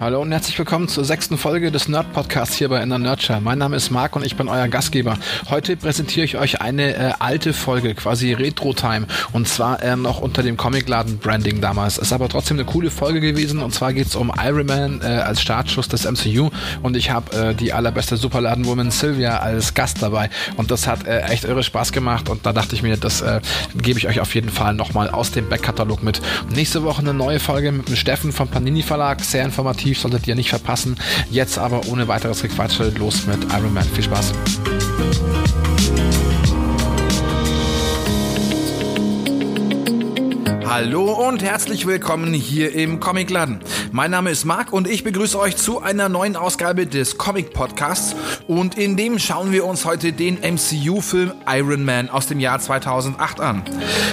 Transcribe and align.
Hallo 0.00 0.22
und 0.22 0.30
herzlich 0.30 0.56
willkommen 0.56 0.86
zur 0.86 1.04
sechsten 1.04 1.36
Folge 1.36 1.72
des 1.72 1.88
Nerd 1.88 2.12
Podcasts 2.12 2.54
hier 2.54 2.68
bei 2.68 2.80
Inner 2.80 3.00
Nurture. 3.00 3.40
Mein 3.40 3.58
Name 3.58 3.74
ist 3.74 3.90
Marc 3.90 4.14
und 4.14 4.24
ich 4.24 4.36
bin 4.36 4.48
euer 4.48 4.68
Gastgeber. 4.68 5.18
Heute 5.50 5.76
präsentiere 5.76 6.24
ich 6.24 6.38
euch 6.38 6.60
eine 6.60 6.94
äh, 6.94 7.12
alte 7.18 7.52
Folge, 7.52 7.96
quasi 7.96 8.32
Retro 8.32 8.74
Time 8.74 9.08
und 9.32 9.48
zwar 9.48 9.82
äh, 9.82 9.96
noch 9.96 10.20
unter 10.20 10.44
dem 10.44 10.56
Comicladen 10.56 11.18
Branding 11.18 11.60
damals. 11.60 11.98
Ist 11.98 12.12
aber 12.12 12.28
trotzdem 12.28 12.58
eine 12.58 12.64
coole 12.64 12.92
Folge 12.92 13.20
gewesen 13.20 13.60
und 13.60 13.74
zwar 13.74 13.92
geht 13.92 14.06
es 14.06 14.14
um 14.14 14.32
Iron 14.40 14.66
Man 14.66 15.00
äh, 15.02 15.06
als 15.06 15.42
Startschuss 15.42 15.88
des 15.88 16.08
MCU 16.08 16.50
und 16.80 16.96
ich 16.96 17.10
habe 17.10 17.36
äh, 17.36 17.54
die 17.56 17.72
allerbeste 17.72 18.16
Superladenwoman 18.16 18.92
Sylvia 18.92 19.38
als 19.38 19.74
Gast 19.74 20.00
dabei 20.00 20.30
und 20.56 20.70
das 20.70 20.86
hat 20.86 21.08
äh, 21.08 21.22
echt 21.22 21.42
irre 21.42 21.64
Spaß 21.64 21.90
gemacht 21.90 22.28
und 22.28 22.46
da 22.46 22.52
dachte 22.52 22.76
ich 22.76 22.84
mir, 22.84 22.98
das 22.98 23.20
äh, 23.20 23.40
gebe 23.74 23.98
ich 23.98 24.06
euch 24.06 24.20
auf 24.20 24.32
jeden 24.36 24.50
Fall 24.50 24.74
nochmal 24.74 25.10
aus 25.10 25.32
dem 25.32 25.48
Backkatalog 25.48 26.04
mit. 26.04 26.22
Nächste 26.54 26.84
Woche 26.84 27.02
eine 27.02 27.14
neue 27.14 27.40
Folge 27.40 27.72
mit 27.72 27.88
dem 27.88 27.96
Steffen 27.96 28.30
vom 28.30 28.46
Panini 28.46 28.82
Verlag, 28.82 29.22
sehr 29.22 29.44
informativ 29.44 29.87
definitiv 29.88 30.00
solltet 30.00 30.28
ihr 30.28 30.34
nicht 30.34 30.50
verpassen. 30.50 30.96
Jetzt 31.30 31.58
aber 31.58 31.86
ohne 31.88 32.08
weiteres 32.08 32.42
Gequatsche 32.42 32.90
los 32.98 33.26
mit 33.26 33.44
Iron 33.52 33.72
Man. 33.72 33.84
Viel 33.84 34.04
Spaß. 34.04 34.32
Hallo 40.70 41.26
und 41.26 41.42
herzlich 41.42 41.86
willkommen 41.86 42.34
hier 42.34 42.74
im 42.74 43.00
Comicladen. 43.00 43.60
Mein 43.90 44.10
Name 44.10 44.28
ist 44.28 44.44
Marc 44.44 44.70
und 44.70 44.86
ich 44.86 45.02
begrüße 45.02 45.38
euch 45.40 45.56
zu 45.56 45.80
einer 45.80 46.10
neuen 46.10 46.36
Ausgabe 46.36 46.86
des 46.86 47.16
Comic 47.16 47.54
Podcasts 47.54 48.14
und 48.46 48.76
in 48.76 48.94
dem 48.94 49.18
schauen 49.18 49.50
wir 49.50 49.64
uns 49.64 49.86
heute 49.86 50.12
den 50.12 50.34
MCU-Film 50.34 51.32
Iron 51.48 51.86
Man 51.86 52.10
aus 52.10 52.26
dem 52.26 52.38
Jahr 52.38 52.60
2008 52.60 53.40
an. 53.40 53.62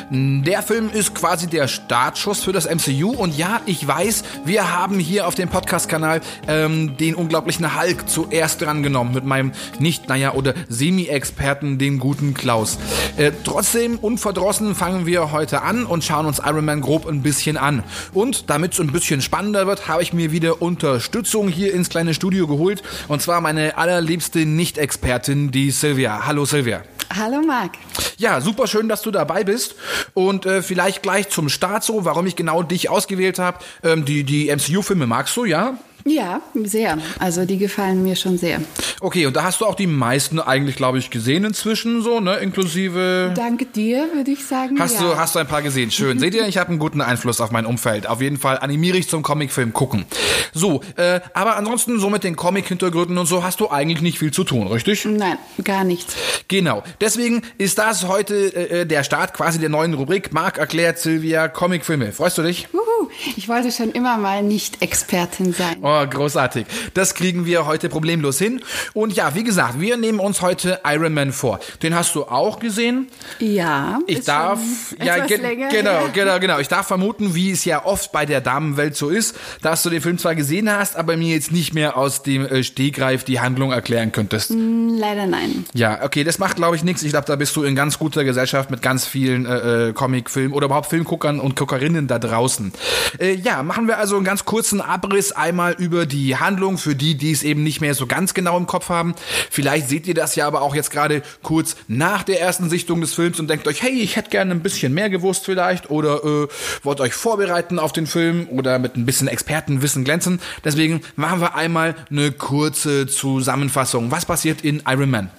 Der 0.10 0.64
Film 0.64 0.90
ist 0.94 1.14
quasi 1.14 1.48
der 1.48 1.68
Startschuss 1.68 2.42
für 2.42 2.54
das 2.54 2.74
MCU 2.74 3.10
und 3.12 3.38
ja, 3.38 3.60
ich 3.66 3.86
weiß, 3.86 4.24
wir 4.46 4.72
haben 4.72 4.98
hier 4.98 5.28
auf 5.28 5.36
dem 5.36 5.50
Podcast-Kanal 5.50 6.22
ähm, 6.48 6.96
den 6.96 7.16
unglaublichen 7.16 7.78
Hulk 7.78 8.08
zuerst 8.10 8.62
drangenommen 8.62 9.14
mit 9.14 9.26
meinem 9.26 9.52
nicht, 9.80 10.08
naja, 10.08 10.34
oder 10.34 10.54
Semi-Experten, 10.70 11.80
den 11.80 12.00
guten 12.00 12.34
Klaus. 12.34 12.78
Äh, 13.18 13.34
trotzdem, 13.44 14.00
unverdrossen 14.00 14.74
fangen 14.74 15.06
wir 15.06 15.34
heute 15.34 15.62
an 15.62 15.86
und 15.86 16.06
schauen 16.06 16.26
uns 16.26 16.45
Iron 16.46 16.66
Man 16.66 16.82
grob 16.82 17.08
ein 17.08 17.22
bisschen 17.22 17.58
an. 17.58 17.84
Und 18.14 18.50
damit 18.50 18.74
es 18.74 18.80
ein 18.80 18.92
bisschen 18.92 19.22
spannender 19.22 19.68
wird, 19.68 19.88
habe 19.88 20.04
ich 20.04 20.14
mir 20.14 20.32
wieder 20.32 20.62
Unterstützung 20.62 21.48
hier 21.48 21.74
ins 21.74 21.90
kleine 21.90 22.14
Studio 22.14 22.48
geholt. 22.48 22.84
Und 23.08 23.22
zwar 23.22 23.42
meine 23.42 23.78
allerliebste 23.78 24.46
Nicht-Expertin, 24.46 25.52
die 25.52 25.72
Sylvia. 25.72 26.26
Hallo 26.26 26.46
Sylvia. 26.46 26.84
Hallo 27.16 27.42
Marc. 27.42 27.74
Ja, 28.18 28.42
super 28.42 28.68
schön, 28.68 28.90
dass 28.90 29.02
du 29.02 29.12
dabei 29.12 29.44
bist. 29.44 29.76
Und 30.14 30.46
äh, 30.46 30.62
vielleicht 30.62 31.02
gleich 31.02 31.30
zum 31.30 31.50
Start 31.50 31.84
so, 31.84 32.06
warum 32.06 32.26
ich 32.26 32.36
genau 32.36 32.64
dich 32.64 32.90
ausgewählt 32.90 33.40
habe. 33.40 33.60
Ähm, 33.84 34.06
die 34.06 34.24
die 34.24 34.54
MCU-Filme 34.54 35.08
magst 35.08 35.36
du, 35.38 35.46
ja? 35.46 35.78
Ja, 36.08 36.42
sehr. 36.54 37.00
Also 37.18 37.46
die 37.46 37.58
gefallen 37.58 38.04
mir 38.04 38.16
schon 38.16 38.38
sehr. 38.38 38.62
Okay, 39.02 39.26
und 39.26 39.36
da 39.36 39.44
hast 39.44 39.62
du 39.62 39.66
auch 39.66 39.74
die 39.74 39.88
meisten 39.88 40.40
eigentlich, 40.40 40.76
glaube 40.76 41.00
ich, 41.00 41.10
gesehen 41.10 41.44
inzwischen, 41.44 42.04
so, 42.04 42.20
ne? 42.20 42.36
Inklusive. 42.36 43.34
Danke 43.36 43.66
dir, 43.66 44.08
würde 44.14 44.30
ich 44.30 44.46
sagen. 44.46 44.80
Hast, 44.80 44.96
ja. 44.96 45.02
du, 45.02 45.18
hast 45.18 45.34
du 45.34 45.40
ein 45.40 45.48
paar 45.48 45.64
gesehen? 45.64 45.90
Schön. 45.90 46.20
Seht 46.20 46.36
ihr, 46.36 46.48
ich 46.48 46.58
habe 46.60 46.70
einen 46.70 46.78
guten 46.78 47.02
Einfluss 47.02 47.42
auf 47.42 47.50
mein 47.50 47.66
Umfeld. 47.66 48.06
Auf 48.06 48.22
jeden 48.22 48.38
Fall 48.38 48.60
animiere 48.60 48.98
ich 48.98 49.10
zum 49.10 49.24
Comicfilm 49.24 49.74
gucken. 49.74 50.06
So, 50.54 50.82
äh, 50.96 51.22
aber 51.34 51.58
ansonsten 51.58 52.00
so 52.00 52.12
mit 52.12 52.24
den 52.24 52.36
Comic-Hintergründen 52.36 53.18
und 53.18 53.26
so 53.26 53.44
hast 53.44 53.60
du 53.60 53.72
eigentlich 53.72 54.02
nicht 54.02 54.20
viel 54.20 54.32
zu 54.32 54.44
tun, 54.44 54.68
richtig? 54.68 55.06
Nein, 55.06 55.40
gar 55.64 55.84
nichts. 55.84 56.16
Genau. 56.48 56.84
Deswegen 57.02 57.42
ist 57.58 57.80
das 57.80 58.08
heute 58.08 58.36
äh, 58.36 58.82
äh 58.82 58.86
der 58.86 59.04
Start 59.04 59.34
quasi 59.34 59.60
der 59.60 59.70
neuen 59.70 59.96
Rubrik. 59.96 60.32
Marc 60.34 60.60
erklärt 60.60 61.00
Silvia 61.00 61.48
Comicfilme. 61.48 62.12
Freust 62.12 62.38
du 62.38 62.44
dich? 62.44 62.68
Uhu, 62.74 63.10
ich 63.36 63.50
wollte 63.50 63.72
schon 63.72 63.92
immer 63.92 64.18
mal 64.18 64.44
nicht 64.44 64.82
Expertin 64.82 65.52
sein. 65.52 65.78
Oh, 65.82 65.95
Oh, 65.96 66.06
großartig. 66.08 66.66
Das 66.94 67.14
kriegen 67.14 67.46
wir 67.46 67.66
heute 67.66 67.88
problemlos 67.90 68.38
hin. 68.38 68.62
Und 68.94 69.14
ja, 69.14 69.34
wie 69.36 69.44
gesagt, 69.44 69.80
wir 69.80 69.96
nehmen 69.96 70.20
uns 70.20 70.42
heute 70.42 70.82
Iron 70.86 71.14
Man 71.14 71.32
vor. 71.32 71.60
Den 71.84 71.96
hast 71.96 72.16
du 72.16 72.24
auch 72.24 72.60
gesehen? 72.60 73.08
Ja. 73.40 74.00
Ich 74.08 74.26
darf, 74.26 74.60
ja, 75.02 75.26
ge 75.26 75.38
länger, 75.38 75.70
genau, 75.70 75.92
ja. 75.92 76.08
genau, 76.08 76.40
genau. 76.40 76.60
Ich 76.60 76.68
darf 76.68 76.88
vermuten, 76.88 77.34
wie 77.34 77.52
es 77.52 77.64
ja 77.64 77.86
oft 77.86 78.12
bei 78.12 78.26
der 78.26 78.42
Damenwelt 78.42 78.98
so 78.98 79.10
ist, 79.10 79.38
dass 79.62 79.84
du 79.84 79.90
den 79.90 80.02
Film 80.02 80.18
zwar 80.18 80.36
gesehen 80.36 80.70
hast, 80.70 80.98
aber 80.98 81.16
mir 81.16 81.34
jetzt 81.34 81.52
nicht 81.52 81.74
mehr 81.74 81.98
aus 81.98 82.24
dem 82.24 82.46
äh, 82.46 82.64
Stegreif 82.64 83.24
die 83.24 83.40
Handlung 83.40 83.72
erklären 83.72 84.12
könntest. 84.12 84.52
Mm, 84.52 84.98
leider 84.98 85.28
nein. 85.28 85.66
Ja, 85.74 86.04
okay, 86.04 86.26
das 86.26 86.40
macht 86.40 86.58
glaube 86.58 86.76
ich 86.76 86.84
nichts. 86.84 87.04
Ich 87.04 87.12
glaube, 87.12 87.28
da 87.28 87.38
bist 87.38 87.56
du 87.56 87.64
in 87.64 87.76
ganz 87.76 88.00
guter 88.00 88.24
Gesellschaft 88.26 88.70
mit 88.70 88.82
ganz 88.82 89.06
vielen 89.06 89.46
äh, 89.46 89.90
äh 89.90 89.94
Comic-Filmen 89.94 90.54
oder 90.54 90.66
überhaupt 90.66 90.90
Filmguckern 90.90 91.40
und 91.40 91.56
Guckerinnen 91.56 92.08
da 92.08 92.20
draußen. 92.20 92.74
Äh, 93.20 93.36
ja, 93.36 93.64
machen 93.64 93.88
wir 93.88 93.98
also 93.98 94.18
einen 94.18 94.26
ganz 94.26 94.44
kurzen 94.44 94.82
Abriss 94.82 95.32
einmal 95.32 95.74
über 95.74 95.85
die 95.90 96.36
Handlung 96.36 96.78
für 96.78 96.96
die, 96.96 97.16
die 97.16 97.32
es 97.32 97.44
eben 97.44 97.64
nicht 97.64 97.82
mehr 97.82 97.94
so 97.94 98.08
ganz 98.08 98.34
genau 98.34 98.58
im 98.58 98.68
Kopf 98.68 98.90
haben. 98.90 99.16
Vielleicht 99.50 99.90
seht 99.90 100.08
ihr 100.08 100.14
das 100.14 100.36
ja 100.36 100.48
aber 100.48 100.62
auch 100.62 100.76
jetzt 100.76 100.92
gerade 100.92 101.22
kurz 101.44 101.76
nach 101.88 102.24
der 102.24 102.42
ersten 102.42 102.70
Sichtung 102.70 103.02
des 103.02 103.14
Films 103.14 103.40
und 103.40 103.50
denkt 103.50 103.68
euch, 103.68 103.82
hey, 103.82 103.94
ich 103.94 104.16
hätte 104.16 104.30
gerne 104.30 104.52
ein 104.52 104.62
bisschen 104.62 104.94
mehr 104.94 105.10
gewusst 105.10 105.46
vielleicht 105.46 105.90
oder 105.90 106.24
äh, 106.24 106.48
wollt 106.84 107.02
euch 107.02 107.14
vorbereiten 107.14 107.80
auf 107.80 107.94
den 107.94 108.08
Film 108.08 108.48
oder 108.50 108.80
mit 108.80 108.96
ein 108.96 109.06
bisschen 109.06 109.28
Expertenwissen 109.28 110.04
glänzen. 110.04 110.40
Deswegen 110.64 111.02
machen 111.16 111.42
wir 111.42 111.56
einmal 111.56 111.96
eine 112.10 112.32
kurze 112.32 113.08
Zusammenfassung. 113.08 114.12
Was 114.12 114.26
passiert 114.26 114.62
in 114.62 114.84
Iron 114.88 115.10
Man? 115.10 115.30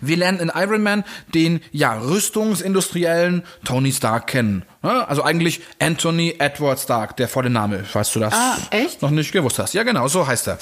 Wir 0.00 0.16
lernen 0.16 0.40
in 0.40 0.52
Iron 0.54 0.82
Man 0.82 1.04
den 1.34 1.60
ja 1.72 1.98
Rüstungsindustriellen 1.98 3.42
Tony 3.64 3.92
Stark 3.92 4.28
kennen. 4.28 4.64
Also 4.82 5.24
eigentlich 5.24 5.60
Anthony 5.80 6.36
Edward 6.38 6.78
Stark, 6.78 7.16
der 7.16 7.28
volle 7.28 7.50
Name, 7.50 7.84
falls 7.84 8.12
du 8.12 8.20
das 8.20 8.32
ah, 8.34 8.56
echt? 8.70 9.02
noch 9.02 9.10
nicht 9.10 9.32
gewusst 9.32 9.58
hast. 9.58 9.74
Ja, 9.74 9.82
genau, 9.82 10.06
so 10.06 10.26
heißt 10.26 10.46
er. 10.48 10.58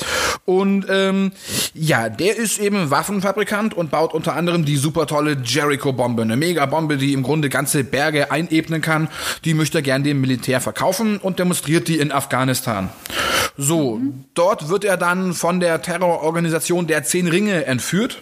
Und 0.47 0.87
ähm, 0.89 1.33
ja, 1.75 2.09
der 2.09 2.37
ist 2.37 2.59
eben 2.59 2.91
Waffenfabrikant 2.91 3.75
und 3.75 3.91
baut 3.91 4.15
unter 4.15 4.35
anderem 4.35 4.65
die 4.65 4.77
super 4.77 5.07
tolle 5.07 5.37
Jericho-Bombe, 5.45 6.23
eine 6.23 6.37
Mega-Bombe, 6.37 6.97
die 6.97 7.13
im 7.13 7.23
Grunde 7.23 7.51
ganze 7.51 7.85
Berge 7.85 8.31
einebnen 8.31 8.81
kann. 8.81 9.09
Die 9.45 9.53
möchte 9.53 9.79
er 9.79 9.83
gern 9.83 10.05
dem 10.05 10.21
Militär 10.21 10.61
verkaufen 10.63 11.19
und 11.19 11.39
demonstriert 11.39 11.89
die 11.89 11.99
in 11.99 12.11
Afghanistan. 12.11 12.91
So, 13.57 13.97
mhm. 13.97 14.25
dort 14.35 14.69
wird 14.69 14.85
er 14.85 14.97
dann 14.97 15.33
von 15.33 15.61
der 15.61 15.81
Terrororganisation 15.81 16.87
der 16.87 17.05
Zehn 17.05 17.29
Ringe 17.29 17.67
entführt. 17.67 18.19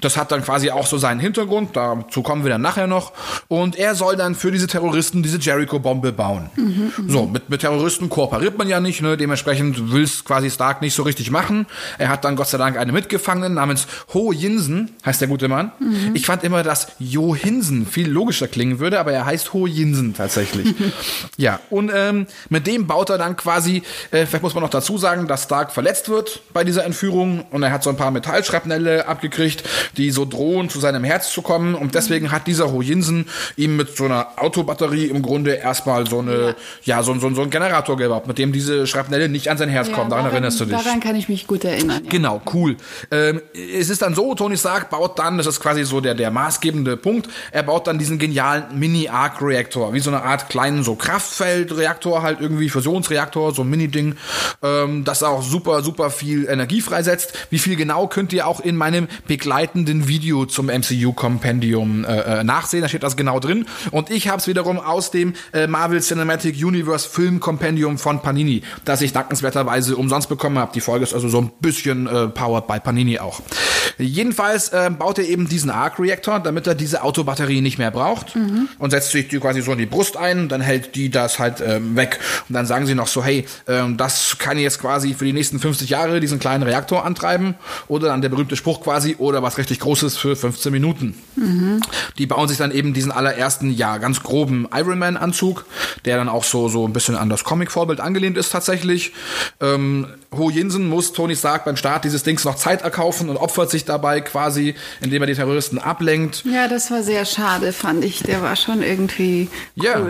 Das 0.00 0.16
hat 0.16 0.32
dann 0.32 0.42
quasi 0.42 0.70
auch 0.70 0.86
so 0.86 0.98
seinen 0.98 1.20
Hintergrund, 1.20 1.76
dazu 1.76 2.22
kommen 2.22 2.42
wir 2.44 2.50
dann 2.50 2.62
nachher 2.62 2.86
noch. 2.86 3.12
Und 3.48 3.76
er 3.76 3.94
soll 3.94 4.16
dann 4.16 4.34
für 4.34 4.50
diese 4.50 4.66
Terroristen 4.66 5.22
diese 5.22 5.38
Jericho-Bombe 5.38 6.12
bauen. 6.12 6.50
Mhm, 6.56 6.92
so, 7.08 7.26
mit, 7.26 7.48
mit 7.48 7.60
Terroristen 7.60 8.08
kooperiert 8.08 8.58
man 8.58 8.68
ja 8.68 8.80
nicht, 8.80 9.02
ne? 9.02 9.16
dementsprechend 9.16 9.92
will 9.92 10.02
es 10.02 10.24
quasi 10.24 10.50
Stark 10.50 10.82
nicht 10.82 10.94
so 10.94 11.02
richtig 11.02 11.30
machen. 11.30 11.66
Er 11.98 12.08
hat 12.08 12.24
dann 12.24 12.36
Gott 12.36 12.48
sei 12.48 12.58
Dank 12.58 12.76
eine 12.76 12.92
Mitgefangene 12.92 13.50
namens 13.50 13.86
Ho 14.14 14.32
Jinsen, 14.32 14.90
heißt 15.04 15.20
der 15.20 15.28
gute 15.28 15.48
Mann. 15.48 15.72
Mhm. 15.78 16.14
Ich 16.14 16.26
fand 16.26 16.44
immer, 16.44 16.62
dass 16.62 16.88
Jo 16.98 17.34
Hinsen 17.34 17.86
viel 17.86 18.08
logischer 18.08 18.48
klingen 18.48 18.78
würde, 18.78 19.00
aber 19.00 19.12
er 19.12 19.26
heißt 19.26 19.52
Ho 19.52 19.66
Jinsen 19.66 20.14
tatsächlich. 20.14 20.74
ja, 21.36 21.60
und 21.70 21.90
ähm, 21.94 22.26
mit 22.48 22.66
dem 22.66 22.86
baut 22.86 23.10
er 23.10 23.18
dann 23.18 23.36
quasi, 23.36 23.82
äh, 24.10 24.26
vielleicht 24.26 24.42
muss 24.50 24.54
man 24.54 24.64
noch 24.64 24.70
dazu 24.70 24.98
sagen, 24.98 25.26
dass 25.26 25.44
Stark 25.44 25.72
verletzt 25.72 26.08
wird 26.08 26.42
bei 26.52 26.64
dieser 26.64 26.84
Entführung 26.84 27.44
und 27.50 27.62
er 27.62 27.72
hat 27.72 27.82
so 27.82 27.90
ein 27.90 27.96
paar 27.96 28.10
Metallschrapnelle 28.10 29.06
abgekriegt 29.08 29.64
die 29.96 30.10
so 30.10 30.24
drohen, 30.24 30.68
zu 30.68 30.80
seinem 30.80 31.04
Herz 31.04 31.30
zu 31.30 31.42
kommen. 31.42 31.74
Und 31.74 31.94
deswegen 31.94 32.30
hat 32.30 32.46
dieser 32.46 32.72
Hojinsen 32.72 33.26
ihm 33.56 33.76
mit 33.76 33.96
so 33.96 34.04
einer 34.04 34.28
Autobatterie 34.36 35.06
im 35.06 35.22
Grunde 35.22 35.54
erstmal 35.54 36.06
so 36.06 36.20
eine, 36.20 36.56
ja, 36.84 36.96
ja 36.96 37.02
so, 37.02 37.14
so, 37.18 37.34
so 37.34 37.42
ein 37.42 37.50
Generator 37.50 37.96
gebaut, 37.96 38.26
mit 38.26 38.38
dem 38.38 38.52
diese 38.52 38.86
Schrapnelle 38.86 39.28
nicht 39.28 39.48
an 39.48 39.58
sein 39.58 39.68
Herz 39.68 39.88
ja, 39.88 39.94
kommen. 39.94 40.10
Daran, 40.10 40.24
daran, 40.24 40.36
erinnerst 40.36 40.60
du 40.60 40.64
dich. 40.64 40.76
Daran 40.76 41.00
kann 41.00 41.16
ich 41.16 41.28
mich 41.28 41.46
gut 41.46 41.64
erinnern. 41.64 42.02
Ja. 42.04 42.10
Genau, 42.10 42.40
cool. 42.54 42.76
Ähm, 43.10 43.42
es 43.54 43.90
ist 43.90 44.02
dann 44.02 44.14
so, 44.14 44.34
Tony 44.34 44.56
Stark 44.56 44.90
baut 44.90 45.18
dann, 45.18 45.38
das 45.38 45.46
ist 45.46 45.60
quasi 45.60 45.84
so 45.84 46.00
der, 46.00 46.14
der 46.14 46.30
maßgebende 46.30 46.96
Punkt, 46.96 47.28
er 47.52 47.62
baut 47.62 47.86
dann 47.86 47.98
diesen 47.98 48.18
genialen 48.18 48.64
Mini-Arc-Reaktor, 48.78 49.92
wie 49.92 50.00
so 50.00 50.10
eine 50.10 50.22
Art 50.22 50.48
kleinen 50.48 50.82
so 50.82 50.94
Kraftfeldreaktor, 50.94 52.22
halt 52.22 52.40
irgendwie 52.40 52.68
Fusionsreaktor, 52.68 53.54
so 53.54 53.62
ein 53.62 53.70
Mini-Ding, 53.70 54.16
ähm, 54.62 55.04
das 55.04 55.22
auch 55.22 55.42
super, 55.42 55.82
super 55.82 56.10
viel 56.10 56.46
Energie 56.48 56.80
freisetzt. 56.80 57.32
Wie 57.50 57.58
viel 57.58 57.76
genau 57.76 58.06
könnt 58.06 58.32
ihr 58.32 58.46
auch 58.46 58.60
in 58.60 58.76
meinem 58.76 59.08
begleitenden 59.26 60.08
Video 60.08 60.46
zum 60.46 60.66
MCU-Kompendium 60.66 62.04
äh, 62.04 62.40
äh, 62.40 62.44
nachsehen. 62.44 62.82
Da 62.82 62.88
steht 62.88 63.02
das 63.02 63.16
genau 63.16 63.40
drin. 63.40 63.66
Und 63.90 64.10
ich 64.10 64.28
habe 64.28 64.38
es 64.38 64.46
wiederum 64.46 64.78
aus 64.78 65.10
dem 65.10 65.34
äh, 65.52 65.66
Marvel 65.66 66.00
Cinematic 66.00 66.56
Universe 66.62 67.08
Film-Kompendium 67.08 67.98
von 67.98 68.22
Panini, 68.22 68.62
das 68.84 69.00
ich 69.02 69.12
dankenswerterweise 69.12 69.96
umsonst 69.96 70.28
bekommen 70.28 70.58
habe. 70.58 70.72
Die 70.74 70.80
Folge 70.80 71.04
ist 71.04 71.14
also 71.14 71.28
so 71.28 71.40
ein 71.40 71.50
bisschen 71.60 72.06
äh, 72.06 72.28
powered 72.28 72.66
by 72.66 72.80
Panini 72.80 73.18
auch. 73.18 73.40
Jedenfalls 73.98 74.70
äh, 74.70 74.90
baut 74.90 75.18
er 75.18 75.28
eben 75.28 75.48
diesen 75.48 75.70
Arc-Reactor, 75.70 76.40
damit 76.40 76.66
er 76.66 76.74
diese 76.74 77.02
Autobatterie 77.02 77.60
nicht 77.60 77.78
mehr 77.78 77.90
braucht 77.90 78.34
und 78.78 78.90
setzt 78.90 79.10
sich 79.10 79.28
die 79.28 79.38
quasi 79.38 79.60
so 79.60 79.72
in 79.72 79.78
die 79.78 79.86
Brust 79.86 80.16
ein, 80.16 80.48
dann 80.48 80.60
hält 80.60 80.94
die 80.94 81.10
das 81.10 81.38
halt 81.38 81.60
ähm, 81.60 81.96
weg. 81.96 82.18
Und 82.48 82.54
dann 82.54 82.66
sagen 82.66 82.86
sie 82.86 82.94
noch 82.94 83.08
so, 83.08 83.22
hey, 83.22 83.44
ähm, 83.68 83.96
das 83.96 84.29
kann 84.38 84.58
jetzt 84.58 84.80
quasi 84.80 85.14
für 85.14 85.24
die 85.24 85.32
nächsten 85.32 85.58
50 85.58 85.90
Jahre 85.90 86.20
diesen 86.20 86.38
kleinen 86.38 86.62
Reaktor 86.62 87.04
antreiben. 87.04 87.54
Oder 87.88 88.08
dann 88.08 88.22
der 88.22 88.28
berühmte 88.28 88.56
Spruch 88.56 88.82
quasi, 88.82 89.16
oder 89.18 89.42
was 89.42 89.58
richtig 89.58 89.80
Großes 89.80 90.16
für 90.16 90.36
15 90.36 90.72
Minuten. 90.72 91.14
Die 92.18 92.26
bauen 92.26 92.48
sich 92.48 92.58
dann 92.58 92.70
eben 92.70 92.92
diesen 92.94 93.12
allerersten, 93.12 93.70
ja, 93.70 93.98
ganz 93.98 94.22
groben 94.22 94.68
Iron 94.74 94.98
Man-Anzug, 94.98 95.64
der 96.04 96.16
dann 96.16 96.28
auch 96.28 96.44
so, 96.44 96.68
so 96.68 96.86
ein 96.86 96.92
bisschen 96.92 97.16
an 97.16 97.28
das 97.28 97.44
Comic-Vorbild 97.44 98.00
angelehnt 98.00 98.36
ist 98.36 98.50
tatsächlich. 98.50 99.12
Ähm, 99.60 100.06
Ho 100.36 100.50
Jinsen 100.50 100.88
muss 100.88 101.12
Tony 101.12 101.34
Stark 101.34 101.64
beim 101.64 101.76
Start 101.76 102.04
dieses 102.04 102.22
Dings 102.22 102.44
noch 102.44 102.56
Zeit 102.56 102.82
erkaufen 102.82 103.28
und 103.28 103.36
opfert 103.36 103.70
sich 103.70 103.84
dabei 103.84 104.20
quasi, 104.20 104.74
indem 105.00 105.22
er 105.22 105.26
die 105.26 105.34
Terroristen 105.34 105.78
ablenkt. 105.78 106.44
Ja, 106.44 106.68
das 106.68 106.90
war 106.90 107.02
sehr 107.02 107.24
schade, 107.24 107.72
fand 107.72 108.04
ich. 108.04 108.22
Der 108.22 108.42
war 108.42 108.56
schon 108.56 108.82
irgendwie 108.82 109.48
cool. 109.76 109.84
Ja, 109.84 110.00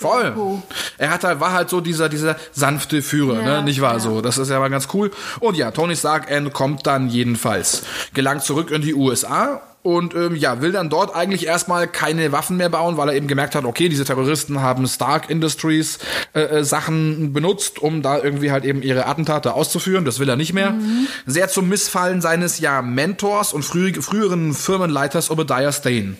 voll. 0.00 0.62
Er 0.98 1.10
hat 1.10 1.24
halt, 1.24 1.40
war 1.40 1.52
halt 1.52 1.70
so 1.70 1.80
dieser, 1.80 2.08
dieser 2.08 2.36
sanfte 2.52 3.02
Führer, 3.02 3.40
Ja, 3.40 3.58
ne? 3.58 3.62
Nicht 3.62 3.80
wahr? 3.80 3.94
ja. 3.94 3.98
So, 4.00 4.20
das 4.20 4.38
ist 4.38 4.48
ja 4.50 4.58
mal 4.58 4.70
ganz 4.70 4.88
cool. 4.94 5.10
Und 5.40 5.56
ja, 5.56 5.70
Tony 5.70 5.96
Stark 5.96 6.30
entkommt 6.30 6.86
dann 6.86 7.08
jedenfalls. 7.08 7.84
Gelangt 8.14 8.42
zurück 8.42 8.70
in 8.70 8.82
die 8.82 8.94
USA 8.94 9.62
und 9.82 10.14
ähm, 10.14 10.36
ja, 10.36 10.60
will 10.60 10.72
dann 10.72 10.90
dort 10.90 11.14
eigentlich 11.14 11.46
erstmal 11.46 11.88
keine 11.88 12.32
Waffen 12.32 12.58
mehr 12.58 12.68
bauen, 12.68 12.98
weil 12.98 13.08
er 13.08 13.14
eben 13.14 13.28
gemerkt 13.28 13.54
hat, 13.54 13.64
okay, 13.64 13.88
diese 13.88 14.04
Terroristen 14.04 14.60
haben 14.60 14.86
Stark 14.86 15.30
Industries 15.30 15.98
äh, 16.34 16.40
äh, 16.40 16.64
Sachen 16.64 17.32
benutzt, 17.32 17.78
um 17.78 18.02
da 18.02 18.18
irgendwie 18.18 18.52
halt 18.52 18.66
eben 18.66 18.82
ihre 18.82 19.06
Attentate 19.06 19.54
auszuführen. 19.54 20.04
Das 20.04 20.18
will 20.18 20.28
er 20.28 20.36
nicht 20.36 20.52
mehr. 20.52 20.72
Mhm. 20.72 21.06
Sehr 21.24 21.48
zum 21.48 21.70
Missfallen 21.70 22.20
seines 22.20 22.58
ja 22.58 22.82
Mentors 22.82 23.54
und 23.54 23.64
früh, 23.64 23.94
früheren 24.02 24.52
Firmenleiters 24.52 25.30
Obadiah 25.30 25.72
Stane. 25.72 26.16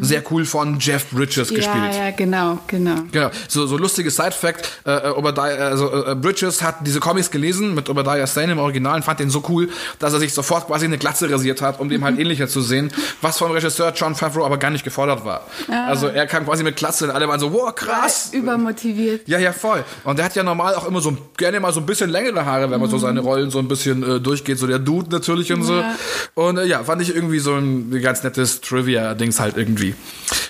Sehr 0.00 0.22
cool 0.30 0.46
von 0.46 0.78
Jeff 0.80 1.10
Bridges 1.10 1.48
gespielt. 1.48 1.74
Mhm. 1.74 1.98
Ja, 1.98 2.10
genau, 2.10 2.58
genau. 2.68 2.96
Genau, 3.12 3.30
so, 3.48 3.66
so 3.66 3.76
lustiges 3.76 4.16
Side-Fact, 4.16 4.80
äh, 4.86 4.90
äh, 4.90 5.10
Obadiah, 5.10 5.68
also, 5.68 6.06
äh, 6.06 6.14
Bridges 6.14 6.62
hat 6.62 6.86
diese 6.86 7.00
Comics 7.00 7.30
gelesen 7.30 7.74
mit 7.74 7.90
Obadiah 7.90 8.26
Stane 8.26 8.52
im 8.52 8.58
Original 8.58 8.96
und 8.96 9.04
fand 9.04 9.20
den 9.20 9.28
so 9.28 9.44
cool, 9.50 9.68
dass 9.98 10.14
er 10.14 10.20
sich 10.20 10.32
sofort 10.32 10.68
quasi 10.68 10.86
eine 10.86 10.96
Glatze 10.96 11.30
rasiert 11.30 11.60
hat, 11.60 11.80
um 11.80 11.90
dem 11.90 12.02
halt 12.02 12.18
ähnlicher 12.18 12.48
zu 12.48 12.62
sehen, 12.62 12.92
was 13.20 13.38
vom 13.38 13.50
Regisseur 13.50 13.92
John 13.94 14.14
Favreau 14.14 14.44
aber 14.44 14.58
gar 14.58 14.70
nicht 14.70 14.84
gefordert 14.84 15.24
war. 15.24 15.46
Also 15.68 16.08
er 16.08 16.26
kam 16.26 16.44
quasi 16.44 16.62
mit 16.62 16.76
Glatze 16.76 17.04
und 17.04 17.10
alle 17.10 17.28
waren 17.28 17.40
so, 17.40 17.52
wow, 17.52 17.74
krass! 17.74 18.30
Übermotiviert. 18.32 19.28
Ja, 19.28 19.38
ja, 19.38 19.52
voll. 19.52 19.84
Und 20.04 20.18
der 20.18 20.26
hat 20.26 20.34
ja 20.34 20.42
normal 20.42 20.74
auch 20.74 20.86
immer 20.86 21.00
so 21.00 21.16
gerne 21.36 21.60
mal 21.60 21.72
so 21.72 21.80
ein 21.80 21.86
bisschen 21.86 22.10
längere 22.10 22.44
Haare, 22.44 22.70
wenn 22.70 22.80
man 22.80 22.90
so 22.90 22.98
seine 22.98 23.20
Rollen 23.20 23.50
so 23.50 23.58
ein 23.58 23.68
bisschen 23.68 24.02
äh, 24.02 24.20
durchgeht, 24.20 24.58
so 24.58 24.66
der 24.66 24.78
Dude 24.78 25.10
natürlich 25.10 25.52
und 25.52 25.62
so. 25.62 25.74
Ja. 25.74 25.94
Und 26.34 26.58
äh, 26.58 26.64
ja, 26.64 26.84
fand 26.84 27.02
ich 27.02 27.14
irgendwie 27.14 27.38
so 27.38 27.54
ein 27.54 27.90
ganz 28.02 28.22
nettes 28.22 28.60
Trivia-Dings 28.60 29.40
halt 29.40 29.56
irgendwie. 29.56 29.94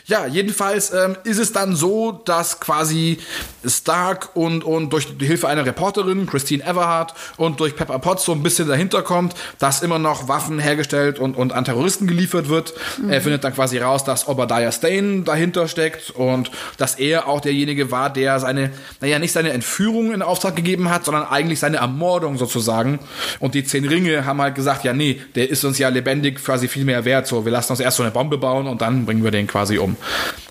Ja, 0.07 0.27
jedenfalls 0.27 0.93
ähm, 0.93 1.17
ist 1.25 1.39
es 1.39 1.53
dann 1.53 1.77
so, 1.77 2.13
dass 2.13 2.61
quasi 2.61 3.19
Stark 3.67 4.37
und, 4.37 4.63
und 4.63 4.93
durch 4.93 5.17
die 5.17 5.27
Hilfe 5.27 5.49
einer 5.49 5.65
Reporterin, 5.65 6.27
Christine 6.27 6.63
Everhart, 6.63 7.15
und 7.39 7.59
durch 7.61 7.75
Pepper 7.75 7.99
Potts 7.99 8.25
so 8.27 8.33
ein 8.33 8.43
bisschen 8.43 8.69
dahinter 8.69 9.01
kommt, 9.01 9.35
dass 9.59 9.83
immer 9.83 9.99
noch 9.99 10.29
Waffen 10.29 10.59
hergestellt 10.59 11.19
und, 11.19 11.37
und 11.37 11.55
an 11.55 11.65
Terroristen 11.65 12.07
geliefert 12.07 12.34
wird. 12.49 12.75
Er 13.09 13.21
findet 13.21 13.45
dann 13.45 13.55
quasi 13.55 13.79
raus, 13.79 14.05
dass 14.05 14.29
Obadiah 14.29 14.73
Stane 14.73 15.23
dahinter 15.23 15.69
steckt 15.69 16.11
und 16.11 16.51
dass 16.77 16.97
er 16.97 17.29
auch 17.29 17.41
derjenige 17.41 17.91
war, 17.91 18.13
der 18.13 18.41
seine, 18.41 18.71
naja, 19.01 19.19
nicht 19.19 19.33
seine 19.33 19.51
Entführung 19.51 20.13
in 20.13 20.23
Auftrag 20.23 20.57
gegeben 20.57 20.91
hat, 20.91 21.05
sondern 21.05 21.25
eigentlich 21.25 21.61
seine 21.61 21.79
Ermordung 21.79 22.37
sozusagen. 22.37 22.99
Und 23.41 23.55
die 23.55 23.65
zehn 23.65 23.87
Ringe 23.87 24.27
haben 24.27 24.41
halt 24.41 24.55
gesagt, 24.55 24.85
ja, 24.85 24.93
nee, 24.93 25.21
der 25.35 25.51
ist 25.51 25.65
uns 25.65 25.79
ja 25.79 25.89
lebendig 25.89 26.37
quasi 26.37 26.69
viel 26.69 26.85
mehr 26.85 27.05
wert. 27.05 27.27
So, 27.27 27.45
wir 27.45 27.53
lassen 27.53 27.73
uns 27.73 27.81
erst 27.81 27.97
so 27.97 28.03
eine 28.03 28.13
Bombe 28.13 28.39
bauen 28.39 28.67
und 28.67 28.83
dann 28.83 29.07
bringen 29.07 29.25
wir 29.25 29.31
den 29.31 29.47
quasi 29.47 29.79
um. 29.79 29.97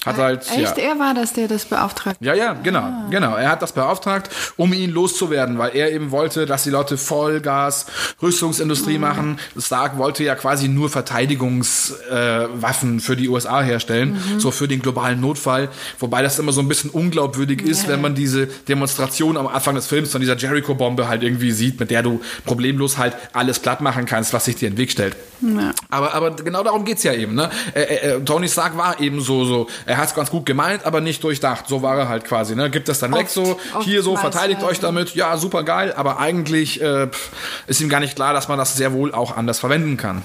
Hat 0.05 0.17
halt, 0.17 0.41
Echt, 0.49 0.77
ja. 0.77 0.83
er 0.83 0.99
war 0.99 1.13
das, 1.13 1.31
der 1.33 1.47
das 1.47 1.65
beauftragt 1.65 2.17
Ja, 2.19 2.33
ja, 2.33 2.53
genau, 2.53 2.89
genau. 3.09 3.35
Er 3.35 3.49
hat 3.49 3.61
das 3.61 3.71
beauftragt, 3.71 4.29
um 4.57 4.73
ihn 4.73 4.91
loszuwerden, 4.91 5.57
weil 5.57 5.75
er 5.75 5.91
eben 5.93 6.11
wollte, 6.11 6.45
dass 6.45 6.63
die 6.63 6.71
Leute 6.71 6.97
Vollgas 6.97 7.85
Rüstungsindustrie 8.21 8.97
machen. 8.97 9.39
Stark 9.57 9.97
wollte 9.97 10.23
ja 10.23 10.35
quasi 10.35 10.67
nur 10.67 10.89
Verteidigungswaffen 11.73 12.57
äh, 12.57 12.61
Waffen 12.61 12.99
für 12.99 13.15
die 13.15 13.29
USA 13.29 13.61
herstellen, 13.61 14.19
so 14.37 14.51
für 14.51 14.67
den 14.67 14.81
globalen 14.81 15.19
Notfall. 15.19 15.69
Wobei 15.99 16.21
das 16.21 16.39
immer 16.39 16.51
so 16.51 16.61
ein 16.61 16.67
bisschen 16.67 16.89
unglaubwürdig 16.89 17.61
ist, 17.61 17.87
wenn 17.87 18.01
man 18.01 18.15
diese 18.15 18.47
Demonstration 18.47 19.37
am 19.37 19.47
Anfang 19.47 19.75
des 19.75 19.87
Films 19.87 20.11
von 20.11 20.21
dieser 20.21 20.37
Jericho-Bombe 20.37 21.07
halt 21.07 21.23
irgendwie 21.23 21.51
sieht, 21.51 21.79
mit 21.79 21.91
der 21.91 22.03
du 22.03 22.21
problemlos 22.45 22.97
halt 22.97 23.15
alles 23.33 23.59
platt 23.59 23.81
machen 23.81 24.05
kannst, 24.05 24.33
was 24.33 24.45
sich 24.45 24.55
dir 24.55 24.67
in 24.67 24.73
den 24.73 24.79
Weg 24.79 24.91
stellt. 24.91 25.15
Ja. 25.41 25.73
Aber, 25.89 26.13
aber 26.13 26.31
genau 26.31 26.63
darum 26.63 26.85
geht's 26.85 27.03
ja 27.03 27.13
eben. 27.13 27.35
Ne? 27.35 27.49
Äh, 27.73 27.81
äh, 27.81 28.19
Tony 28.21 28.47
Stark 28.47 28.77
war 28.77 28.99
eben 28.99 29.21
so, 29.21 29.45
so. 29.45 29.67
Er 29.85 29.97
hat's 29.97 30.15
ganz 30.15 30.29
gut 30.29 30.45
gemeint, 30.45 30.85
aber 30.85 31.01
nicht 31.01 31.23
durchdacht. 31.23 31.67
So 31.67 31.81
war 31.81 31.97
er 31.97 32.07
halt 32.07 32.25
quasi. 32.25 32.55
Ne? 32.55 32.69
Gibt 32.69 32.87
das 32.87 32.99
dann 32.99 33.11
weg 33.13 33.25
Oft- 33.25 33.31
so, 33.31 33.59
hier 33.81 34.03
so, 34.03 34.15
verteidigt 34.15 34.61
ja. 34.61 34.67
euch 34.67 34.79
damit. 34.79 35.15
Ja, 35.15 35.37
super 35.37 35.63
geil. 35.63 35.93
Aber 35.95 36.19
eigentlich 36.19 36.81
äh, 36.81 37.07
ist 37.67 37.81
ihm 37.81 37.89
gar 37.89 37.99
nicht 37.99 38.15
klar, 38.15 38.33
dass 38.33 38.47
man 38.47 38.57
das 38.57 38.75
sehr 38.75 38.93
wohl 38.93 39.13
auch 39.13 39.35
anders 39.35 39.59
verwenden 39.59 39.97
kann. 39.97 40.23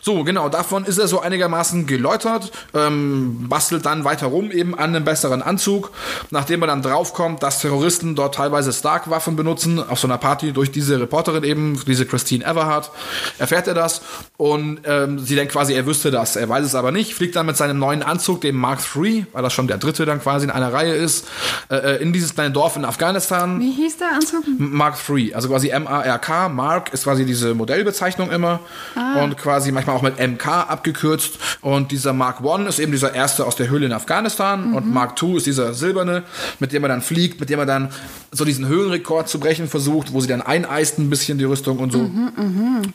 So, 0.00 0.24
genau. 0.24 0.48
Davon 0.60 0.84
ist 0.84 0.98
er 0.98 1.08
so 1.08 1.20
einigermaßen 1.20 1.86
geläutert. 1.86 2.52
Ähm, 2.74 3.48
bastelt 3.48 3.86
dann 3.86 4.04
weiter 4.04 4.26
rum 4.26 4.50
eben 4.50 4.74
an 4.74 4.94
einem 4.94 5.06
besseren 5.06 5.40
Anzug. 5.40 5.90
Nachdem 6.28 6.60
er 6.60 6.66
dann 6.66 6.82
draufkommt, 6.82 7.42
dass 7.42 7.60
Terroristen 7.60 8.14
dort 8.14 8.34
teilweise 8.34 8.70
Stark-Waffen 8.70 9.36
benutzen, 9.36 9.82
auf 9.82 9.98
so 9.98 10.06
einer 10.06 10.18
Party 10.18 10.52
durch 10.52 10.70
diese 10.70 11.00
Reporterin 11.00 11.44
eben, 11.44 11.80
diese 11.86 12.04
Christine 12.04 12.44
Everhart, 12.44 12.90
erfährt 13.38 13.68
er 13.68 13.74
das 13.74 14.02
und 14.36 14.80
ähm, 14.84 15.18
sie 15.18 15.34
denkt 15.34 15.52
quasi, 15.52 15.72
er 15.72 15.86
wüsste 15.86 16.10
das. 16.10 16.36
Er 16.36 16.46
weiß 16.46 16.66
es 16.66 16.74
aber 16.74 16.92
nicht, 16.92 17.14
fliegt 17.14 17.36
dann 17.36 17.46
mit 17.46 17.56
seinem 17.56 17.78
neuen 17.78 18.02
Anzug, 18.02 18.42
dem 18.42 18.56
Mark 18.56 18.80
III, 18.94 19.24
weil 19.32 19.42
das 19.42 19.54
schon 19.54 19.66
der 19.66 19.78
dritte 19.78 20.04
dann 20.04 20.20
quasi 20.20 20.44
in 20.44 20.50
einer 20.50 20.74
Reihe 20.74 20.92
ist, 20.92 21.26
äh, 21.70 21.76
äh, 21.76 22.02
in 22.02 22.12
dieses 22.12 22.34
kleine 22.34 22.50
Dorf 22.50 22.76
in 22.76 22.84
Afghanistan. 22.84 23.58
Wie 23.60 23.72
hieß 23.72 23.96
der 23.96 24.08
Anzug? 24.12 24.44
Mark 24.58 24.98
III, 25.08 25.34
also 25.34 25.48
quasi 25.48 25.70
M-A-R-K. 25.70 26.50
Mark 26.50 26.92
ist 26.92 27.04
quasi 27.04 27.24
diese 27.24 27.54
Modellbezeichnung 27.54 28.30
immer 28.30 28.60
und 29.22 29.38
quasi 29.38 29.72
manchmal 29.72 29.96
auch 29.96 30.02
mit 30.02 30.18
MK 30.18 30.49
abgekürzt. 30.50 31.38
Und 31.60 31.92
dieser 31.92 32.12
Mark 32.12 32.40
I 32.42 32.68
ist 32.68 32.78
eben 32.78 32.92
dieser 32.92 33.14
erste 33.14 33.46
aus 33.46 33.56
der 33.56 33.68
Höhle 33.68 33.86
in 33.86 33.92
Afghanistan 33.92 34.74
und 34.74 34.92
Mark 34.92 35.20
II 35.22 35.36
ist 35.36 35.46
dieser 35.46 35.74
silberne, 35.74 36.24
mit 36.58 36.72
dem 36.72 36.82
er 36.84 36.88
dann 36.88 37.02
fliegt, 37.02 37.40
mit 37.40 37.50
dem 37.50 37.58
er 37.58 37.66
dann 37.66 37.90
so 38.32 38.44
diesen 38.44 38.66
Höhenrekord 38.66 39.28
zu 39.28 39.40
brechen 39.40 39.68
versucht, 39.68 40.12
wo 40.12 40.20
sie 40.20 40.28
dann 40.28 40.42
eineist 40.42 40.98
ein 40.98 41.10
bisschen 41.10 41.38
die 41.38 41.44
Rüstung 41.44 41.78
und 41.78 41.92
so. 41.92 42.10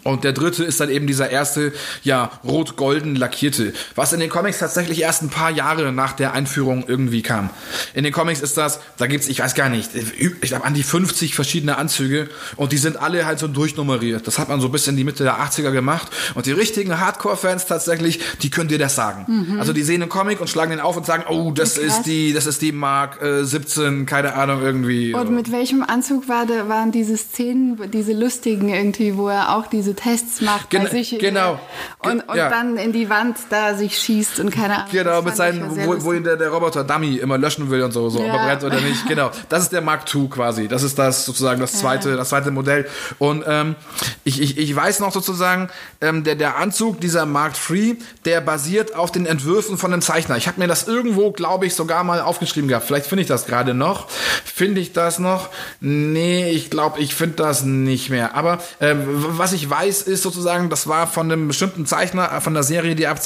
Und 0.03 0.23
der 0.23 0.33
dritte 0.33 0.63
ist 0.63 0.79
dann 0.79 0.89
eben 0.89 1.07
dieser 1.07 1.29
erste, 1.29 1.73
ja, 2.03 2.31
rot-golden 2.43 3.15
lackierte, 3.15 3.73
was 3.95 4.13
in 4.13 4.19
den 4.19 4.29
Comics 4.29 4.59
tatsächlich 4.59 5.01
erst 5.01 5.23
ein 5.23 5.29
paar 5.29 5.51
Jahre 5.51 5.91
nach 5.91 6.13
der 6.13 6.33
Einführung 6.33 6.85
irgendwie 6.87 7.21
kam. 7.21 7.49
In 7.93 8.03
den 8.03 8.13
Comics 8.13 8.41
ist 8.41 8.57
das, 8.57 8.79
da 8.97 9.07
gibt's, 9.07 9.27
ich 9.27 9.39
weiß 9.39 9.55
gar 9.55 9.69
nicht, 9.69 9.91
ich 9.95 10.41
glaube 10.41 10.65
an 10.65 10.73
die 10.73 10.83
50 10.83 11.35
verschiedene 11.35 11.77
Anzüge 11.77 12.29
und 12.55 12.71
die 12.71 12.77
sind 12.77 12.97
alle 12.97 13.25
halt 13.25 13.39
so 13.39 13.47
durchnummeriert. 13.47 14.27
Das 14.27 14.39
hat 14.39 14.49
man 14.49 14.61
so 14.61 14.69
bis 14.69 14.87
in 14.87 14.95
die 14.95 15.03
Mitte 15.03 15.23
der 15.23 15.39
80er 15.39 15.71
gemacht 15.71 16.07
und 16.35 16.45
die 16.45 16.51
richtigen 16.51 17.01
Hardcore-Fans 17.45 17.65
tatsächlich, 17.65 18.19
die 18.41 18.49
können 18.49 18.69
dir 18.69 18.77
das 18.79 18.95
sagen. 18.95 19.55
Also 19.59 19.73
die 19.73 19.83
sehen 19.83 20.01
einen 20.01 20.09
Comic 20.09 20.41
und 20.41 20.49
schlagen 20.49 20.71
den 20.71 20.79
auf 20.79 20.97
und 20.97 21.05
sagen, 21.05 21.23
oh, 21.29 21.51
das 21.51 21.75
Krass. 21.75 21.83
ist 21.97 22.03
die, 22.03 22.33
das 22.33 22.45
ist 22.45 22.61
die 22.61 22.71
Mark 22.71 23.21
äh, 23.21 23.43
17, 23.43 24.05
keine 24.05 24.33
Ahnung 24.35 24.61
irgendwie. 24.61 25.13
Und 25.13 25.31
mit 25.31 25.51
welchem 25.51 25.83
Anzug 25.83 26.27
war 26.27 26.45
der, 26.45 26.67
waren 26.69 26.91
diese 26.91 27.17
Szenen, 27.17 27.79
diese 27.91 28.13
lustigen 28.13 28.69
irgendwie, 28.69 29.15
wo 29.17 29.27
er 29.29 29.55
auch 29.55 29.67
diese 29.67 29.95
Tests 29.95 30.41
macht 30.41 30.69
Gen- 30.69 30.87
sich? 30.87 31.17
genau. 31.19 31.59
Und, 31.99 32.21
und 32.27 32.35
ja. 32.35 32.49
dann 32.49 32.77
in 32.77 32.91
die 32.91 33.09
Wand 33.09 33.37
da 33.49 33.75
sich 33.75 33.97
schießt 33.97 34.39
und 34.39 34.51
keine 34.51 34.75
Ahnung. 34.75 34.87
Genau, 34.91 35.21
mit 35.21 35.35
seinen, 35.35 35.75
ja 35.77 35.85
wo, 35.85 36.03
wo 36.03 36.13
ihn 36.13 36.23
der, 36.23 36.37
der 36.37 36.49
Roboter 36.49 36.83
Dummy 36.83 37.17
immer 37.17 37.37
löschen 37.37 37.69
will 37.69 37.83
und 37.83 37.91
so, 37.91 38.09
so 38.09 38.19
ob 38.19 38.25
er 38.27 38.35
Ja. 38.35 38.45
brennt 38.45 38.63
oder 38.63 38.81
nicht. 38.81 39.07
Genau. 39.07 39.31
Das 39.49 39.63
ist 39.63 39.71
der 39.71 39.81
Mark 39.81 40.03
II 40.13 40.27
quasi. 40.29 40.67
Das 40.67 40.83
ist 40.83 40.97
das 40.97 41.25
sozusagen 41.25 41.59
das 41.61 41.73
zweite, 41.73 42.15
das 42.15 42.29
zweite 42.29 42.51
Modell. 42.51 42.87
Und 43.19 43.43
ähm, 43.47 43.75
ich, 44.23 44.41
ich, 44.41 44.57
ich 44.57 44.75
weiß 44.75 44.99
noch 44.99 45.11
sozusagen, 45.11 45.69
ähm, 46.01 46.23
der, 46.23 46.35
der 46.35 46.57
Anzug 46.57 46.99
dieser 47.01 47.25
Mark 47.35 47.53
III, 47.69 47.97
der 48.23 48.39
basiert 48.39 48.95
auf 48.95 49.11
den 49.11 49.25
Entwürfen 49.25 49.77
von 49.77 49.91
einem 49.91 50.01
Zeichner. 50.01 50.37
Ich 50.37 50.47
habe 50.47 50.61
mir 50.61 50.67
das 50.67 50.87
irgendwo, 50.87 51.31
glaube 51.31 51.65
ich, 51.65 51.75
sogar 51.75 52.05
mal 52.05 52.21
aufgeschrieben 52.21 52.69
gehabt. 52.69 52.87
Vielleicht 52.87 53.07
finde 53.07 53.23
ich 53.23 53.27
das 53.27 53.45
gerade 53.45 53.73
noch. 53.73 54.07
Finde 54.45 54.79
ich 54.79 54.93
das 54.93 55.19
noch? 55.19 55.49
Nee, 55.81 56.49
ich 56.51 56.69
glaube, 56.69 57.01
ich 57.01 57.13
finde 57.13 57.35
das 57.35 57.63
nicht 57.63 58.09
mehr. 58.09 58.35
Aber 58.35 58.59
w- 58.79 58.95
was 59.37 59.51
ich 59.51 59.69
weiß, 59.69 60.03
ist 60.03 60.23
sozusagen, 60.23 60.69
das 60.69 60.87
war 60.87 61.07
von 61.07 61.29
einem 61.29 61.49
bestimmten 61.49 61.85
Zeichner 61.85 62.31
äh, 62.31 62.39
von 62.39 62.53
der 62.53 62.63
Serie, 62.63 62.95
die 62.95 63.05
ab 63.07 63.19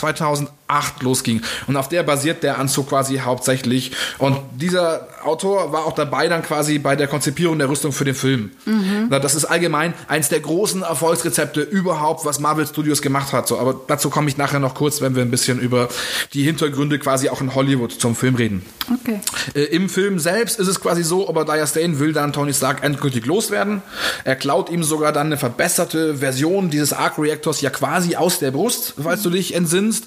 2008 0.69 1.03
losging. 1.03 1.41
Und 1.67 1.75
auf 1.75 1.89
der 1.89 2.03
basiert 2.03 2.43
der 2.43 2.59
Anzug 2.59 2.89
quasi 2.89 3.17
hauptsächlich. 3.17 3.91
Und 4.17 4.37
dieser 4.55 5.07
Autor 5.23 5.71
war 5.71 5.85
auch 5.85 5.95
dabei 5.95 6.27
dann 6.27 6.43
quasi 6.43 6.79
bei 6.79 6.95
der 6.95 7.07
Konzipierung 7.07 7.57
der 7.57 7.69
Rüstung 7.69 7.91
für 7.91 8.05
den 8.05 8.15
Film. 8.15 8.51
Mhm. 8.65 9.09
Das 9.09 9.35
ist 9.35 9.45
allgemein 9.45 9.93
eins 10.07 10.29
der 10.29 10.39
großen 10.39 10.83
Erfolgsrezepte 10.83 11.61
überhaupt, 11.61 12.25
was 12.25 12.39
Marvel 12.39 12.65
Studios 12.65 13.01
gemacht 13.01 13.33
hat. 13.33 13.47
So, 13.47 13.59
aber 13.59 13.75
dazu 13.87 14.09
komme 14.09 14.29
ich 14.29 14.37
nachher 14.37 14.59
noch 14.59 14.75
kurz, 14.75 15.01
wenn 15.01 15.15
wir 15.15 15.23
ein 15.23 15.31
bisschen 15.31 15.59
über 15.59 15.89
die 16.33 16.43
Hintergründe 16.43 16.99
quasi 16.99 17.29
auch 17.29 17.41
in 17.41 17.55
Hollywood 17.55 17.91
zum 17.91 18.15
Film 18.15 18.35
reden. 18.35 18.65
Okay. 19.01 19.19
Äh, 19.55 19.63
Im 19.65 19.89
Film 19.89 20.19
selbst 20.19 20.59
ist 20.59 20.67
es 20.67 20.79
quasi 20.79 21.03
so, 21.03 21.27
Obadiah 21.27 21.67
Stane 21.67 21.99
will 21.99 22.13
dann 22.13 22.33
Tony 22.33 22.53
Stark 22.53 22.83
endgültig 22.83 23.25
loswerden. 23.25 23.81
Er 24.23 24.35
klaut 24.35 24.69
ihm 24.69 24.83
sogar 24.83 25.11
dann 25.11 25.27
eine 25.27 25.37
verbesserte 25.37 26.17
Version 26.17 26.69
dieses 26.69 26.93
Arc-Reaktors 26.93 27.61
ja 27.61 27.69
quasi 27.69 28.15
aus 28.15 28.39
der 28.39 28.51
Brust, 28.51 28.95
falls 29.01 29.21
du 29.21 29.29
dich 29.29 29.53
entsinnst. 29.53 30.05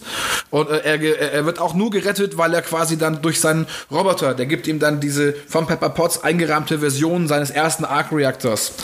Und 0.53 0.71
äh, 0.71 0.81
er, 0.85 1.33
er 1.33 1.47
wird 1.47 1.59
auch 1.59 1.75
nur 1.75 1.91
gerettet, 1.91 2.37
weil 2.39 2.53
er 2.55 2.63
quasi 2.63 2.99
dann 2.99 3.23
durch 3.23 3.41
seinen 3.41 3.67
Roboter, 3.91 4.35
der 4.35 4.47
gibt 4.47 4.69
ihm 4.69 4.79
dann 4.79 5.01
diese 5.01 5.33
von 5.49 5.67
Pepper 5.67 5.89
Potts 5.89 6.23
eingerahmte 6.23 6.79
Version 6.79 7.27
seines 7.27 7.51
ersten 7.51 7.87
Arc-Reaktors. 7.87 8.75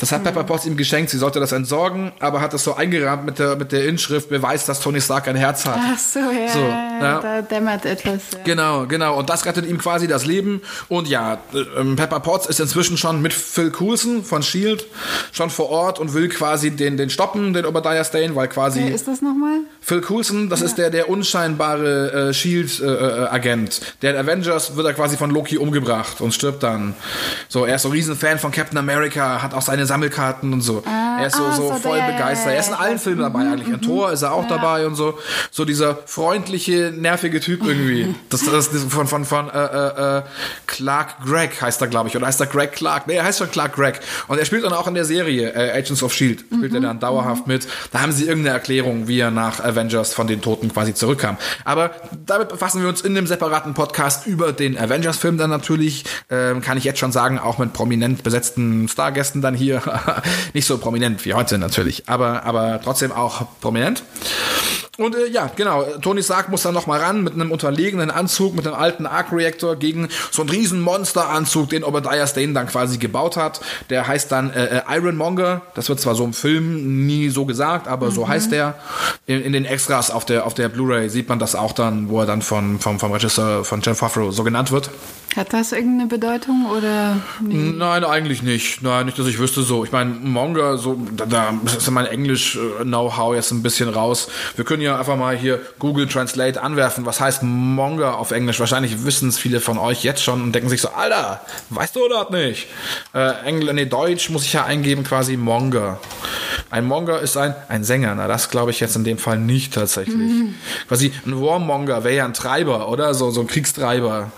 Das 0.00 0.10
hat 0.10 0.20
mhm. 0.20 0.24
Pepper 0.24 0.44
Potts 0.44 0.64
ihm 0.64 0.76
geschenkt. 0.78 1.10
Sie 1.10 1.18
sollte 1.18 1.38
das 1.38 1.52
entsorgen, 1.52 2.12
aber 2.18 2.40
hat 2.40 2.54
das 2.54 2.64
so 2.64 2.74
eingerahmt 2.74 3.26
mit 3.26 3.38
der, 3.38 3.56
mit 3.56 3.72
der 3.72 3.84
Inschrift, 3.86 4.30
Beweis, 4.30 4.64
dass 4.64 4.80
Tony 4.80 5.02
Stark 5.02 5.28
ein 5.28 5.36
Herz 5.36 5.66
hat. 5.66 5.78
Ach 5.78 5.98
so, 5.98 6.18
ja. 6.18 6.48
So, 6.48 6.60
ja. 6.60 7.20
Da 7.20 7.42
dämmert 7.42 7.84
etwas. 7.84 8.22
Ja. 8.32 8.38
Genau, 8.44 8.86
genau. 8.86 9.18
Und 9.18 9.28
das 9.28 9.44
rettet 9.44 9.66
ihm 9.66 9.76
quasi 9.76 10.08
das 10.08 10.24
Leben. 10.24 10.62
Und 10.88 11.08
ja, 11.08 11.42
ähm, 11.76 11.96
Pepper 11.96 12.20
Potts 12.20 12.46
ist 12.46 12.58
inzwischen 12.58 12.96
schon 12.96 13.20
mit 13.20 13.34
Phil 13.34 13.70
Coulson 13.70 14.24
von 14.24 14.40
S.H.I.E.L.D. 14.40 14.84
schon 15.32 15.50
vor 15.50 15.68
Ort 15.68 15.98
und 15.98 16.14
will 16.14 16.30
quasi 16.30 16.70
den, 16.70 16.96
den 16.96 17.10
stoppen, 17.10 17.52
den 17.52 17.66
Obadiah 17.66 18.04
Stane, 18.04 18.34
weil 18.34 18.48
quasi... 18.48 18.80
Wer 18.80 18.94
ist 18.94 19.06
das 19.06 19.20
nochmal? 19.20 19.60
Phil 19.80 20.00
Coulson, 20.00 20.48
das 20.48 20.60
ja. 20.60 20.66
ist 20.66 20.78
der, 20.78 20.90
der 20.90 21.10
unscheinbare 21.18 22.28
äh, 22.28 22.30
S.H.I.E.L.D.-Agent. 22.30 23.80
Äh, 23.80 23.84
äh 23.84 23.86
der 24.02 24.10
in 24.12 24.16
Avengers 24.16 24.76
wird 24.76 24.86
er 24.86 24.94
quasi 24.94 25.16
von 25.16 25.30
Loki 25.30 25.58
umgebracht 25.58 26.20
und 26.20 26.32
stirbt 26.32 26.62
dann. 26.62 26.94
So, 27.48 27.64
er 27.64 27.76
ist 27.76 27.82
so 27.82 27.88
ein 27.88 27.92
Riesenfan 27.92 28.38
von 28.38 28.50
Captain 28.50 28.78
America, 28.78 29.42
hat 29.42 29.54
auch 29.54 29.62
seine 29.62 29.86
Sammelkarten 29.86 30.52
und 30.52 30.60
so. 30.60 30.82
Ah, 30.86 31.20
er 31.20 31.26
ist 31.26 31.36
so, 31.36 31.44
ah, 31.44 31.52
so, 31.52 31.68
so 31.68 31.74
voll 31.74 32.00
begeistert. 32.00 32.52
Er 32.52 32.60
ist 32.60 32.68
in 32.68 32.74
allen 32.74 32.98
Filmen 32.98 33.20
dabei 33.20 33.44
mhm, 33.44 33.52
eigentlich. 33.52 33.68
In 33.68 33.80
Thor 33.80 34.12
ist 34.12 34.22
er 34.22 34.32
auch 34.32 34.46
dabei 34.46 34.86
und 34.86 34.94
so. 34.94 35.18
So 35.50 35.64
dieser 35.64 35.96
freundliche, 36.06 36.92
nervige 36.96 37.40
Typ 37.40 37.66
irgendwie. 37.66 38.14
Das, 38.30 38.44
das, 38.44 38.70
das 38.70 38.84
von, 38.84 39.06
von, 39.06 39.24
von 39.24 39.48
äh, 39.48 39.58
äh, 39.58 40.18
äh 40.18 40.22
Clark 40.66 41.24
Gregg 41.24 41.60
heißt 41.60 41.80
er, 41.80 41.88
glaube 41.88 42.08
ich. 42.08 42.16
Oder 42.16 42.26
heißt 42.26 42.40
er 42.40 42.46
Greg 42.46 42.72
Clark? 42.72 43.06
Nee, 43.06 43.14
er 43.14 43.24
heißt 43.24 43.38
schon 43.38 43.50
Clark 43.50 43.74
Gregg. 43.74 44.00
Und 44.28 44.38
er 44.38 44.44
spielt 44.44 44.64
dann 44.64 44.72
auch 44.72 44.86
in 44.86 44.94
der 44.94 45.04
Serie 45.04 45.50
äh, 45.50 45.78
Agents 45.78 46.02
of 46.02 46.12
S.H.I.E.L.D. 46.12 46.44
Spielt 46.54 46.74
er 46.74 46.80
dann 46.80 47.00
dauerhaft 47.00 47.46
mit. 47.46 47.66
Da 47.90 48.00
haben 48.00 48.12
sie 48.12 48.26
irgendeine 48.26 48.54
Erklärung, 48.54 49.08
wie 49.08 49.18
er 49.18 49.30
nach 49.30 49.60
Avengers 49.60 50.14
von 50.14 50.26
den 50.26 50.42
Toten 50.42 50.72
quasi 50.72 50.94
zurückkam. 51.08 51.38
Aber 51.64 51.92
damit 52.26 52.50
befassen 52.50 52.82
wir 52.82 52.88
uns 52.88 53.00
in 53.00 53.16
einem 53.16 53.26
separaten 53.26 53.72
Podcast 53.72 54.26
über 54.26 54.52
den 54.52 54.76
Avengers-Film 54.76 55.38
dann 55.38 55.48
natürlich. 55.48 56.04
Ähm, 56.28 56.60
kann 56.60 56.76
ich 56.76 56.84
jetzt 56.84 56.98
schon 56.98 57.12
sagen, 57.12 57.38
auch 57.38 57.56
mit 57.56 57.72
prominent 57.72 58.22
besetzten 58.22 58.88
Stargästen 58.88 59.40
dann 59.40 59.54
hier. 59.54 59.80
Nicht 60.52 60.66
so 60.66 60.76
prominent 60.76 61.24
wie 61.24 61.32
heute 61.32 61.56
natürlich, 61.56 62.08
aber, 62.08 62.44
aber 62.44 62.80
trotzdem 62.82 63.10
auch 63.10 63.46
prominent. 63.60 64.02
Und 64.98 65.14
äh, 65.14 65.28
ja, 65.28 65.48
genau, 65.54 65.84
Tony 66.02 66.24
Stark 66.24 66.48
muss 66.48 66.62
dann 66.62 66.74
nochmal 66.74 66.98
ran 67.00 67.22
mit 67.22 67.34
einem 67.34 67.52
unterlegenen 67.52 68.10
Anzug, 68.10 68.56
mit 68.56 68.66
einem 68.66 68.74
alten 68.74 69.06
Arc-Reactor 69.06 69.76
gegen 69.76 70.08
so 70.32 70.42
einen 70.42 70.50
riesen 70.50 70.80
Monsteranzug, 70.80 71.70
den 71.70 71.84
Obadiah 71.84 72.26
Stane 72.26 72.52
dann 72.52 72.66
quasi 72.66 72.98
gebaut 72.98 73.36
hat. 73.36 73.60
Der 73.90 74.08
heißt 74.08 74.32
dann 74.32 74.50
äh, 74.50 74.78
äh 74.78 74.82
Ironmonger. 74.88 75.62
Das 75.76 75.88
wird 75.88 76.00
zwar 76.00 76.16
so 76.16 76.24
im 76.24 76.32
Film 76.32 77.06
nie 77.06 77.28
so 77.28 77.44
gesagt, 77.44 77.86
aber 77.86 78.06
mhm. 78.06 78.10
so 78.10 78.28
heißt 78.28 78.50
der. 78.50 78.74
In, 79.26 79.40
in, 79.40 79.52
den 79.52 79.66
Extras 79.66 80.10
auf 80.10 80.24
der, 80.24 80.44
auf 80.44 80.54
der 80.54 80.68
Blu-ray 80.68 81.08
sieht 81.08 81.28
man 81.28 81.38
das 81.38 81.54
auch 81.54 81.72
dann, 81.72 82.08
wo 82.08 82.18
er 82.18 82.26
dann 82.26 82.42
von, 82.42 82.80
vom, 82.80 82.98
vom 82.98 83.12
Regisseur 83.12 83.64
von 83.64 83.80
Jen 83.82 83.94
Favreau 83.94 84.32
so 84.32 84.42
genannt 84.42 84.72
wird. 84.72 84.90
Hat 85.38 85.52
das 85.52 85.70
irgendeine 85.70 86.08
Bedeutung 86.08 86.66
oder? 86.66 87.20
Nee? 87.40 87.72
Nein, 87.76 88.02
eigentlich 88.02 88.42
nicht. 88.42 88.82
Nein, 88.82 89.06
nicht, 89.06 89.20
dass 89.20 89.28
ich 89.28 89.38
wüsste 89.38 89.62
so. 89.62 89.84
Ich 89.84 89.92
meine, 89.92 90.10
Monga, 90.10 90.76
so, 90.78 91.00
da, 91.16 91.26
da 91.26 91.54
ist 91.64 91.88
mein 91.92 92.06
Englisch-Know-how 92.06 93.36
jetzt 93.36 93.52
ein 93.52 93.62
bisschen 93.62 93.88
raus. 93.88 94.28
Wir 94.56 94.64
können 94.64 94.82
ja 94.82 94.98
einfach 94.98 95.16
mal 95.16 95.36
hier 95.36 95.60
Google 95.78 96.08
Translate 96.08 96.60
anwerfen. 96.60 97.06
Was 97.06 97.20
heißt 97.20 97.44
Monga 97.44 98.14
auf 98.14 98.32
Englisch? 98.32 98.58
Wahrscheinlich 98.58 99.04
wissen 99.04 99.28
es 99.28 99.38
viele 99.38 99.60
von 99.60 99.78
euch 99.78 100.02
jetzt 100.02 100.24
schon 100.24 100.42
und 100.42 100.52
denken 100.52 100.70
sich 100.70 100.80
so, 100.80 100.88
Alter, 100.88 101.40
weißt 101.70 101.94
du 101.94 102.00
das 102.08 102.30
nicht? 102.30 102.66
Äh, 103.14 103.46
Engl 103.46 103.72
nee, 103.74 103.86
Deutsch 103.86 104.30
muss 104.30 104.44
ich 104.44 104.54
ja 104.54 104.64
eingeben 104.64 105.04
quasi 105.04 105.36
Monga. 105.36 106.00
Ein 106.70 106.84
Monger 106.84 107.20
ist 107.20 107.36
ein, 107.36 107.54
ein 107.68 107.82
Sänger. 107.82 108.14
Na, 108.14 108.28
das 108.28 108.50
glaube 108.50 108.70
ich 108.70 108.80
jetzt 108.80 108.94
in 108.96 109.04
dem 109.04 109.18
Fall 109.18 109.38
nicht 109.38 109.74
tatsächlich. 109.74 110.16
Mhm. 110.16 110.54
Quasi 110.86 111.12
ein 111.26 111.40
Warmonger 111.40 112.04
wäre 112.04 112.16
ja 112.16 112.24
ein 112.24 112.34
Treiber, 112.34 112.88
oder? 112.88 113.14
So, 113.14 113.30
so 113.30 113.40
ein 113.40 113.46
Kriegstreiber. 113.46 114.30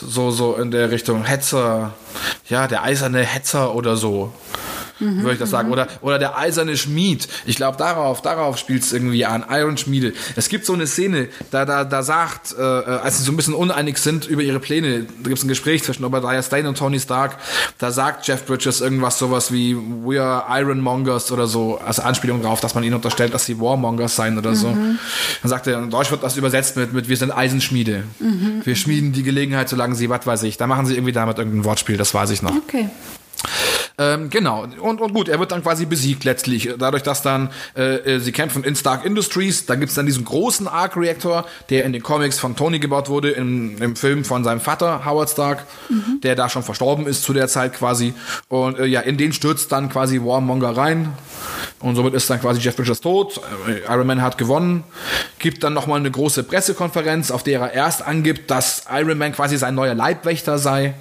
So, 0.00 0.30
so 0.30 0.54
in 0.56 0.70
der 0.70 0.90
Richtung 0.90 1.24
Hetzer. 1.24 1.94
Ja, 2.48 2.68
der 2.68 2.82
eiserne 2.82 3.20
Hetzer 3.20 3.74
oder 3.74 3.96
so 3.96 4.32
mhm, 5.02 5.22
würde 5.22 5.34
ich 5.34 5.38
das 5.38 5.50
sagen. 5.50 5.68
Mhm. 5.68 5.72
Oder, 5.72 5.88
oder 6.00 6.18
der 6.18 6.38
eiserne 6.38 6.76
Schmied. 6.76 7.28
Ich 7.46 7.56
glaube, 7.56 7.76
darauf, 7.76 8.22
darauf 8.22 8.58
spielt 8.58 8.82
es 8.82 8.92
irgendwie 8.92 9.24
an. 9.24 9.44
Iron 9.50 9.76
Schmiede. 9.76 10.12
Es 10.36 10.48
gibt 10.48 10.66
so 10.66 10.72
eine 10.72 10.86
Szene, 10.86 11.28
da, 11.50 11.64
da, 11.64 11.84
da 11.84 12.02
sagt, 12.02 12.54
äh, 12.58 12.62
als 12.62 13.18
sie 13.18 13.24
so 13.24 13.32
ein 13.32 13.36
bisschen 13.36 13.54
uneinig 13.54 13.98
sind 13.98 14.26
über 14.26 14.42
ihre 14.42 14.60
Pläne, 14.60 15.04
da 15.04 15.28
gibt 15.28 15.38
es 15.38 15.44
ein 15.44 15.48
Gespräch 15.48 15.82
zwischen 15.82 16.04
Obadiah 16.04 16.42
Stane 16.42 16.68
und 16.68 16.78
Tony 16.78 17.00
Stark, 17.00 17.38
da 17.78 17.90
sagt 17.90 18.26
Jeff 18.26 18.46
Bridges 18.46 18.80
irgendwas 18.80 19.18
sowas 19.18 19.52
wie 19.52 19.76
We 19.76 20.22
are 20.22 20.44
Ironmongers 20.60 21.32
oder 21.32 21.46
so, 21.46 21.78
als 21.84 22.00
Anspielung 22.00 22.42
darauf, 22.42 22.60
dass 22.60 22.74
man 22.74 22.84
ihnen 22.84 22.94
unterstellt, 22.94 23.34
dass 23.34 23.46
sie 23.46 23.60
Warmongers 23.60 24.16
seien 24.16 24.38
oder 24.38 24.54
so. 24.54 24.68
Mhm. 24.68 24.98
Dann 25.42 25.48
sagt 25.48 25.66
er, 25.66 25.78
in 25.78 25.90
Deutsch 25.90 26.10
wird 26.10 26.22
das 26.22 26.36
übersetzt 26.36 26.76
mit, 26.76 26.92
mit 26.92 27.08
Wir 27.08 27.16
sind 27.16 27.30
Eisenschmiede. 27.30 28.04
Mhm. 28.20 28.62
Wir 28.64 28.76
schmieden 28.76 29.12
die 29.12 29.22
Gelegenheit, 29.22 29.68
solange 29.68 29.94
sie, 29.94 30.08
was 30.08 30.26
weiß 30.26 30.42
ich. 30.44 30.56
Da 30.56 30.66
machen 30.66 30.86
sie 30.86 30.94
irgendwie 30.94 31.12
damit 31.12 31.38
irgendein 31.38 31.64
Wortspiel, 31.64 31.96
das 31.96 32.14
weiß 32.14 32.30
ich 32.30 32.42
noch. 32.42 32.54
Okay. 32.54 32.88
Ähm, 33.98 34.30
genau. 34.30 34.66
Und, 34.80 35.00
und 35.00 35.12
gut, 35.12 35.28
er 35.28 35.38
wird 35.38 35.52
dann 35.52 35.62
quasi 35.62 35.86
besiegt 35.86 36.24
letztlich. 36.24 36.70
Dadurch, 36.78 37.02
dass 37.02 37.22
dann 37.22 37.50
äh, 37.76 37.96
äh 37.96 38.18
sie 38.20 38.32
kämpfen 38.32 38.64
in 38.64 38.76
Stark 38.76 39.04
Industries. 39.04 39.66
Da 39.66 39.74
gibt's 39.74 39.94
dann 39.94 40.06
diesen 40.06 40.24
großen 40.24 40.66
Arc-Reactor, 40.66 41.46
der 41.70 41.84
in 41.84 41.92
den 41.92 42.02
Comics 42.02 42.38
von 42.38 42.56
Tony 42.56 42.78
gebaut 42.78 43.08
wurde, 43.08 43.30
im, 43.30 43.80
im 43.80 43.96
Film 43.96 44.24
von 44.24 44.44
seinem 44.44 44.60
Vater, 44.60 45.04
Howard 45.04 45.30
Stark, 45.30 45.66
mhm. 45.88 46.20
der 46.22 46.34
da 46.34 46.48
schon 46.48 46.62
verstorben 46.62 47.06
ist 47.06 47.22
zu 47.22 47.32
der 47.32 47.48
Zeit 47.48 47.74
quasi. 47.74 48.14
Und 48.48 48.78
äh, 48.78 48.86
ja, 48.86 49.00
in 49.00 49.16
den 49.16 49.32
stürzt 49.32 49.72
dann 49.72 49.88
quasi 49.88 50.20
Warmonger 50.20 50.76
rein. 50.76 51.12
Und 51.80 51.96
somit 51.96 52.14
ist 52.14 52.30
dann 52.30 52.40
quasi 52.40 52.60
Jeff 52.60 52.76
Bridges 52.76 53.00
tot. 53.00 53.40
Äh, 53.68 53.92
Iron 53.92 54.06
Man 54.06 54.22
hat 54.22 54.38
gewonnen. 54.38 54.84
Gibt 55.38 55.64
dann 55.64 55.74
nochmal 55.74 55.98
eine 55.98 56.10
große 56.10 56.44
Pressekonferenz, 56.44 57.30
auf 57.30 57.42
der 57.42 57.60
er 57.60 57.72
erst 57.72 58.06
angibt, 58.06 58.50
dass 58.50 58.84
Iron 58.90 59.18
Man 59.18 59.32
quasi 59.32 59.56
sein 59.58 59.74
neuer 59.74 59.94
Leibwächter 59.94 60.58
sei. 60.58 60.94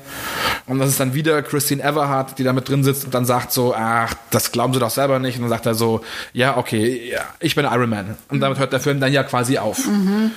Und 0.71 0.79
das 0.79 0.87
ist 0.87 1.01
dann 1.01 1.13
wieder 1.13 1.41
Christine 1.41 1.83
Everhart, 1.83 2.39
die 2.39 2.45
da 2.45 2.53
mit 2.53 2.69
drin 2.69 2.81
sitzt 2.81 3.03
und 3.03 3.13
dann 3.13 3.25
sagt 3.25 3.51
so, 3.51 3.75
ach, 3.75 4.13
das 4.29 4.53
glauben 4.53 4.73
sie 4.73 4.79
doch 4.79 4.89
selber 4.89 5.19
nicht. 5.19 5.35
Und 5.35 5.41
dann 5.41 5.49
sagt 5.49 5.65
er 5.65 5.75
so, 5.75 5.99
ja, 6.31 6.55
okay, 6.55 7.11
ja, 7.11 7.25
ich 7.41 7.55
bin 7.55 7.65
Iron 7.65 7.89
Man. 7.89 8.15
Und 8.29 8.39
damit 8.39 8.57
hört 8.57 8.71
der 8.71 8.79
Film 8.79 9.01
dann 9.01 9.11
ja 9.11 9.23
quasi 9.23 9.57
auf. 9.57 9.85
Mhm. 9.85 10.31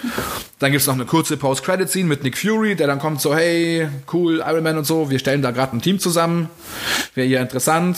Dann 0.59 0.73
gibt 0.73 0.81
es 0.81 0.89
noch 0.89 0.95
eine 0.95 1.05
kurze 1.05 1.37
Post-Credit-Scene 1.37 2.09
mit 2.09 2.25
Nick 2.25 2.37
Fury, 2.37 2.75
der 2.75 2.89
dann 2.89 2.99
kommt 2.99 3.21
so, 3.21 3.33
hey, 3.33 3.87
cool, 4.13 4.43
Iron 4.45 4.65
Man 4.65 4.77
und 4.77 4.87
so, 4.87 5.09
wir 5.09 5.21
stellen 5.21 5.41
da 5.41 5.53
gerade 5.53 5.77
ein 5.77 5.81
Team 5.81 6.01
zusammen. 6.01 6.51
Wäre 7.15 7.29
hier 7.29 7.41
interessant. 7.41 7.97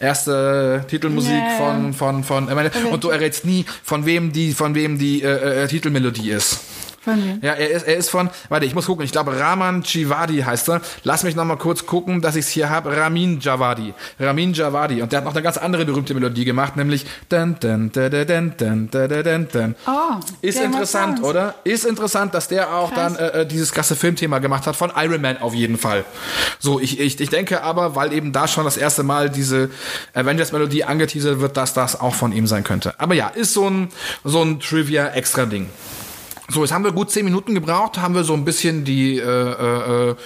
Erste 0.00 0.82
Titelmusik 0.88 1.32
yeah. 1.32 1.58
von, 1.58 1.92
von, 1.92 2.24
von, 2.24 2.48
von, 2.48 2.90
und 2.90 3.04
du 3.04 3.10
errätst 3.10 3.44
nie, 3.44 3.66
von 3.82 4.06
wem 4.06 4.32
die, 4.32 4.54
von 4.54 4.74
wem 4.74 4.98
die 4.98 5.22
äh, 5.22 5.64
äh, 5.64 5.68
Titelmelodie 5.68 6.30
ist. 6.30 6.60
Von 7.06 7.24
wem? 7.24 7.38
Ja, 7.40 7.52
er 7.52 7.70
ist, 7.70 7.86
er 7.86 7.96
ist 7.96 8.10
von, 8.10 8.30
warte, 8.48 8.66
ich 8.66 8.74
muss 8.74 8.86
gucken, 8.86 9.04
ich 9.04 9.12
glaube 9.12 9.38
Raman 9.38 9.84
Chivadi 9.84 10.38
heißt 10.40 10.68
er. 10.70 10.80
Lass 11.04 11.22
mich 11.22 11.36
noch 11.36 11.44
mal 11.44 11.54
kurz 11.56 11.86
gucken, 11.86 12.20
dass 12.20 12.34
ich 12.34 12.46
es 12.46 12.48
hier 12.48 12.68
habe. 12.68 12.96
Ramin 12.96 13.38
Javadi. 13.38 13.94
Ramin 14.18 14.52
Javadi. 14.52 15.02
Und 15.02 15.12
der 15.12 15.18
hat 15.18 15.24
noch 15.24 15.32
eine 15.32 15.42
ganz 15.42 15.56
andere 15.56 15.84
berühmte 15.84 16.14
Melodie 16.14 16.44
gemacht, 16.44 16.76
nämlich 16.76 17.06
dun, 17.28 17.54
dun, 17.60 17.92
dun, 17.92 18.10
dun, 18.10 18.56
dun, 18.58 18.90
dun, 18.90 19.48
dun. 19.52 19.74
Oh, 19.86 20.16
Ist 20.42 20.58
interessant, 20.60 21.22
oder? 21.22 21.54
Ist 21.62 21.84
interessant, 21.84 22.34
dass 22.34 22.48
der 22.48 22.74
auch 22.74 22.92
Krass. 22.92 23.14
dann 23.14 23.24
äh, 23.24 23.42
äh, 23.42 23.46
dieses 23.46 23.70
krasse 23.70 23.94
Filmthema 23.94 24.40
gemacht 24.40 24.66
hat, 24.66 24.74
von 24.74 24.90
Iron 24.96 25.20
Man 25.20 25.38
auf 25.38 25.54
jeden 25.54 25.78
Fall. 25.78 26.04
So, 26.58 26.80
ich, 26.80 26.98
ich, 26.98 27.20
ich 27.20 27.28
denke 27.30 27.62
aber, 27.62 27.94
weil 27.94 28.12
eben 28.12 28.32
da 28.32 28.48
schon 28.48 28.64
das 28.64 28.76
erste 28.76 29.04
Mal 29.04 29.30
diese 29.30 29.70
Avengers-Melodie 30.14 30.82
angeteasert 30.82 31.38
wird, 31.38 31.56
dass 31.56 31.72
das 31.72 32.00
auch 32.00 32.14
von 32.14 32.32
ihm 32.32 32.48
sein 32.48 32.64
könnte. 32.64 32.98
Aber 32.98 33.14
ja, 33.14 33.28
ist 33.28 33.52
so 33.52 33.70
ein, 33.70 33.90
so 34.24 34.42
ein 34.42 34.58
Trivia-Extra-Ding. 34.58 35.68
So, 36.48 36.62
jetzt 36.62 36.72
haben 36.72 36.84
wir 36.84 36.92
gut 36.92 37.10
zehn 37.10 37.24
Minuten 37.24 37.54
gebraucht, 37.54 37.98
haben 37.98 38.14
wir 38.14 38.24
so 38.24 38.34
ein 38.34 38.44
bisschen 38.44 38.84
die, 38.84 39.18
äh, 39.18 39.22
äh, 39.22 40.10
äh 40.10 40.16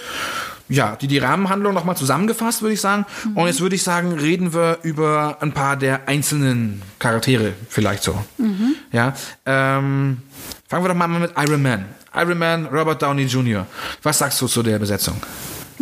ja, 0.69 0.95
die, 0.95 1.07
die 1.07 1.17
Rahmenhandlung 1.17 1.73
nochmal 1.73 1.97
zusammengefasst, 1.97 2.61
würde 2.61 2.73
ich 2.73 2.81
sagen. 2.81 3.05
Mhm. 3.25 3.37
Und 3.37 3.47
jetzt 3.47 3.59
würde 3.59 3.75
ich 3.75 3.83
sagen, 3.83 4.13
reden 4.13 4.53
wir 4.53 4.79
über 4.83 5.37
ein 5.41 5.51
paar 5.51 5.75
der 5.75 6.07
einzelnen 6.07 6.81
Charaktere, 6.97 7.53
vielleicht 7.69 8.03
so. 8.03 8.23
Mhm. 8.37 8.75
Ja, 8.91 9.13
ähm, 9.45 10.21
fangen 10.69 10.83
wir 10.83 10.89
doch 10.89 10.95
mal 10.95 11.07
mit 11.07 11.33
Iron 11.37 11.61
Man. 11.61 11.85
Iron 12.15 12.37
Man, 12.37 12.65
Robert 12.67 13.01
Downey 13.01 13.23
Jr. 13.23 13.65
Was 14.03 14.19
sagst 14.19 14.41
du 14.41 14.47
zu 14.47 14.63
der 14.63 14.79
Besetzung? 14.79 15.21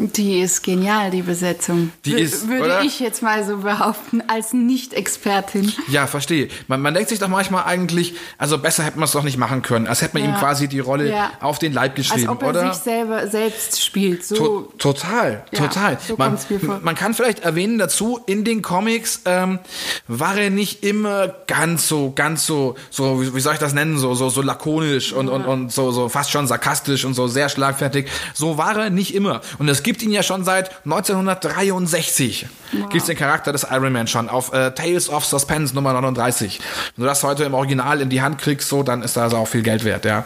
Die 0.01 0.39
ist 0.39 0.63
genial, 0.63 1.11
die 1.11 1.21
Besetzung. 1.21 1.91
Die 2.05 2.13
Wür- 2.13 2.17
ist, 2.19 2.47
Würde 2.47 2.63
oder? 2.65 2.81
ich 2.83 2.99
jetzt 2.99 3.21
mal 3.21 3.45
so 3.45 3.57
behaupten, 3.57 4.21
als 4.27 4.53
Nicht-Expertin. 4.53 5.71
Ja, 5.89 6.07
verstehe. 6.07 6.47
Man, 6.67 6.81
man 6.81 6.93
denkt 6.93 7.09
sich 7.09 7.19
doch 7.19 7.27
manchmal 7.27 7.63
eigentlich, 7.65 8.13
also 8.37 8.57
besser 8.57 8.83
hätte 8.83 8.97
man 8.97 9.05
es 9.05 9.11
doch 9.11 9.23
nicht 9.23 9.37
machen 9.37 9.61
können. 9.61 9.87
Als 9.87 10.01
hätte 10.01 10.17
man 10.17 10.23
ihm 10.23 10.31
Ja. 10.31 10.39
quasi 10.39 10.67
die 10.67 10.79
Rolle 10.79 11.09
Ja. 11.09 11.31
auf 11.41 11.59
den 11.59 11.73
Leib 11.73 11.91
Als 11.97 12.07
geschrieben, 12.07 12.29
ob 12.29 12.41
er 12.43 12.49
oder? 12.49 12.73
sich 12.73 12.81
selber 12.83 13.27
selbst 13.27 13.83
spielt. 13.83 14.23
So, 14.25 14.35
To 14.35 14.73
total, 14.77 15.43
Ja, 15.51 15.59
total. 15.59 15.97
so 16.07 16.15
man, 16.17 16.37
mir 16.49 16.59
vor. 16.59 16.79
man 16.81 16.95
kann 16.95 17.13
vielleicht 17.13 17.39
erwähnen 17.39 17.77
dazu, 17.77 18.19
in 18.25 18.43
den 18.43 18.61
Comics 18.61 19.21
ähm, 19.25 19.59
war 20.07 20.37
er 20.37 20.49
nicht 20.49 20.83
immer 20.83 21.27
ganz 21.47 21.87
so, 21.87 22.11
ganz 22.15 22.45
so, 22.45 22.75
so 22.89 23.21
wie, 23.21 23.35
wie 23.35 23.39
soll 23.39 23.53
ich 23.53 23.59
das 23.59 23.73
nennen, 23.73 23.97
so, 23.97 24.13
so, 24.15 24.29
so 24.29 24.41
lakonisch 24.41 25.11
und, 25.13 25.27
und, 25.29 25.45
und 25.45 25.71
so, 25.73 25.91
so 25.91 26.07
fast 26.09 26.31
schon 26.31 26.47
sarkastisch 26.47 27.03
und 27.05 27.13
so 27.15 27.27
sehr 27.27 27.49
schlagfertig. 27.49 28.07
So 28.33 28.57
war 28.57 28.77
er 28.77 28.89
nicht 28.89 29.13
immer. 29.15 29.41
Und 29.57 29.67
es 29.67 29.83
gibt 29.83 29.88
ihn 29.97 30.11
ja 30.11 30.23
schon 30.23 30.43
seit 30.43 30.85
1963. 30.85 32.47
Gibt's 32.89 33.07
den 33.07 33.17
Charakter 33.17 33.51
des 33.51 33.65
Iron 33.69 33.91
Man 33.91 34.07
schon 34.07 34.29
auf 34.29 34.53
äh, 34.53 34.71
Tales 34.71 35.09
of 35.09 35.25
Suspense 35.25 35.73
Nummer 35.73 35.93
39. 35.93 36.59
Wenn 36.95 37.03
du 37.03 37.07
das 37.07 37.23
heute 37.23 37.43
im 37.43 37.53
Original 37.53 38.01
in 38.01 38.09
die 38.09 38.21
Hand 38.21 38.37
kriegst, 38.37 38.69
so, 38.69 38.83
dann 38.83 39.01
ist 39.01 39.17
das 39.17 39.33
auch 39.33 39.47
viel 39.47 39.63
Geld 39.63 39.83
wert, 39.83 40.05
ja. 40.05 40.25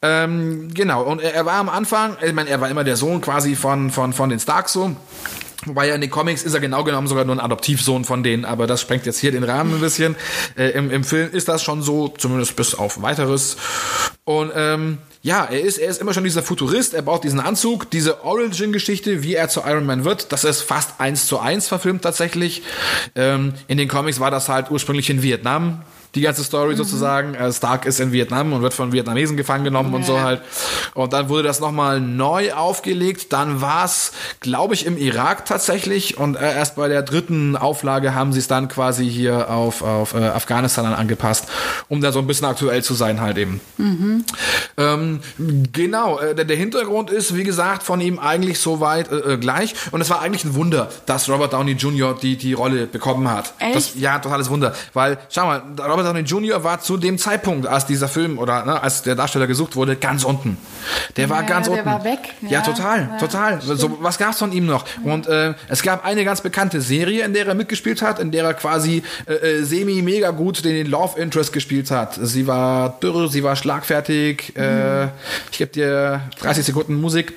Ähm, 0.00 0.72
genau, 0.72 1.02
und 1.02 1.20
er, 1.20 1.34
er 1.34 1.46
war 1.46 1.54
am 1.54 1.68
Anfang, 1.68 2.16
ich 2.24 2.32
meine, 2.32 2.48
er 2.48 2.60
war 2.60 2.68
immer 2.68 2.84
der 2.84 2.96
Sohn 2.96 3.20
quasi 3.20 3.56
von, 3.56 3.90
von, 3.90 4.12
von 4.12 4.30
den 4.30 4.38
Starks 4.38 4.72
so. 4.72 4.94
Wobei 5.64 5.88
ja 5.88 5.94
in 5.96 6.00
den 6.00 6.10
Comics 6.10 6.44
ist 6.44 6.54
er 6.54 6.60
genau 6.60 6.84
genommen 6.84 7.08
sogar 7.08 7.24
nur 7.24 7.34
ein 7.34 7.40
Adoptivsohn 7.40 8.04
von 8.04 8.22
denen, 8.22 8.44
aber 8.44 8.68
das 8.68 8.80
sprengt 8.80 9.06
jetzt 9.06 9.18
hier 9.18 9.32
den 9.32 9.42
Rahmen 9.42 9.74
ein 9.74 9.80
bisschen. 9.80 10.14
Äh, 10.56 10.70
im, 10.70 10.90
Im 10.90 11.02
Film 11.02 11.30
ist 11.32 11.48
das 11.48 11.64
schon 11.64 11.82
so, 11.82 12.08
zumindest 12.08 12.54
bis 12.54 12.76
auf 12.76 13.02
weiteres. 13.02 13.56
Und 14.24 14.52
ähm, 14.54 14.98
ja, 15.22 15.44
er 15.44 15.60
ist, 15.60 15.78
er 15.78 15.88
ist 15.88 16.00
immer 16.00 16.14
schon 16.14 16.24
dieser 16.24 16.42
Futurist, 16.42 16.94
er 16.94 17.02
baut 17.02 17.24
diesen 17.24 17.40
Anzug, 17.40 17.90
diese 17.90 18.24
Origin-Geschichte, 18.24 19.22
wie 19.22 19.34
er 19.34 19.48
zu 19.48 19.60
Iron 19.66 19.84
Man 19.84 20.04
wird, 20.04 20.32
das 20.32 20.44
ist 20.44 20.62
fast 20.62 21.00
eins 21.00 21.26
zu 21.26 21.38
eins 21.38 21.66
verfilmt 21.66 22.02
tatsächlich. 22.02 22.62
Ähm, 23.16 23.54
in 23.66 23.78
den 23.78 23.88
Comics 23.88 24.20
war 24.20 24.30
das 24.30 24.48
halt 24.48 24.70
ursprünglich 24.70 25.10
in 25.10 25.22
Vietnam. 25.22 25.82
Die 26.14 26.22
ganze 26.22 26.42
Story 26.44 26.74
sozusagen. 26.76 27.34
Äh, 27.34 27.52
Stark 27.52 27.84
ist 27.86 28.00
in 28.00 28.12
Vietnam 28.12 28.52
und 28.52 28.62
wird 28.62 28.74
von 28.74 28.92
Vietnamesen 28.92 29.36
gefangen 29.36 29.64
genommen 29.64 29.92
und 29.94 30.04
so 30.04 30.14
Ja. 30.14 30.22
halt. 30.22 30.42
Und 30.94 31.12
dann 31.12 31.28
wurde 31.28 31.42
das 31.44 31.60
nochmal 31.60 32.00
neu 32.00 32.52
aufgelegt. 32.52 33.32
Dann 33.32 33.60
war 33.60 33.84
es, 33.84 34.12
glaube 34.40 34.74
ich, 34.74 34.86
im 34.86 34.96
Irak 34.96 35.44
tatsächlich. 35.44 36.16
Und 36.18 36.36
äh, 36.36 36.54
erst 36.54 36.76
bei 36.76 36.88
der 36.88 37.02
dritten 37.02 37.56
Auflage 37.56 38.14
haben 38.14 38.32
sie 38.32 38.38
es 38.38 38.48
dann 38.48 38.68
quasi 38.68 39.08
hier 39.08 39.50
auf, 39.50 39.82
auf 39.82 40.14
äh, 40.14 40.18
Afghanistan 40.18 40.86
angepasst, 40.94 41.46
um 41.88 42.00
da 42.00 42.10
so 42.12 42.18
ein 42.20 42.26
bisschen 42.26 42.46
aktuell 42.46 42.82
zu 42.82 42.94
sein 42.94 43.20
halt 43.20 43.36
eben. 43.38 43.60
Ähm, 44.76 45.20
genau, 45.72 46.18
äh, 46.18 46.34
der, 46.34 46.44
der 46.44 46.56
Hintergrund 46.56 47.10
ist, 47.10 47.34
wie 47.34 47.44
gesagt, 47.44 47.82
von 47.82 48.00
ihm 48.00 48.18
eigentlich 48.18 48.60
soweit 48.60 49.10
äh, 49.10 49.34
äh, 49.34 49.36
gleich. 49.38 49.74
Und 49.90 50.00
es 50.00 50.10
war 50.10 50.20
eigentlich 50.20 50.44
ein 50.44 50.54
Wunder, 50.54 50.88
dass 51.06 51.28
Robert 51.28 51.52
Downey 51.52 51.72
Jr. 51.72 52.14
die, 52.20 52.36
die 52.36 52.52
Rolle 52.52 52.86
bekommen 52.86 53.30
hat. 53.30 53.52
Echt? 53.58 53.76
Das, 53.76 53.90
ja, 53.96 54.18
totales 54.18 54.50
Wunder. 54.50 54.74
Weil, 54.94 55.18
schau 55.30 55.46
mal, 55.46 55.62
Robert 55.80 55.97
Downey 56.04 56.20
Jr. 56.20 56.62
war 56.64 56.80
zu 56.80 56.96
dem 56.96 57.18
Zeitpunkt, 57.18 57.66
als 57.66 57.86
dieser 57.86 58.08
Film 58.08 58.38
oder 58.38 58.64
ne, 58.64 58.82
als 58.82 59.02
der 59.02 59.14
Darsteller 59.14 59.46
gesucht 59.46 59.76
wurde, 59.76 59.96
ganz 59.96 60.24
unten. 60.24 60.56
Der 61.16 61.28
war 61.30 61.42
Ja, 61.42 61.46
ganz 61.48 61.66
der 61.68 61.74
unten. 61.78 61.86
war 61.86 62.04
weg. 62.04 62.18
Ja, 62.42 62.48
Ja, 62.50 62.60
total, 62.60 63.08
ja, 63.12 63.18
total. 63.18 63.60
So, 63.60 63.98
was 64.00 64.18
gab's 64.18 64.38
von 64.38 64.52
ihm 64.52 64.66
noch? 64.66 64.84
Und 65.04 65.26
äh, 65.26 65.54
es 65.68 65.82
gab 65.82 66.04
eine 66.04 66.24
ganz 66.24 66.40
bekannte 66.40 66.80
Serie, 66.80 67.24
in 67.24 67.32
der 67.34 67.46
er 67.46 67.54
mitgespielt 67.54 68.02
hat, 68.02 68.18
in 68.18 68.30
der 68.30 68.44
er 68.44 68.54
quasi 68.54 69.02
äh, 69.26 69.32
äh, 69.34 69.62
semi 69.62 70.02
mega 70.02 70.30
gut 70.30 70.64
den 70.64 70.86
Love 70.86 71.20
Interest 71.20 71.52
gespielt 71.52 71.90
hat. 71.90 72.18
Sie 72.20 72.46
war 72.46 72.98
dürr, 73.00 73.28
sie 73.28 73.42
war 73.42 73.56
schlagfertig. 73.56 74.56
Äh, 74.56 75.04
ich 75.50 75.58
gebe 75.58 75.70
dir 75.72 76.22
30 76.40 76.64
Sekunden 76.64 77.00
Musik. 77.00 77.34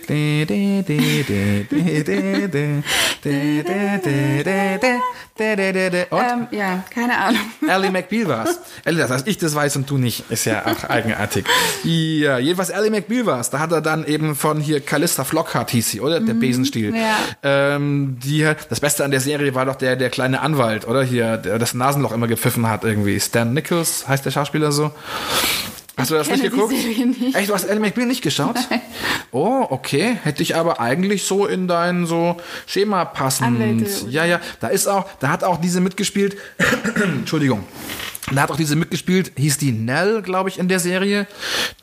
Und? 6.10 6.20
ähm, 6.20 6.48
ja, 6.52 6.84
keine 6.94 7.18
Ahnung. 7.18 7.42
Ellie 7.68 7.92
McBeal 7.92 8.28
war's. 8.28 8.60
Ellie, 8.86 9.00
das 9.02 9.12
heißt, 9.12 9.28
ich 9.28 9.38
das 9.38 9.56
weiß 9.56 9.76
und 9.78 9.90
du 9.90 9.98
nicht. 9.98 10.30
Ist 10.30 10.46
ja 10.46 10.66
auch 10.66 10.90
eigenartig. 10.90 11.46
Ja, 11.84 12.38
jedenfalls 12.38 12.70
Ellie 12.70 12.92
McBeal 12.92 13.26
war's. 13.26 13.50
Da 13.50 13.60
hat 13.60 13.72
er 13.72 13.82
dann 13.82 14.06
eben 14.06 14.36
von 14.36 14.60
hier 14.60 14.80
Callista 14.82 15.24
Flockhart 15.24 15.72
hieß 15.72 15.90
sie, 15.92 16.02
oder? 16.02 16.20
Der 16.20 16.34
Besenstiel. 16.34 16.96
ja. 16.96 17.16
Ähm, 17.44 18.18
die, 18.24 18.48
das 18.70 18.80
Beste 18.80 19.04
an 19.04 19.12
der 19.12 19.20
Serie 19.20 19.56
war 19.56 19.66
doch 19.66 19.76
der, 19.76 19.96
der 19.96 20.10
kleine 20.10 20.42
Anwalt, 20.42 20.88
oder? 20.88 21.04
Hier, 21.04 21.38
der 21.38 21.60
das 21.60 21.74
Nasenloch 21.74 22.12
immer 22.12 22.28
gepfiffen 22.28 22.70
hat 22.70 22.84
irgendwie. 22.84 23.20
Stan 23.20 23.54
Nichols 23.54 24.08
heißt 24.08 24.26
der 24.26 24.32
Schauspieler 24.32 24.72
so. 24.72 24.92
Hast 26.02 26.12
du 26.12 26.16
das 26.16 26.30
nicht 26.30 26.44
geguckt? 26.44 26.74
Nicht. 26.74 27.36
Echt, 27.36 27.50
du 27.50 27.54
hast 27.54 27.66
Ellie 27.66 27.80
McBeal 27.80 28.08
nicht 28.08 28.24
geschaut? 28.24 28.56
Nein. 28.70 28.82
Oh, 29.32 29.68
okay. 29.70 30.18
Hätte 30.24 30.42
ich 30.42 30.56
aber 30.56 30.80
eigentlich 30.80 31.24
so 31.24 31.46
in 31.46 31.68
dein 31.68 32.08
so 32.08 32.38
Schema 32.66 33.06
passend. 33.06 33.48
Anwälte. 33.48 34.10
Ja, 34.10 34.26
ja. 34.26 34.42
Da 34.60 34.68
ist 34.70 34.88
auch, 34.88 35.08
da 35.20 35.30
hat 35.30 35.44
auch 35.44 35.62
diese 35.62 35.80
mitgespielt. 35.80 36.38
Entschuldigung. 37.04 37.64
Da 38.34 38.44
hat 38.44 38.52
auch 38.52 38.56
diese 38.56 38.76
mitgespielt, 38.76 39.32
hieß 39.36 39.58
die 39.58 39.72
Nell, 39.72 40.22
glaube 40.22 40.50
ich, 40.50 40.60
in 40.60 40.68
der 40.68 40.80
Serie. 40.80 41.26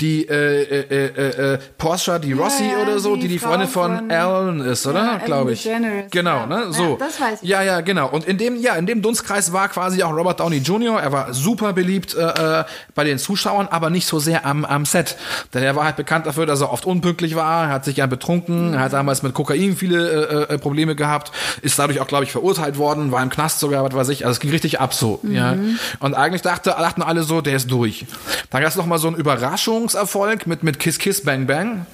Die 0.00 0.28
äh, 0.28 0.62
äh, 0.62 1.07
äh, 1.07 1.54
äh, 1.54 1.59
Porsche, 1.76 2.21
die 2.21 2.33
Rossi 2.33 2.64
ja, 2.64 2.78
oder 2.83 3.00
so, 3.00 3.16
die 3.16 3.23
die 3.23 3.28
die 3.28 3.38
Freundin 3.40 3.68
von, 3.68 3.97
von- 3.99 4.11
Alan 4.11 4.61
ist, 4.61 4.87
oder? 4.87 5.02
Ja, 5.04 5.18
glaube 5.18 5.52
ich. 5.52 5.64
DeGeneres, 5.64 6.11
Genau, 6.12 6.47
ne? 6.47 6.66
So. 6.73 6.97
das 6.97 7.21
weiß 7.21 7.42
ich. 7.42 7.49
Ja, 7.49 7.62
ja, 7.62 7.80
genau. 7.80 8.09
Und 8.09 8.25
in 8.25 8.38
dem, 8.38 8.57
ja, 8.61 8.75
in 8.76 8.87
dem 8.87 9.02
Dunstkreis 9.02 9.52
war 9.52 9.68
quasi 9.68 10.02
auch 10.04 10.12
Robert 10.12 10.38
Downey 10.40 10.59
Jr. 10.59 11.00
Er 11.00 11.11
war 11.12 11.35
super 11.35 11.73
beliebt 11.73 12.14
äh, 12.14 12.61
äh, 12.61 12.64
bei 12.95 13.02
den 13.04 13.18
Zuschauern, 13.18 13.66
aber 13.71 13.90
nicht 13.90 14.07
so 14.07 14.18
sehr 14.21 14.47
am, 14.47 14.64
am 14.64 14.85
Set. 14.85 15.16
Denn 15.54 15.64
er 15.64 15.75
war 15.75 15.85
halt 15.87 15.97
bekannt 15.97 16.26
dafür, 16.26 16.47
dass 16.47 16.61
er 16.61 16.73
oft 16.73 16.87
unpünktlich 16.87 17.35
war, 17.35 17.68
hat 17.68 17.85
sich 17.85 17.97
ja 17.97 18.07
betrunken, 18.07 18.78
hat 18.78 18.92
damals 18.92 19.23
mit 19.23 19.35
Kokain 19.35 19.76
viele 19.76 20.47
äh, 20.49 20.54
äh, 20.54 20.59
Probleme 20.59 20.95
gehabt, 20.95 21.33
ist 21.62 21.78
dadurch 21.78 22.00
auch, 22.00 22.07
glaube 22.07 22.25
ich, 22.25 22.33
verurteilt 22.33 22.78
worden, 22.78 23.11
war 23.12 23.23
im 23.23 23.30
Knast 23.30 23.59
sogar, 23.59 23.85
was 23.85 23.92
weiß 23.95 24.09
ich. 24.11 24.25
Also 24.25 24.37
es 24.37 24.40
ging 24.40 24.50
richtig 24.50 24.80
ab 24.80 24.95
so. 24.95 25.21
Ja. 25.25 25.57
Und 25.99 26.14
eigentlich 26.29 26.43
dachte, 26.43 26.71
dachten 26.71 27.03
alle 27.03 27.23
so, 27.23 27.41
der 27.41 27.57
ist 27.57 27.71
durch. 27.71 28.07
Dann 28.51 28.62
gab 28.62 28.71
es 28.71 28.77
noch 28.77 28.87
mal 28.87 28.99
so 28.99 29.09
einen 29.09 29.17
Überraschungserfolg 29.17 30.47
mit, 30.47 30.62
mit 30.62 30.79
Kiss 30.79 30.99
Kiss 30.99 31.23
Bang 31.23 31.47
Bang. 31.47 31.87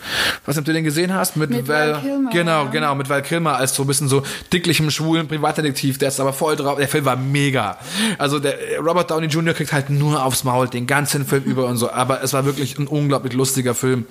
Was 0.46 0.58
ob 0.58 0.64
du 0.64 0.72
den 0.72 0.84
gesehen 0.84 1.14
hast? 1.14 1.36
Mit, 1.36 1.50
Mit 1.50 1.68
Val 1.68 2.00
Kilmer, 2.00 2.30
Genau, 2.30 2.68
genau, 2.70 2.94
mit 2.94 3.08
Val 3.08 3.22
Kilmer 3.22 3.56
als 3.56 3.74
so 3.74 3.84
ein 3.84 3.86
bisschen 3.86 4.08
so 4.08 4.22
dicklichem, 4.52 4.90
schwulen 4.90 5.28
Privatdetektiv, 5.28 5.98
der 5.98 6.08
ist 6.08 6.20
aber 6.20 6.32
voll 6.32 6.56
drauf. 6.56 6.78
Der 6.78 6.88
Film 6.88 7.04
war 7.04 7.16
mega. 7.16 7.78
Also 8.18 8.38
der 8.38 8.56
Robert 8.78 9.10
Downey 9.10 9.26
Jr. 9.26 9.54
kriegt 9.54 9.72
halt 9.72 9.90
nur 9.90 10.24
aufs 10.24 10.44
Maul 10.44 10.68
den 10.68 10.86
ganzen 10.86 11.24
Film 11.24 11.44
über 11.46 11.66
und 11.66 11.76
so. 11.76 11.90
Aber 11.90 12.22
es 12.22 12.32
war 12.32 12.44
wirklich 12.44 12.78
ein 12.78 12.86
unglaublich 12.86 13.32
lustiger 13.32 13.74
Film. 13.74 14.06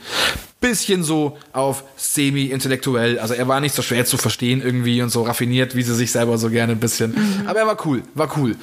Bisschen 0.64 1.04
so 1.04 1.38
auf 1.52 1.84
semi-intellektuell. 1.98 3.20
Also 3.20 3.34
er 3.34 3.48
war 3.50 3.60
nicht 3.60 3.76
so 3.76 3.82
schwer 3.82 4.06
zu 4.06 4.16
verstehen 4.18 4.62
irgendwie 4.62 5.02
und 5.02 5.10
so 5.10 5.24
raffiniert, 5.24 5.76
wie 5.76 5.84
sie 5.84 5.94
sich 5.94 6.12
selber 6.14 6.38
so 6.38 6.50
gerne 6.50 6.72
ein 6.72 6.80
bisschen. 6.80 7.44
Aber 7.46 7.60
er 7.60 7.68
war 7.68 7.78
cool, 7.86 8.02
war 8.16 8.32
cool. 8.38 8.56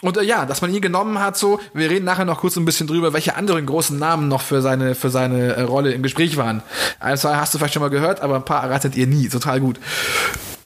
Und 0.00 0.16
äh, 0.16 0.22
ja, 0.22 0.46
dass 0.46 0.62
man 0.62 0.72
ihn 0.72 0.80
genommen 0.80 1.18
hat, 1.18 1.36
so, 1.36 1.58
wir 1.74 1.90
reden 1.90 2.04
nachher 2.04 2.24
noch 2.24 2.40
kurz 2.40 2.54
ein 2.56 2.64
bisschen 2.64 2.86
drüber, 2.86 3.12
welche 3.12 3.34
anderen 3.34 3.66
großen 3.66 3.98
Namen 3.98 4.28
noch 4.28 4.42
für 4.42 4.62
seine, 4.62 4.94
für 4.94 5.10
seine 5.10 5.54
äh, 5.56 5.62
Rolle 5.62 5.90
im 5.92 6.02
Gespräch 6.04 6.36
waren. 6.36 6.62
Ein, 7.00 7.18
zwei 7.18 7.34
hast 7.34 7.52
du 7.52 7.58
vielleicht 7.58 7.74
schon 7.74 7.82
mal 7.82 7.90
gehört, 7.90 8.20
aber 8.20 8.36
ein 8.36 8.44
paar 8.44 8.62
erratet 8.62 8.94
ihr 8.96 9.08
nie. 9.08 9.28
Total 9.28 9.58
gut. 9.60 9.80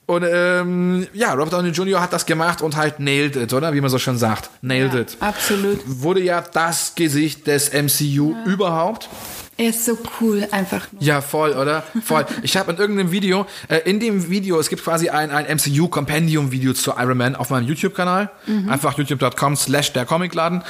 Und 0.06 0.22
ähm, 0.30 1.06
ja, 1.14 1.32
Robert 1.32 1.54
Downey 1.54 1.70
Jr. 1.70 2.02
hat 2.02 2.12
das 2.12 2.26
gemacht 2.26 2.60
und 2.60 2.76
halt 2.76 3.00
nailed 3.00 3.36
it, 3.36 3.54
oder? 3.54 3.72
Wie 3.72 3.80
man 3.80 3.88
so 3.88 3.98
schön 3.98 4.18
sagt. 4.18 4.50
Nailed 4.60 4.92
Ja, 4.92 5.00
it. 5.00 5.16
absolut. 5.20 5.80
Wurde 5.86 6.20
ja 6.20 6.42
das 6.42 6.94
Gesicht 6.94 7.46
des 7.46 7.72
MCU 7.72 8.34
überhaupt. 8.44 9.08
Er 9.56 9.70
ist 9.70 9.84
so 9.84 9.96
cool, 10.20 10.46
einfach 10.50 10.92
nur. 10.92 11.02
Ja, 11.02 11.20
voll, 11.20 11.52
oder? 11.52 11.84
Voll. 12.04 12.26
Ich 12.42 12.56
habe 12.56 12.72
in 12.72 12.78
irgendeinem 12.78 13.12
Video, 13.12 13.46
äh, 13.68 13.78
in 13.88 14.00
dem 14.00 14.28
Video, 14.30 14.58
es 14.58 14.68
gibt 14.68 14.82
quasi 14.82 15.08
ein, 15.08 15.30
ein 15.30 15.46
MCU-Compendium-Video 15.46 16.72
zu 16.72 16.92
Iron 16.98 17.16
Man 17.16 17.36
auf 17.36 17.50
meinem 17.50 17.66
YouTube-Kanal. 17.68 18.30
Einfach 18.68 18.98
youtube.com 18.98 19.56
slash 19.56 19.92
der 19.92 20.04
Comicladen. 20.06 20.62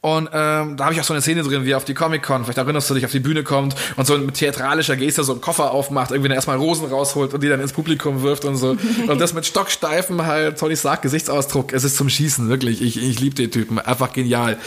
Und 0.00 0.28
ähm, 0.32 0.76
da 0.76 0.84
habe 0.84 0.94
ich 0.94 1.00
auch 1.00 1.04
so 1.04 1.12
eine 1.12 1.22
Szene 1.22 1.42
drin, 1.42 1.64
wie 1.64 1.70
er 1.70 1.76
auf 1.76 1.84
die 1.84 1.94
Comic-Con, 1.94 2.44
vielleicht 2.44 2.58
erinnerst 2.58 2.90
du 2.90 2.94
dich, 2.94 3.04
auf 3.04 3.12
die 3.12 3.20
Bühne 3.20 3.44
kommt 3.44 3.76
und 3.96 4.06
so 4.06 4.18
mit 4.18 4.34
theatralischer 4.34 4.96
Geste 4.96 5.22
so 5.22 5.32
einen 5.32 5.40
Koffer 5.40 5.70
aufmacht, 5.70 6.10
irgendwie 6.10 6.28
dann 6.28 6.36
erstmal 6.36 6.56
Rosen 6.56 6.86
rausholt 6.86 7.34
und 7.34 7.42
die 7.42 7.48
dann 7.48 7.60
ins 7.60 7.72
Publikum 7.72 8.22
wirft 8.22 8.44
und 8.44 8.56
so. 8.56 8.76
und 9.08 9.20
das 9.20 9.34
mit 9.34 9.46
stocksteifen 9.46 10.26
halt, 10.26 10.58
Tony 10.58 10.76
Stark 10.76 11.02
Gesichtsausdruck. 11.02 11.72
Es 11.72 11.84
ist 11.84 11.96
zum 11.96 12.08
Schießen, 12.08 12.48
wirklich. 12.48 12.82
Ich, 12.82 13.00
ich 13.00 13.20
liebe 13.20 13.34
den 13.34 13.50
Typen. 13.50 13.78
Einfach 13.78 14.12
genial. 14.12 14.58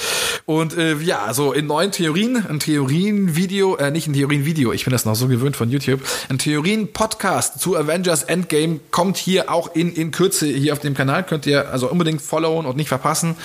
Und 0.45 0.77
äh, 0.77 0.95
ja, 0.97 1.33
so 1.33 1.53
in 1.53 1.67
neuen 1.67 1.91
Theorien, 1.91 2.45
ein 2.47 2.59
Theorien-Video, 2.59 3.64
äh, 3.73 3.89
nicht 3.91 4.08
ein 4.08 4.13
Theorien-Video, 4.13 4.71
ich 4.71 4.86
bin 4.86 4.91
das 4.91 5.06
noch 5.06 5.15
so 5.15 5.28
gewöhnt 5.28 5.56
von 5.56 5.69
YouTube, 5.69 6.01
ein 6.30 6.38
Theorien-Podcast 6.38 7.60
zu 7.60 7.75
Avengers 7.75 8.23
Endgame 8.23 8.80
kommt 8.91 9.17
hier 9.17 9.49
auch 9.51 9.75
in, 9.75 9.93
in 9.93 10.12
Kürze 10.12 10.45
hier 10.45 10.73
auf 10.73 10.80
dem 10.80 10.93
Kanal. 10.93 11.23
Könnt 11.23 11.45
ihr 11.45 11.71
also 11.71 11.89
unbedingt 11.89 12.21
followen 12.21 12.65
und 12.65 12.78
nicht 12.78 12.89
verpassen. 12.89 13.36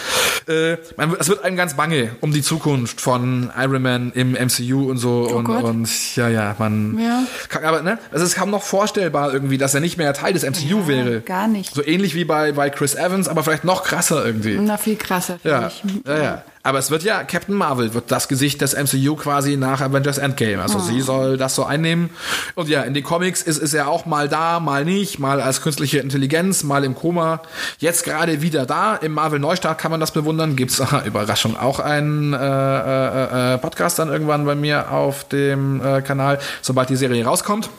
Äh, 0.49 0.77
man, 0.97 1.15
es 1.19 1.29
wird 1.29 1.45
einem 1.45 1.57
ganz 1.57 1.75
bange 1.75 2.11
um 2.21 2.33
die 2.33 2.43
Zukunft 2.43 3.01
von 3.01 3.51
Iron 3.59 3.83
Man 3.83 4.13
im 4.13 4.33
MCU 4.33 4.91
und 4.91 4.99
so. 4.99 5.23
und, 5.29 5.45
Gott. 5.45 5.65
und 5.65 6.17
ja, 6.17 6.29
ja, 6.29 6.55
man. 6.59 6.99
Ja. 6.99 7.25
Kann, 7.49 7.65
aber 7.65 7.83
ne, 7.83 7.99
es 8.13 8.23
ist 8.23 8.35
kaum 8.37 8.51
noch 8.51 8.63
vorstellbar 8.63 9.33
irgendwie, 9.33 9.59
dass 9.59 9.75
er 9.75 9.81
nicht 9.81 9.97
mehr 9.97 10.13
Teil 10.13 10.33
des 10.35 10.43
MCU 10.43 10.87
wäre. 10.87 11.21
Gar 11.21 11.49
nicht. 11.49 11.75
So 11.75 11.85
ähnlich 11.85 12.15
wie 12.15 12.25
bei, 12.25 12.53
bei 12.53 12.71
Chris 12.71 12.95
Evans, 12.95 13.29
aber 13.29 13.43
vielleicht 13.43 13.65
noch 13.65 13.85
krasser 13.85 14.25
irgendwie. 14.25 14.59
Na, 14.61 14.77
viel 14.77 14.97
krasser, 14.97 15.39
Ja, 15.45 15.69
ich. 15.69 15.83
ja, 16.07 16.23
ja. 16.23 16.43
Aber 16.63 16.79
es 16.79 16.91
wird 16.91 17.03
ja, 17.05 17.25
Captain 17.25 17.55
Marvel 17.55 17.95
wird 17.95 18.11
das 18.11 18.29
Gesicht 18.29 18.61
des 18.61 18.75
MCU 18.75 19.17
quasi 19.17 19.57
nach 19.57 19.81
Avengers 19.81 20.19
Endgame. 20.19 20.61
Also 20.61 20.79
sie 20.79 21.01
soll 21.01 21.39
das 21.39 21.55
so 21.55 21.65
einnehmen. 21.65 22.11
Und 22.55 22.69
ja, 22.69 22.83
in 22.83 22.93
den 22.93 23.03
Comics 23.03 23.41
ist, 23.41 23.57
ist 23.57 23.73
er 23.73 23.89
auch 23.89 24.05
mal 24.05 24.29
da, 24.29 24.61
mal 24.61 24.85
nicht, 24.85 25.19
mal 25.19 25.41
als 25.41 25.63
künstliche 25.63 26.01
Intelligenz, 26.01 26.63
mal 26.63 26.85
im 26.85 26.95
Koma. 26.95 27.41
Jetzt 27.79 28.05
gerade 28.05 28.43
wieder 28.43 28.67
da. 28.67 28.97
Im 28.97 29.13
Marvel 29.13 29.39
Neustart 29.39 29.79
kann 29.79 29.91
man 29.91 30.01
das 30.01 30.13
bewundern. 30.13 30.55
Gibt's 30.55 30.79
aha, 30.83 31.03
Überraschung 31.07 31.57
auch 31.57 31.81
einen 31.81 32.35
äh, 32.35 32.39
äh, 32.39 33.55
äh, 33.55 33.59
Podcast 33.59 33.99
dann 33.99 34.09
irgendwann 34.09 34.45
bei 34.45 34.55
mir 34.55 34.91
auf 34.91 35.25
dem 35.29 35.83
äh, 35.83 36.03
Kanal, 36.03 36.41
sobald 36.61 36.91
die 36.91 36.97
Serie 36.97 37.25
rauskommt. 37.25 37.71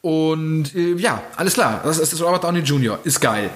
Und 0.00 0.74
äh, 0.76 0.94
ja, 0.94 1.22
alles 1.36 1.54
klar. 1.54 1.80
Das 1.84 1.98
ist 1.98 2.22
Robert 2.22 2.44
Downey 2.44 2.60
Jr. 2.60 3.00
Ist 3.02 3.20
geil. 3.20 3.50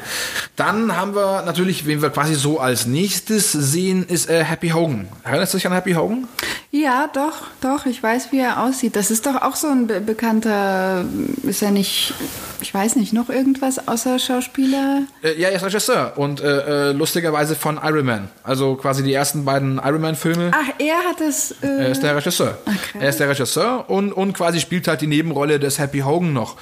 Dann 0.56 0.96
haben 0.96 1.14
wir 1.14 1.42
natürlich, 1.42 1.86
wen 1.86 2.02
wir 2.02 2.10
quasi 2.10 2.34
so 2.34 2.58
als 2.58 2.86
nächstes 2.86 3.52
sehen, 3.52 4.04
ist 4.06 4.28
äh, 4.28 4.42
Happy 4.42 4.70
Hogan. 4.70 5.08
Erinnerst 5.22 5.54
du 5.54 5.58
dich 5.58 5.66
an 5.66 5.72
Happy 5.72 5.92
Hogan? 5.92 6.26
Ja, 6.72 7.08
doch, 7.12 7.42
doch. 7.60 7.86
Ich 7.86 8.02
weiß, 8.02 8.32
wie 8.32 8.40
er 8.40 8.60
aussieht. 8.60 8.96
Das 8.96 9.12
ist 9.12 9.26
doch 9.26 9.40
auch 9.40 9.54
so 9.54 9.68
ein 9.68 9.86
be 9.86 10.00
bekannter. 10.00 11.04
Ist 11.44 11.62
er 11.62 11.70
nicht. 11.70 12.14
Ich 12.62 12.72
weiß 12.72 12.96
nicht, 12.96 13.12
noch 13.12 13.28
irgendwas 13.28 13.88
außer 13.88 14.18
Schauspieler? 14.18 15.02
Äh, 15.22 15.40
ja, 15.40 15.48
er 15.48 15.56
ist 15.56 15.64
Regisseur 15.64 16.12
und 16.16 16.40
äh, 16.40 16.90
äh, 16.90 16.92
lustigerweise 16.92 17.56
von 17.56 17.78
Iron 17.82 18.06
Man. 18.06 18.28
Also 18.44 18.76
quasi 18.76 19.02
die 19.02 19.12
ersten 19.12 19.44
beiden 19.44 19.80
Iron 19.84 20.00
Man-Filme. 20.00 20.52
Ach, 20.54 20.72
er 20.78 20.96
hat 20.98 21.20
es. 21.20 21.52
Äh 21.62 21.66
Er 21.66 21.88
ist 21.90 22.02
der 22.02 22.16
Regisseur. 22.16 22.56
Okay. 22.64 22.98
Er 23.00 23.08
ist 23.08 23.18
der 23.18 23.28
Regisseur 23.28 23.90
und, 23.90 24.12
und 24.12 24.32
quasi 24.32 24.60
spielt 24.60 24.86
halt 24.86 25.00
die 25.00 25.06
Nebenrolle 25.08 25.58
des 25.58 25.78
Happy 25.78 26.00
Hogan 26.00 26.32
noch. 26.32 26.56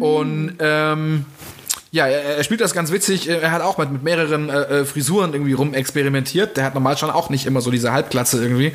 Und 0.00 0.56
ähm, 0.58 1.24
ja, 1.94 2.08
er, 2.08 2.38
er 2.38 2.42
spielt 2.42 2.60
das 2.60 2.74
ganz 2.74 2.90
witzig. 2.90 3.28
Er 3.28 3.52
hat 3.52 3.62
auch 3.62 3.78
mit, 3.78 3.92
mit 3.92 4.02
mehreren 4.02 4.50
äh, 4.50 4.80
äh, 4.80 4.84
Frisuren 4.84 5.32
irgendwie 5.32 5.52
rumexperimentiert. 5.52 6.56
Der 6.56 6.64
hat 6.64 6.74
normal 6.74 6.98
schon 6.98 7.08
auch 7.08 7.30
nicht 7.30 7.46
immer 7.46 7.60
so 7.60 7.70
diese 7.70 7.92
Halbglatze 7.92 8.42
irgendwie. 8.42 8.72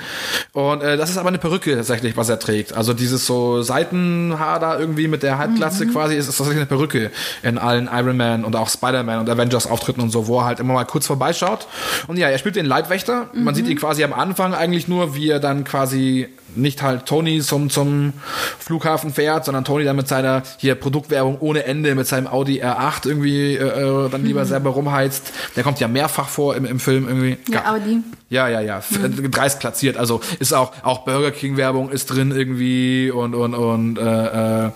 Und 0.53 0.81
äh, 0.81 0.95
das 0.95 1.09
ist 1.09 1.17
aber 1.17 1.27
eine 1.27 1.37
Perücke 1.37 1.75
tatsächlich, 1.75 2.15
was 2.15 2.29
er 2.29 2.39
trägt. 2.39 2.71
Also 2.71 2.93
dieses 2.93 3.25
so 3.25 3.61
Seitenhaar 3.61 4.61
da 4.61 4.79
irgendwie 4.79 5.09
mit 5.09 5.21
der 5.21 5.37
Halbglatze 5.37 5.85
quasi 5.87 6.15
ist, 6.15 6.29
ist 6.29 6.37
tatsächlich 6.37 6.61
eine 6.61 6.67
Perücke 6.67 7.11
in 7.43 7.57
allen 7.57 7.89
Iron 7.91 8.15
Man 8.15 8.45
und 8.45 8.55
auch 8.55 8.69
Spider-Man 8.69 9.19
und 9.19 9.29
Avengers 9.29 9.67
Auftritten 9.67 9.99
und 9.99 10.11
so, 10.11 10.27
wo 10.27 10.39
er 10.39 10.45
halt 10.45 10.61
immer 10.61 10.73
mal 10.73 10.85
kurz 10.85 11.05
vorbeischaut. 11.05 11.67
Und 12.07 12.15
ja, 12.15 12.29
er 12.29 12.37
spielt 12.37 12.55
den 12.55 12.65
Leibwächter. 12.65 13.29
Man 13.33 13.53
sieht 13.53 13.67
ihn 13.67 13.77
quasi 13.77 14.01
am 14.05 14.13
Anfang 14.13 14.53
eigentlich 14.53 14.87
nur, 14.87 15.13
wie 15.13 15.27
er 15.27 15.41
dann 15.41 15.65
quasi 15.65 16.29
nicht 16.55 16.81
halt 16.81 17.05
Tony 17.05 17.41
zum, 17.41 17.69
zum 17.69 18.13
Flughafen 18.59 19.13
fährt, 19.13 19.45
sondern 19.45 19.65
Tony 19.65 19.83
dann 19.83 19.95
mit 19.95 20.07
seiner 20.07 20.43
hier 20.57 20.75
Produktwerbung 20.75 21.37
ohne 21.39 21.65
Ende 21.65 21.95
mit 21.95 22.07
seinem 22.07 22.27
Audi 22.27 22.63
R8 22.63 23.07
irgendwie 23.07 23.55
äh, 23.55 24.05
äh, 24.05 24.09
dann 24.09 24.25
lieber 24.25 24.45
selber 24.45 24.71
rumheizt. 24.71 25.31
Der 25.55 25.63
kommt 25.63 25.79
ja 25.79 25.87
mehrfach 25.87 26.29
vor 26.29 26.55
im, 26.55 26.65
im 26.65 26.79
Film 26.79 27.07
irgendwie. 27.07 27.37
Ja, 27.51 27.73
Audi. 27.73 28.01
Ja, 28.29 28.47
ja, 28.47 28.61
ja. 28.61 28.79
Äh, 28.79 29.29
Dreist 29.29 29.59
platziert. 29.59 29.97
Also 29.97 30.21
ist 30.39 30.53
auch, 30.53 30.71
auch 30.83 30.99
Burger 30.99 31.31
King 31.31 31.57
Werbung 31.57 31.89
ist 31.89 32.07
drin 32.07 32.31
irgendwie 32.31 33.11
und, 33.11 33.33
und, 33.33 33.55
und, 33.55 33.97
äh, 33.97 34.65
äh, 34.65 34.71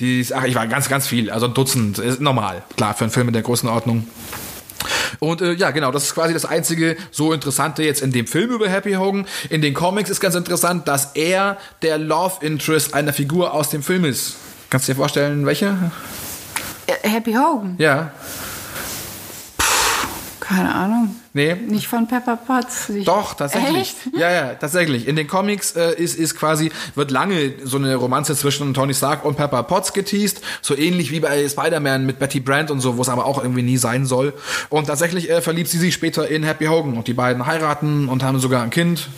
die, 0.00 0.26
ach, 0.34 0.44
ich 0.44 0.54
war 0.54 0.66
ganz, 0.66 0.88
ganz 0.88 1.06
viel. 1.06 1.30
Also 1.30 1.46
ein 1.46 1.54
Dutzend. 1.54 1.98
Ist 1.98 2.20
normal. 2.20 2.62
Klar, 2.76 2.94
für 2.94 3.04
einen 3.04 3.10
Film 3.10 3.28
in 3.28 3.34
der 3.34 3.42
Größenordnung. 3.42 4.06
Und 5.20 5.40
äh, 5.40 5.52
ja, 5.52 5.70
genau, 5.70 5.90
das 5.90 6.04
ist 6.04 6.14
quasi 6.14 6.32
das 6.32 6.44
einzige 6.44 6.96
so 7.10 7.32
Interessante 7.32 7.82
jetzt 7.82 8.02
in 8.02 8.12
dem 8.12 8.26
Film 8.26 8.50
über 8.50 8.68
Happy 8.68 8.94
Hogan. 8.94 9.26
In 9.50 9.62
den 9.62 9.74
Comics 9.74 10.10
ist 10.10 10.20
ganz 10.20 10.34
interessant, 10.34 10.88
dass 10.88 11.12
er 11.14 11.56
der 11.82 11.98
Love 11.98 12.44
Interest 12.44 12.94
einer 12.94 13.12
Figur 13.12 13.54
aus 13.54 13.70
dem 13.70 13.82
Film 13.82 14.04
ist. 14.04 14.36
Kannst 14.70 14.88
du 14.88 14.92
dir 14.92 14.96
vorstellen, 14.96 15.46
welche? 15.46 15.76
Äh, 16.86 17.08
Happy 17.08 17.32
Hogan. 17.32 17.76
Ja. 17.78 18.10
Keine 20.40 20.74
Ahnung. 20.74 21.16
Nee. 21.36 21.54
Nicht 21.54 21.88
von 21.88 22.06
Pepper 22.06 22.36
Potts. 22.36 22.90
Doch, 23.04 23.34
tatsächlich. 23.34 23.96
Echt? 24.06 24.16
Ja, 24.16 24.30
ja, 24.30 24.54
tatsächlich. 24.54 25.08
In 25.08 25.16
den 25.16 25.26
Comics 25.26 25.72
äh, 25.74 25.92
ist, 26.00 26.16
ist 26.16 26.36
quasi, 26.36 26.70
wird 26.94 27.10
lange 27.10 27.54
so 27.64 27.76
eine 27.76 27.96
Romanze 27.96 28.36
zwischen 28.36 28.72
Tony 28.72 28.94
Stark 28.94 29.24
und 29.24 29.36
Pepper 29.36 29.64
Potts 29.64 29.92
geteased. 29.92 30.40
So 30.62 30.76
ähnlich 30.76 31.10
wie 31.10 31.18
bei 31.18 31.48
Spider-Man 31.48 32.06
mit 32.06 32.20
Betty 32.20 32.38
Brant 32.38 32.70
und 32.70 32.78
so, 32.78 32.96
wo 32.96 33.02
es 33.02 33.08
aber 33.08 33.26
auch 33.26 33.42
irgendwie 33.42 33.62
nie 33.62 33.76
sein 33.78 34.06
soll. 34.06 34.32
Und 34.70 34.86
tatsächlich 34.86 35.28
äh, 35.28 35.40
verliebt 35.42 35.68
sie 35.68 35.78
sich 35.78 35.92
später 35.92 36.28
in 36.28 36.44
Happy 36.44 36.66
Hogan. 36.66 36.96
Und 36.96 37.08
die 37.08 37.14
beiden 37.14 37.44
heiraten 37.46 38.08
und 38.08 38.22
haben 38.22 38.38
sogar 38.38 38.62
ein 38.62 38.70
Kind. 38.70 39.08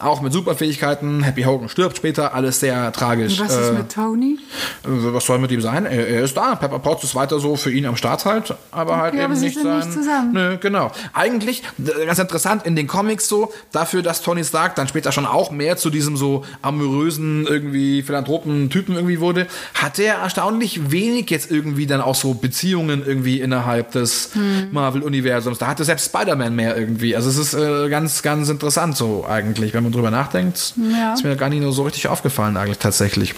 Auch 0.00 0.20
mit 0.20 0.32
Superfähigkeiten. 0.32 1.22
Happy 1.22 1.44
Hogan 1.44 1.68
stirbt 1.68 1.96
später. 1.96 2.34
Alles 2.34 2.58
sehr 2.58 2.90
tragisch. 2.92 3.38
Was 3.38 3.54
ist 3.56 3.68
Äh, 3.68 3.72
mit 3.74 3.92
Tony? 3.92 4.36
was 4.84 5.24
soll 5.26 5.38
mit 5.38 5.52
ihm 5.52 5.60
sein? 5.60 5.86
Er, 5.86 6.08
er 6.08 6.24
ist 6.24 6.36
da. 6.36 6.56
Pepper 6.56 6.80
Potts 6.80 7.04
ist 7.04 7.14
weiter 7.14 7.38
so 7.38 7.54
für 7.54 7.70
ihn 7.70 7.86
am 7.86 7.94
Start 7.96 8.24
halt, 8.24 8.52
aber 8.72 8.96
halt 8.96 9.12
Okay, 9.14 9.22
eben 9.22 9.26
aber 9.26 9.36
sie 9.36 9.44
nicht 9.46 9.54
sind 9.54 9.62
sein. 9.64 9.76
nicht 9.78 9.92
zusammen. 9.92 10.32
Nö, 10.32 10.56
genau. 10.58 10.90
Eigentlich 11.12 11.51
d- 11.76 12.06
ganz 12.06 12.18
interessant 12.18 12.64
in 12.64 12.74
den 12.76 12.86
Comics 12.86 13.28
so, 13.28 13.52
dafür, 13.72 14.00
dass 14.02 14.22
Tony 14.22 14.42
Stark 14.44 14.76
dann 14.76 14.88
später 14.88 15.12
schon 15.12 15.26
auch 15.26 15.50
mehr 15.50 15.76
zu 15.76 15.90
diesem 15.90 16.16
so 16.16 16.44
amorösen 16.62 17.46
irgendwie 17.46 18.02
philanthropen 18.02 18.70
Typen 18.70 18.94
irgendwie 18.94 19.20
wurde, 19.20 19.46
hat 19.74 19.98
er 19.98 20.14
erstaunlich 20.14 20.90
wenig 20.90 21.28
jetzt 21.28 21.50
irgendwie 21.50 21.86
dann 21.86 22.00
auch 22.00 22.14
so 22.14 22.32
Beziehungen 22.32 23.04
irgendwie 23.06 23.40
innerhalb 23.40 23.90
des 23.92 24.30
Hm. 24.32 24.68
Marvel-Universums. 24.72 25.58
Da 25.58 25.66
hatte 25.66 25.84
selbst 25.84 26.06
Spider-Man 26.06 26.54
mehr 26.54 26.76
irgendwie. 26.76 27.14
Also 27.14 27.28
es 27.28 27.36
ist 27.36 27.52
äh, 27.54 27.88
ganz, 27.90 28.22
ganz 28.22 28.48
interessant 28.48 28.96
so 28.96 29.26
eigentlich, 29.28 29.74
wenn 29.74 29.82
man 29.82 29.92
drüber 29.92 30.10
nachdenkt. 30.10 30.74
Ja. 30.92 31.12
Ist 31.14 31.24
mir 31.24 31.36
gar 31.36 31.48
nicht 31.50 31.60
nur 31.60 31.72
so 31.72 31.82
richtig 31.82 32.08
aufgefallen 32.08 32.56
eigentlich 32.56 32.78
tatsächlich. 32.78 33.34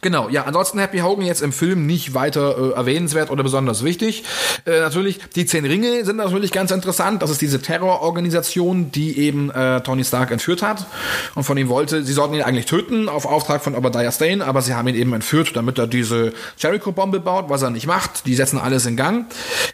Genau, 0.00 0.28
ja, 0.28 0.44
ansonsten 0.44 0.78
Happy 0.78 0.98
Hogan 0.98 1.24
jetzt 1.24 1.42
im 1.42 1.52
Film 1.52 1.86
nicht 1.86 2.14
weiter 2.14 2.72
äh, 2.72 2.74
erwähnenswert 2.74 3.30
oder 3.30 3.42
besonders 3.42 3.84
wichtig. 3.84 4.24
Äh, 4.66 4.80
natürlich, 4.80 5.18
die 5.34 5.46
Zehn 5.46 5.64
Ringe 5.64 6.04
sind 6.04 6.16
natürlich 6.16 6.52
ganz 6.52 6.70
interessant. 6.70 7.22
Das 7.22 7.30
ist 7.30 7.40
diese 7.40 7.60
Terrororganisation, 7.60 8.90
die 8.92 9.18
eben 9.18 9.50
äh, 9.50 9.80
Tony 9.80 10.04
Stark 10.04 10.30
entführt 10.30 10.62
hat 10.62 10.86
und 11.34 11.44
von 11.44 11.56
ihm 11.56 11.68
wollte, 11.68 12.04
sie 12.04 12.12
sollten 12.12 12.34
ihn 12.34 12.42
eigentlich 12.42 12.66
töten 12.66 13.08
auf 13.08 13.26
Auftrag 13.26 13.62
von 13.62 13.74
Obadiah 13.74 14.12
Stane, 14.12 14.44
aber 14.44 14.62
sie 14.62 14.74
haben 14.74 14.88
ihn 14.88 14.94
eben 14.94 15.12
entführt, 15.12 15.52
damit 15.54 15.78
er 15.78 15.86
diese 15.86 16.32
Jericho-Bombe 16.58 17.20
baut, 17.20 17.48
was 17.48 17.62
er 17.62 17.70
nicht 17.70 17.86
macht. 17.86 18.26
Die 18.26 18.34
setzen 18.34 18.58
alles 18.58 18.86
in 18.86 18.96
Gang. 18.96 19.26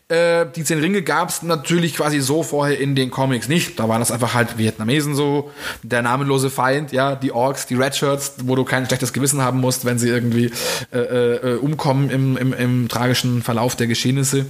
Äh, 0.09 0.47
die 0.55 0.65
Zehn 0.65 0.81
Ringe 0.81 1.03
gab 1.03 1.29
es 1.31 1.43
natürlich 1.43 1.97
quasi 1.97 2.21
so 2.21 2.43
vorher 2.43 2.79
in 2.79 2.95
den 2.95 3.11
Comics 3.11 3.49
nicht. 3.49 3.79
Da 3.79 3.89
waren 3.89 4.01
das 4.01 4.11
einfach 4.11 4.35
halt 4.35 4.59
Vietnamesen 4.59 5.15
so, 5.15 5.51
der 5.83 6.03
namenlose 6.03 6.51
Feind, 6.51 6.93
ja, 6.93 7.15
die 7.15 7.33
Orks, 7.33 7.67
die 7.67 7.75
Redshirts, 7.75 8.35
wo 8.45 8.57
du 8.57 8.65
kein 8.65 8.87
schlechtes 8.87 9.13
Gewissen 9.13 9.43
haben 9.43 9.61
musst, 9.61 9.85
wenn 9.85 9.94
sie 9.99 10.09
irgendwie 10.09 10.51
äh, 10.93 10.99
äh, 10.99 11.57
umkommen 11.57 12.11
im, 12.11 12.37
im, 12.37 12.53
im 12.53 12.89
tragischen 12.89 13.43
Verlauf 13.43 13.77
der 13.77 13.87
Geschehnisse. 13.87 14.47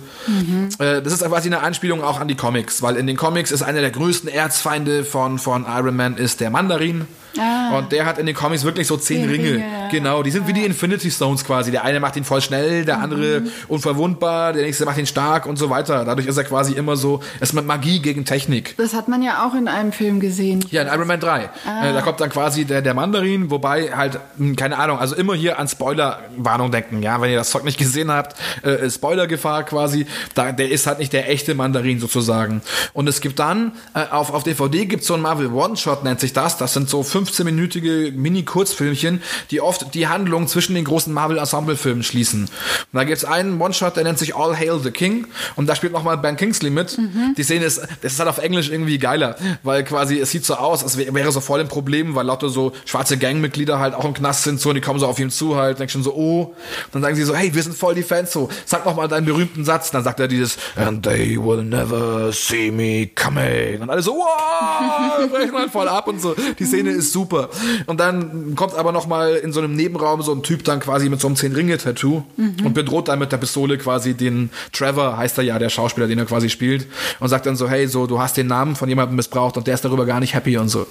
Äh, 0.78 1.02
das 1.02 1.12
ist 1.12 1.24
quasi 1.24 1.48
eine 1.48 1.61
Anspielung 1.61 2.02
auch 2.02 2.20
an 2.20 2.28
die 2.28 2.37
Comics, 2.37 2.83
weil 2.83 2.96
in 2.96 3.07
den 3.07 3.16
Comics 3.16 3.50
ist 3.50 3.62
einer 3.62 3.80
der 3.80 3.90
größten 3.90 4.28
Erzfeinde 4.28 5.04
von, 5.04 5.38
von 5.38 5.66
Iron 5.68 5.96
Man 5.96 6.16
ist 6.16 6.40
der 6.40 6.50
Mandarin. 6.50 7.07
Ah. 7.38 7.77
Und 7.79 7.92
der 7.92 8.07
hat 8.07 8.18
in 8.18 8.27
den 8.27 8.35
Comics 8.35 8.64
wirklich 8.64 8.87
so 8.87 8.97
zehn 8.97 9.29
Ringe. 9.29 9.55
Ringe. 9.55 9.64
Genau, 9.90 10.23
die 10.23 10.31
sind 10.31 10.47
wie 10.47 10.53
die 10.53 10.64
Infinity 10.64 11.11
Stones 11.11 11.44
quasi. 11.44 11.70
Der 11.70 11.85
eine 11.85 12.01
macht 12.01 12.16
ihn 12.16 12.25
voll 12.25 12.40
schnell, 12.40 12.85
der 12.85 13.01
andere 13.01 13.40
Mhm. 13.40 13.51
unverwundbar, 13.68 14.53
der 14.53 14.62
nächste 14.62 14.85
macht 14.85 14.99
ihn 14.99 15.07
stark 15.07 15.47
und 15.47 15.57
so 15.59 15.70
weiter. 15.70 16.05
Dadurch 16.05 16.27
ist 16.27 16.37
er 16.37 16.44
quasi 16.44 16.73
immer 16.75 16.97
so, 16.97 17.20
es 17.40 17.51
ist 17.51 17.53
mit 17.55 17.66
Magie 17.66 18.01
gegen 18.01 18.25
Technik. 18.25 18.77
Das 18.77 18.94
hat 18.94 19.09
man 19.09 19.23
ja 19.23 19.47
auch 19.47 19.55
in 19.55 19.68
einem 19.68 19.92
Film 19.92 20.20
gesehen. 20.20 20.64
Ja, 20.70 20.83
in 20.83 20.88
Iron 20.88 21.07
Man 21.07 21.20
3. 21.20 21.51
Ah. 21.66 21.87
Äh, 21.88 21.92
da 21.92 22.01
kommt 22.03 22.20
dann 22.20 22.31
quasi 22.31 22.64
der, 22.64 22.83
der 22.83 22.94
Mandarin, 22.94 23.51
wobei 23.51 23.90
halt, 23.97 24.18
mh, 24.37 24.55
keine 24.57 24.79
Ahnung, 24.79 24.99
also 24.99 25.14
immer 25.16 25.35
hier 25.35 25.59
an 25.59 25.68
Spoiler-Warnung 25.68 26.70
denken, 26.70 27.03
ja, 27.03 27.20
wenn 27.20 27.31
ihr 27.31 27.37
das 27.38 27.51
Zeug 27.51 27.64
nicht 27.64 27.79
gesehen 27.79 28.11
habt, 28.11 28.37
äh, 28.62 28.88
Spoiler-Gefahr 28.90 29.64
quasi, 29.64 30.07
da, 30.35 30.53
der 30.53 30.70
ist 30.70 30.87
halt 30.87 30.99
nicht 30.99 31.12
der 31.12 31.29
echte 31.31 31.55
Mandarin 31.55 31.99
sozusagen. 32.01 32.62
Und 32.92 33.09
es 33.09 33.20
gibt 33.20 33.38
dann, 33.38 33.73
äh, 33.94 34.05
auf, 34.11 34.33
auf 34.33 34.44
DVD 34.44 34.87
gibt 34.87 35.03
es 35.03 35.09
so 35.09 35.14
ein 35.14 35.20
Marvel 35.20 35.49
One-Shot, 35.53 36.05
nennt 36.05 36.20
sich 36.20 36.33
das, 36.33 36.57
das 36.59 36.73
sind 36.75 36.88
so 36.88 37.03
15-minütige 37.24 38.12
Mini-Kurzfilmchen, 38.12 39.22
die 39.50 39.60
oft 39.60 39.94
die 39.94 40.08
Handlung 40.08 40.46
zwischen 40.48 40.74
den 40.74 40.84
großen 40.84 41.12
Marvel-Ensemble-Filmen 41.12 42.02
schließen. 42.02 42.42
Und 42.42 42.50
da 42.92 43.04
gibt 43.04 43.18
es 43.18 43.24
einen 43.24 43.60
One-Shot, 43.60 43.96
der 43.96 44.04
nennt 44.04 44.18
sich 44.18 44.37
All 44.37 44.56
Hail 44.56 44.78
the 44.82 44.90
King 44.90 45.26
und 45.56 45.66
da 45.68 45.74
spielt 45.74 45.92
nochmal 45.92 46.18
Ben 46.18 46.37
Kingsley 46.37 46.70
mit. 46.70 46.96
Die 47.37 47.42
Szene 47.42 47.64
ist, 47.64 47.80
das 48.02 48.12
ist 48.12 48.18
halt 48.18 48.28
auf 48.28 48.38
Englisch 48.38 48.70
irgendwie 48.70 48.98
geiler, 48.98 49.37
weil 49.62 49.84
quasi 49.84 50.18
es 50.18 50.30
sieht 50.30 50.44
so 50.44 50.54
aus, 50.54 50.82
als 50.82 50.96
wär- 50.98 51.12
wäre 51.14 51.32
so 51.32 51.40
voll 51.40 51.60
ein 51.60 51.68
Problem, 51.68 52.14
weil 52.14 52.26
lauter 52.26 52.48
so 52.48 52.72
schwarze 52.84 53.16
Gangmitglieder 53.18 53.78
halt 53.78 53.94
auch 53.94 54.04
im 54.04 54.14
Knast 54.14 54.44
sind 54.44 54.60
so 54.60 54.70
und 54.70 54.74
die 54.76 54.80
kommen 54.80 54.98
so 55.00 55.06
auf 55.06 55.18
ihn 55.18 55.30
zu 55.30 55.56
halt, 55.56 55.78
denken 55.78 55.90
schon 55.92 56.02
so, 56.02 56.14
oh. 56.14 56.54
Dann 56.92 57.02
sagen 57.02 57.16
sie 57.16 57.22
so, 57.24 57.34
hey, 57.34 57.54
wir 57.54 57.62
sind 57.62 57.76
voll 57.76 57.94
die 57.94 58.02
Fans 58.02 58.32
so, 58.32 58.48
sag 58.66 58.84
noch 58.84 58.96
mal 58.96 59.08
deinen 59.08 59.24
berühmten 59.26 59.64
Satz. 59.64 59.90
Dann 59.90 60.04
sagt 60.04 60.20
er 60.20 60.28
dieses, 60.28 60.56
and 60.76 61.02
they 61.02 61.37
will 61.37 61.62
never 61.62 62.32
see 62.32 62.70
me 62.70 63.08
coming. 63.14 63.80
Und 63.82 63.90
alle 63.90 64.02
so, 64.02 64.12
wow, 64.12 65.28
brechen 65.30 65.54
halt 65.54 65.70
voll 65.70 65.88
ab 65.88 66.08
und 66.08 66.20
so. 66.20 66.34
Die 66.58 66.64
Szene 66.64 66.90
ist 66.90 67.12
super. 67.14 67.48
Und 67.87 68.00
dann 68.00 68.55
kommt 68.55 68.74
aber 68.74 68.92
noch 68.92 69.07
mal 69.07 69.37
in 69.37 69.53
so 69.55 69.61
einem 69.61 69.74
Nebenraum 69.74 70.20
so 70.20 70.33
ein 70.33 70.42
Typ 70.42 70.64
dann 70.64 70.81
quasi 70.81 71.09
mit 71.09 71.20
so 71.20 71.29
einem 71.29 71.37
Zehn-Ringe-Tattoo 71.37 72.22
und 72.37 72.74
bedroht 72.74 73.09
dann 73.09 73.18
mit 73.18 73.33
der 73.33 73.38
Pistole 73.38 73.79
quasi 73.79 74.12
den 74.12 74.50
Trevor, 74.72 75.16
heißt 75.16 75.38
er 75.38 75.44
ja, 75.44 75.59
der 75.59 75.70
Schauspieler, 75.70 76.07
den 76.07 76.18
er 76.18 76.27
quasi 76.27 76.50
spielt, 76.50 76.87
und 77.20 77.29
sagt 77.29 77.46
dann 77.46 77.57
so, 77.57 77.70
hey, 77.70 77.87
so, 77.88 78.07
du 78.07 78.20
hast 78.20 78.37
den 78.37 78.48
Namen 78.48 78.77
von 78.77 78.88
jemandem 78.88 79.16
missbraucht 79.16 79.57
und 79.57 79.66
der 79.66 79.74
ist 79.74 79.85
darüber 79.85 80.05
gar 80.05 80.20
nicht 80.20 80.35
happy 80.35 80.59
und 80.59 80.68
so. 80.68 80.87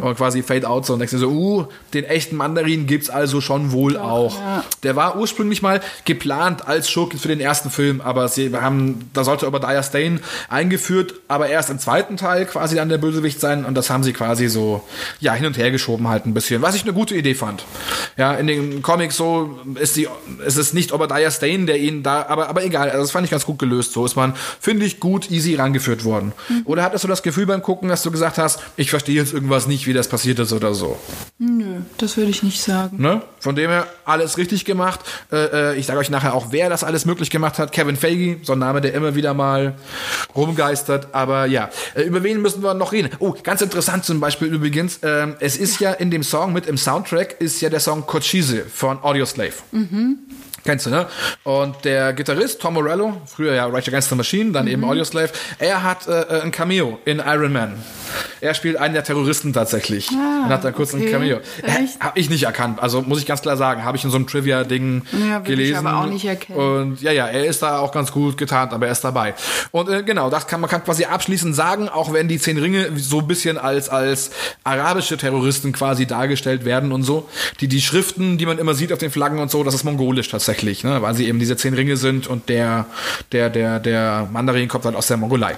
Und 0.00 0.16
quasi 0.16 0.42
Fade 0.42 0.68
Out 0.68 0.86
so 0.86 0.94
und 0.94 0.98
denkst 0.98 1.12
dir 1.12 1.18
so, 1.18 1.28
uh, 1.28 1.66
den 1.94 2.04
echten 2.04 2.36
Mandarin 2.36 2.86
gibt's 2.86 3.10
also 3.10 3.40
schon 3.40 3.70
wohl 3.70 3.96
auch. 3.96 4.38
ja. 4.40 4.64
Der 4.82 4.96
war 4.96 5.16
ursprünglich 5.18 5.62
mal 5.62 5.80
geplant 6.04 6.66
als 6.66 6.90
Schurke 6.90 7.18
für 7.18 7.28
den 7.28 7.40
ersten 7.40 7.70
Film, 7.70 8.00
aber 8.00 8.28
sie 8.28 8.52
haben, 8.54 9.10
da 9.12 9.24
sollte 9.24 9.46
Obadiah 9.46 9.82
Stane 9.82 10.20
eingeführt, 10.48 11.14
aber 11.28 11.48
erst 11.48 11.70
im 11.70 11.78
zweiten 11.78 12.16
Teil 12.16 12.46
quasi 12.46 12.76
dann 12.76 12.88
der 12.88 12.98
Bösewicht 12.98 13.40
sein 13.40 13.64
und 13.64 13.74
das 13.74 13.90
haben 13.90 14.02
sie 14.02 14.12
quasi 14.14 14.48
so, 14.48 14.82
ja, 15.20 15.34
hin 15.34 15.46
und 15.46 15.58
her 15.58 15.65
geschoben 15.70 16.08
halt 16.08 16.26
ein 16.26 16.34
bisschen, 16.34 16.62
was 16.62 16.74
ich 16.74 16.82
eine 16.82 16.92
gute 16.92 17.14
Idee 17.14 17.34
fand. 17.34 17.64
Ja, 18.16 18.34
in 18.34 18.46
den 18.46 18.82
Comics 18.82 19.16
so 19.16 19.58
ist 19.80 19.96
die, 19.96 20.08
es 20.44 20.56
ist 20.56 20.74
nicht 20.74 20.92
Obadiah 20.92 21.30
Stane, 21.30 21.66
der 21.66 21.78
ihn 21.78 22.02
da, 22.02 22.26
aber, 22.28 22.48
aber 22.48 22.64
egal, 22.64 22.90
also 22.90 23.02
das 23.02 23.10
fand 23.10 23.24
ich 23.24 23.30
ganz 23.30 23.44
gut 23.44 23.58
gelöst. 23.58 23.92
So 23.92 24.04
ist 24.04 24.16
man, 24.16 24.34
finde 24.60 24.86
ich, 24.86 25.00
gut 25.00 25.30
easy 25.30 25.54
rangeführt 25.54 26.04
worden. 26.04 26.32
Oder 26.64 26.82
hattest 26.82 27.04
du 27.04 27.08
das 27.08 27.22
Gefühl 27.22 27.46
beim 27.46 27.62
Gucken, 27.62 27.88
dass 27.88 28.02
du 28.02 28.10
gesagt 28.10 28.38
hast, 28.38 28.60
ich 28.76 28.90
verstehe 28.90 29.14
jetzt 29.16 29.32
irgendwas 29.32 29.66
nicht, 29.66 29.86
wie 29.86 29.92
das 29.92 30.08
passiert 30.08 30.38
ist 30.38 30.52
oder 30.52 30.74
so? 30.74 30.98
Nö, 31.38 31.80
das 31.98 32.16
würde 32.16 32.30
ich 32.30 32.42
nicht 32.42 32.62
sagen. 32.62 33.00
Ne? 33.00 33.22
Von 33.40 33.56
dem 33.56 33.70
her 33.70 33.86
alles 34.04 34.38
richtig 34.38 34.64
gemacht. 34.64 35.00
Äh, 35.30 35.72
äh, 35.72 35.76
ich 35.76 35.86
sage 35.86 35.98
euch 35.98 36.10
nachher 36.10 36.34
auch, 36.34 36.46
wer 36.50 36.68
das 36.68 36.84
alles 36.84 37.04
möglich 37.04 37.30
gemacht 37.30 37.58
hat. 37.58 37.72
Kevin 37.72 37.96
Feige, 37.96 38.38
so 38.42 38.52
ein 38.52 38.58
Name, 38.58 38.80
der 38.80 38.94
immer 38.94 39.14
wieder 39.14 39.34
mal 39.34 39.74
rumgeistert. 40.34 41.08
Aber 41.12 41.46
ja, 41.46 41.70
äh, 41.94 42.02
über 42.02 42.22
wen 42.22 42.40
müssen 42.42 42.62
wir 42.62 42.74
noch 42.74 42.92
reden? 42.92 43.10
Oh, 43.18 43.34
ganz 43.42 43.60
interessant 43.60 44.04
zum 44.04 44.20
Beispiel 44.20 44.48
übrigens. 44.48 45.00
ähm, 45.02 45.36
es 45.40 45.55
ist 45.56 45.80
ja 45.80 45.92
in 45.92 46.10
dem 46.10 46.22
Song 46.22 46.52
mit 46.52 46.66
im 46.66 46.76
Soundtrack 46.76 47.40
ist 47.40 47.60
ja 47.60 47.68
der 47.70 47.80
Song 47.80 48.06
Cochise 48.06 48.64
von 48.64 49.02
Audioslave. 49.02 49.54
Kennst 50.66 50.86
du, 50.86 50.90
ne? 50.90 51.06
Und 51.44 51.84
der 51.84 52.12
Gitarrist 52.12 52.60
Tom 52.60 52.74
Morello, 52.74 53.16
früher 53.24 53.54
ja 53.54 53.66
Rage 53.66 53.88
Against 53.88 54.08
the 54.10 54.16
Machine, 54.16 54.50
dann 54.52 54.66
eben 54.66 54.84
Audioslave, 54.84 55.30
er 55.60 55.82
hat 55.84 56.08
äh, 56.08 56.22
äh, 56.22 56.42
ein 56.42 56.50
Cameo 56.50 56.98
in 57.04 57.22
Iron 57.24 57.52
Man. 57.52 57.76
Er 58.40 58.52
spielt 58.54 58.76
einen 58.76 58.94
der 58.94 59.04
Terroristen 59.04 59.52
tatsächlich. 59.52 60.08
Ah, 60.10 60.44
und 60.44 60.48
hat 60.50 60.64
da 60.64 60.72
kurz 60.72 60.92
ein 60.92 61.00
okay. 61.00 61.12
Cameo. 61.12 61.38
Echt? 61.62 62.00
Habe 62.00 62.18
ich 62.18 62.28
nicht 62.30 62.42
erkannt. 62.44 62.82
Also 62.82 63.02
muss 63.02 63.20
ich 63.20 63.26
ganz 63.26 63.42
klar 63.42 63.56
sagen, 63.56 63.84
habe 63.84 63.96
ich 63.96 64.04
in 64.04 64.10
so 64.10 64.16
einem 64.16 64.26
Trivia-Ding 64.26 65.02
Ja, 65.12 65.18
würde 65.18 65.36
ich 65.38 65.44
gelesen. 65.44 65.86
aber 65.86 66.00
auch 66.00 66.06
nicht 66.06 66.24
erkennen. 66.24 66.58
Und 66.58 67.02
ja, 67.02 67.12
ja, 67.12 67.26
er 67.26 67.46
ist 67.46 67.62
da 67.62 67.78
auch 67.78 67.92
ganz 67.92 68.10
gut 68.10 68.36
getarnt, 68.36 68.72
aber 68.72 68.86
er 68.86 68.92
ist 68.92 69.04
dabei. 69.04 69.34
Und 69.70 69.88
äh, 69.88 70.02
genau, 70.02 70.30
das 70.30 70.46
kann 70.46 70.60
man 70.60 70.68
kann 70.68 70.82
quasi 70.82 71.04
abschließend 71.04 71.54
sagen, 71.54 71.88
auch 71.88 72.12
wenn 72.12 72.26
die 72.26 72.38
zehn 72.38 72.58
Ringe 72.58 72.90
so 72.96 73.20
ein 73.20 73.26
bisschen 73.28 73.56
als 73.58 73.88
als 73.88 74.30
arabische 74.64 75.16
Terroristen 75.16 75.72
quasi 75.72 76.06
dargestellt 76.06 76.64
werden 76.64 76.90
und 76.90 77.04
so. 77.04 77.28
Die 77.60 77.68
die 77.68 77.80
Schriften, 77.80 78.38
die 78.38 78.46
man 78.46 78.58
immer 78.58 78.74
sieht 78.74 78.92
auf 78.92 78.98
den 78.98 79.10
Flaggen 79.10 79.38
und 79.38 79.50
so, 79.50 79.62
das 79.62 79.74
ist 79.74 79.84
mongolisch 79.84 80.28
tatsächlich, 80.28 80.55
ne? 80.84 81.02
weil 81.02 81.14
sie 81.14 81.26
eben 81.28 81.38
diese 81.38 81.56
zehn 81.56 81.74
Ringe 81.74 81.96
sind 81.96 82.26
und 82.26 82.48
der 82.48 82.86
der 83.32 83.50
der 83.50 83.80
der 83.80 84.28
Mandarin 84.32 84.68
kommt 84.68 84.84
halt 84.84 84.96
aus 84.96 85.06
der 85.06 85.16
Mongolei. 85.16 85.56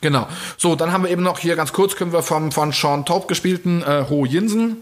Genau. 0.00 0.26
So, 0.56 0.76
dann 0.76 0.92
haben 0.92 1.04
wir 1.04 1.10
eben 1.10 1.22
noch 1.22 1.38
hier 1.38 1.56
ganz 1.56 1.72
kurz 1.72 1.96
können 1.96 2.12
wir 2.12 2.22
vom 2.22 2.52
von 2.52 2.72
Sean 2.72 3.04
Taub 3.04 3.28
gespielten 3.28 3.82
äh, 3.82 4.04
Ho 4.08 4.24
Jinsen. 4.24 4.76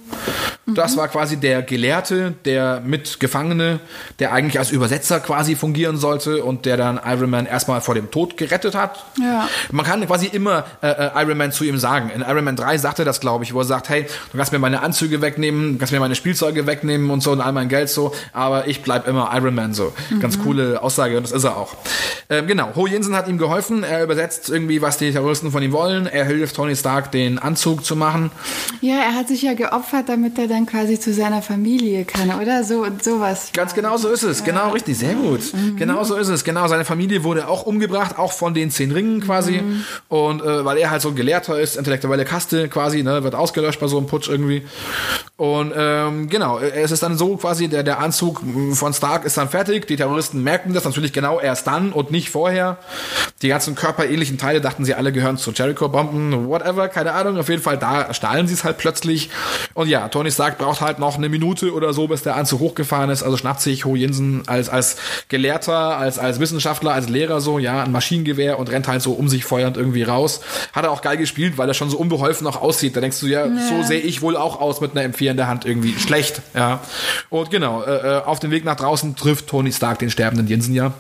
Das 0.67 0.97
war 0.97 1.09
quasi 1.09 1.38
der 1.38 1.62
Gelehrte, 1.62 2.35
der 2.45 2.81
Mitgefangene, 2.81 3.81
der 4.21 4.33
eigentlich 4.33 4.59
als 4.61 4.71
Übersetzer 4.71 5.19
quasi 5.19 5.57
fungieren 5.57 5.97
sollte 5.97 6.45
und 6.45 6.67
der 6.67 6.77
dann 6.77 7.01
Iron 7.05 7.31
Man 7.31 7.47
erstmal 7.47 7.81
vor 7.81 7.95
dem 7.95 8.11
Tod 8.11 8.37
gerettet 8.37 8.75
hat. 8.75 9.05
Ja. 9.21 9.49
Man 9.73 9.85
kann 9.85 10.07
quasi 10.07 10.27
immer 10.27 10.65
äh, 10.81 10.88
äh, 10.88 11.23
Iron 11.23 11.37
Man 11.37 11.51
zu 11.51 11.65
ihm 11.65 11.79
sagen. 11.79 12.11
In 12.15 12.23
Iron 12.23 12.45
Man 12.45 12.55
3 12.55 12.79
sagt 12.79 13.01
er 13.01 13.05
das, 13.05 13.19
glaube 13.21 13.43
ich, 13.43 13.55
wo 13.55 13.59
er 13.59 13.65
sagt, 13.65 13.88
hey, 13.88 14.07
du 14.31 14.38
kannst 14.38 14.53
mir 14.53 14.61
meine 14.61 14.83
Anzüge 14.83 15.21
wegnehmen, 15.21 15.73
du 15.73 15.79
kannst 15.79 15.93
mir 15.93 16.01
meine 16.01 16.15
Spielzeuge 16.15 16.67
wegnehmen 16.67 17.11
und 17.11 17.23
so 17.23 17.33
und 17.33 17.41
all 17.41 17.53
mein 17.53 17.69
Geld 17.69 17.88
so, 17.88 18.15
aber 18.33 18.69
ich 18.69 18.83
bleib 18.83 19.09
immer 19.09 19.31
Iron 19.35 19.55
Man 19.55 19.75
so. 19.75 19.93
Ganz 20.21 20.38
coole 20.38 20.81
Aussage 20.81 21.17
und 21.17 21.25
das 21.25 21.33
ist 21.33 21.45
er 21.45 21.57
auch. 21.57 21.75
Ähm, 22.31 22.47
genau, 22.47 22.71
Ho 22.77 22.87
Jensen 22.87 23.17
hat 23.17 23.27
ihm 23.27 23.38
geholfen, 23.38 23.83
er 23.83 24.05
übersetzt 24.05 24.49
irgendwie, 24.49 24.81
was 24.92 24.98
die 24.98 25.11
Terroristen 25.11 25.50
von 25.50 25.62
ihm 25.62 25.72
wollen, 25.72 26.07
er 26.07 26.26
hilft 26.26 26.55
Tony 26.55 26.76
Stark, 26.76 27.12
den 27.12 27.38
Anzug 27.38 27.83
zu 27.83 27.96
machen. 27.96 28.31
Ja, 28.83 28.96
er 28.96 29.14
hat 29.14 29.28
sich 29.28 29.40
ja 29.40 29.55
geopfert, 29.55 30.11
damit 30.11 30.38
er 30.38 30.48
dann 30.48 30.66
quasi 30.66 31.00
zu 31.00 31.14
seiner 31.14 31.40
Familie 31.40 32.05
kann, 32.05 32.31
oder? 32.38 32.62
So 32.62 32.83
und 32.83 33.02
sowas. 33.02 33.52
Ganz 33.55 33.72
genau 33.72 33.96
so 33.96 34.11
ist 34.11 34.22
es. 34.22 34.44
Genau 34.44 34.68
richtig. 34.68 34.98
Sehr 34.98 35.14
gut. 35.14 35.40
Genau 35.78 36.05
so 36.05 36.16
ist 36.16 36.28
es. 36.28 36.44
Genau. 36.44 36.68
Seine 36.68 36.85
Familie 36.85 37.24
wurde 37.24 37.48
auch 37.48 37.62
umgebracht, 37.62 38.18
auch 38.18 38.33
von 38.33 38.52
den 38.52 38.70
zehn 38.70 38.92
Ringen 38.92 39.22
quasi. 39.22 39.62
Und 40.09 40.42
äh, 40.42 40.62
weil 40.62 40.76
er 40.76 40.90
halt 40.90 41.00
so 41.00 41.09
ein 41.09 41.14
Gelehrter 41.14 41.59
ist, 41.59 41.78
intellektuelle 41.78 42.26
Kaste 42.26 42.68
quasi, 42.68 43.02
ne, 43.02 43.24
wird 43.24 43.35
ausgelöscht 43.35 43.81
bei 43.81 43.87
so 43.87 43.96
einem 43.96 44.09
Putsch 44.09 44.28
irgendwie. 44.28 44.62
Und 45.42 45.72
ähm, 45.76 46.28
genau, 46.28 46.61
es 46.61 46.92
ist 46.92 47.02
dann 47.02 47.18
so 47.18 47.37
quasi, 47.37 47.66
der, 47.66 47.83
der 47.83 47.98
Anzug 47.98 48.42
von 48.74 48.94
Stark 48.94 49.24
ist 49.24 49.37
dann 49.37 49.48
fertig. 49.48 49.88
Die 49.88 49.96
Terroristen 49.96 50.44
merken 50.44 50.72
das 50.72 50.85
natürlich 50.85 51.12
genau 51.12 51.40
erst 51.40 51.66
dann 51.66 51.90
und 51.90 52.12
nicht 52.12 52.31
vorher. 52.31 52.78
Die 53.42 53.48
ganzen 53.48 53.74
körperähnlichen 53.74 54.38
Teile 54.38 54.61
dachten 54.61 54.85
sie 54.85 54.94
alle 54.94 55.11
gehören 55.11 55.38
zu 55.38 55.50
Jericho-Bomben, 55.50 56.46
whatever, 56.46 56.87
keine 56.87 57.11
Ahnung. 57.11 57.38
Auf 57.38 57.48
jeden 57.48 57.61
Fall, 57.61 57.76
da 57.76 58.14
stahlen 58.14 58.46
sie 58.46 58.55
es 58.55 58.62
halt 58.62 58.78
plötzlich. 58.78 59.31
Und 59.74 59.88
ja, 59.88 60.07
Tony 60.07 60.31
Stark 60.31 60.59
braucht 60.59 60.81
halt 60.81 61.00
noch 61.00 61.16
eine 61.18 61.28
Minute 61.28 61.74
oder 61.74 61.92
so, 61.92 62.07
bis 62.07 62.22
der 62.22 62.37
Anzug 62.37 62.61
hochgefahren 62.61 63.11
ist. 63.11 63.24
Also 63.24 63.37
schnappt 63.37 63.62
sich 63.62 63.85
Ho 63.85 63.96
Jensen 63.96 64.44
als, 64.46 64.68
als 64.68 64.94
Gelehrter, 65.28 65.98
als, 65.98 66.20
als 66.20 66.38
Wissenschaftler, 66.38 66.92
als 66.92 67.09
Lehrer 67.09 67.40
so, 67.40 67.59
ja, 67.59 67.83
ein 67.83 67.90
Maschinengewehr 67.90 68.61
und 68.61 68.70
rennt 68.70 68.87
halt 68.87 69.02
so 69.02 69.14
um 69.14 69.28
sich 69.28 69.44
feuernd 69.44 69.76
irgendwie 69.76 70.05
raus. 70.05 70.40
Hat 70.72 70.85
er 70.85 70.92
auch 70.92 71.02
geil 71.02 71.16
gespielt, 71.16 71.59
weil 71.59 71.66
er 71.66 71.74
schon 71.74 71.90
so 71.90 71.98
unbeholfen 71.98 72.44
noch 72.44 72.62
aussieht. 72.62 72.94
Da 72.94 73.00
denkst 73.00 73.18
du, 73.18 73.26
ja, 73.26 73.48
so 73.68 73.83
sehe 73.83 73.98
ich 73.98 74.22
wohl 74.22 74.37
auch 74.37 74.61
aus 74.61 74.81
mit 74.81 74.96
einer 74.96 75.12
M4 75.12 75.32
in 75.33 75.37
der 75.37 75.49
Hand 75.49 75.64
irgendwie. 75.64 75.99
Schlecht, 75.99 76.40
ja. 76.55 76.81
Und 77.29 77.51
genau, 77.51 77.83
äh, 77.83 78.18
äh, 78.18 78.23
auf 78.23 78.38
dem 78.38 78.51
Weg 78.51 78.64
nach 78.64 78.77
draußen 78.77 79.16
trifft 79.16 79.49
Tony 79.49 79.73
Stark 79.73 79.99
den 79.99 80.11
sterbenden 80.11 80.47
Jensen 80.47 80.75
ja. 80.75 80.92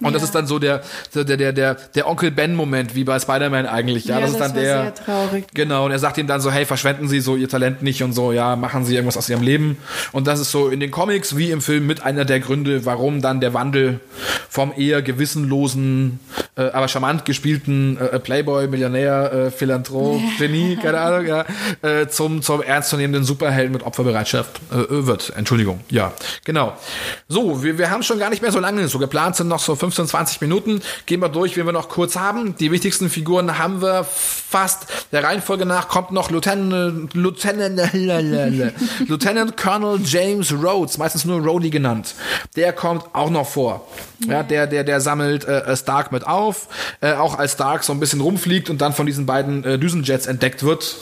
Und 0.00 0.12
das 0.12 0.22
Ja. 0.22 0.26
ist 0.26 0.34
dann 0.34 0.46
so 0.46 0.58
der, 0.58 0.82
der, 1.14 1.24
der, 1.24 1.52
der, 1.52 1.74
der 1.74 2.06
Onkel 2.08 2.30
Ben-Moment, 2.30 2.94
wie 2.94 3.04
bei 3.04 3.18
Spider-Man 3.18 3.66
eigentlich. 3.66 4.04
Ja, 4.06 4.16
Ja, 4.16 4.20
das 4.22 4.30
ist 4.32 4.40
das 4.40 4.48
dann 4.52 4.56
war 4.56 4.62
der. 4.62 4.82
sehr 4.82 4.94
traurig. 4.94 5.44
Genau, 5.54 5.84
und 5.86 5.90
er 5.92 5.98
sagt 5.98 6.18
ihm 6.18 6.26
dann 6.26 6.40
so, 6.40 6.50
hey, 6.50 6.64
verschwenden 6.64 7.08
Sie 7.08 7.20
so 7.20 7.36
Ihr 7.36 7.48
Talent 7.48 7.82
nicht 7.82 8.02
und 8.02 8.12
so, 8.12 8.32
ja, 8.32 8.56
machen 8.56 8.84
Sie 8.84 8.94
irgendwas 8.94 9.16
aus 9.16 9.28
Ihrem 9.28 9.42
Leben. 9.42 9.78
Und 10.12 10.26
das 10.26 10.40
ist 10.40 10.50
so 10.50 10.68
in 10.68 10.80
den 10.80 10.90
Comics 10.90 11.36
wie 11.36 11.50
im 11.50 11.60
Film 11.60 11.86
mit 11.86 12.02
einer 12.02 12.24
der 12.24 12.40
Gründe, 12.40 12.84
warum 12.84 13.20
dann 13.22 13.40
der 13.40 13.54
Wandel 13.54 14.00
vom 14.48 14.72
eher 14.76 15.02
gewissenlosen, 15.02 16.20
äh, 16.56 16.62
aber 16.70 16.88
charmant 16.88 17.24
gespielten 17.24 17.98
äh, 17.98 18.18
Playboy, 18.18 18.66
Millionär, 18.68 19.32
äh, 19.32 19.50
Philanthrop, 19.50 20.20
Genie, 20.38 20.76
keine 20.80 21.00
Ahnung, 21.00 21.26
ja, 21.26 21.44
äh, 21.82 22.08
zum, 22.08 22.42
zum 22.42 22.62
ernstzunehmenden 22.62 23.24
Superhelden 23.24 23.72
mit 23.72 23.82
Opferbereitschaft 23.84 24.60
äh, 24.72 25.06
wird. 25.06 25.32
Entschuldigung, 25.36 25.80
ja, 25.90 26.12
genau. 26.44 26.76
So, 27.28 27.62
wir, 27.62 27.78
wir 27.78 27.90
haben 27.90 28.02
schon 28.02 28.18
gar 28.18 28.30
nicht 28.30 28.42
mehr 28.42 28.52
so 28.52 28.60
lange, 28.60 28.86
so 28.88 28.98
geplant 28.98 29.36
sind 29.36 29.48
noch 29.48 29.60
so 29.60 29.74
15, 29.88 30.06
20 30.08 30.40
Minuten. 30.40 30.80
Gehen 31.06 31.20
wir 31.20 31.28
durch, 31.28 31.56
wen 31.56 31.66
wir 31.66 31.72
noch 31.72 31.88
kurz 31.88 32.16
haben. 32.16 32.56
Die 32.56 32.70
wichtigsten 32.70 33.08
Figuren 33.08 33.58
haben 33.58 33.80
wir 33.80 34.04
fast. 34.04 34.86
Der 35.12 35.24
Reihenfolge 35.24 35.64
nach 35.66 35.88
kommt 35.88 36.12
noch 36.12 36.30
Lieutenant, 36.30 37.14
Lieutenant, 37.14 37.80
Lieutenant 39.06 39.56
Colonel 39.56 40.00
James 40.04 40.52
Rhodes, 40.52 40.98
meistens 40.98 41.24
nur 41.24 41.40
Rhodey 41.40 41.70
genannt. 41.70 42.14
Der 42.56 42.72
kommt 42.72 43.04
auch 43.14 43.30
noch 43.30 43.48
vor. 43.48 43.86
Ja, 44.26 44.42
der, 44.42 44.66
der, 44.66 44.84
der 44.84 45.00
sammelt 45.00 45.44
äh, 45.44 45.76
Stark 45.76 46.12
mit 46.12 46.26
auf. 46.26 46.68
Äh, 47.00 47.12
auch 47.12 47.38
als 47.38 47.52
Stark 47.52 47.84
so 47.84 47.92
ein 47.92 48.00
bisschen 48.00 48.20
rumfliegt 48.20 48.68
und 48.68 48.80
dann 48.80 48.92
von 48.92 49.06
diesen 49.06 49.26
beiden 49.26 49.64
äh, 49.64 49.78
Düsenjets 49.78 50.26
entdeckt 50.26 50.64
wird. 50.64 50.96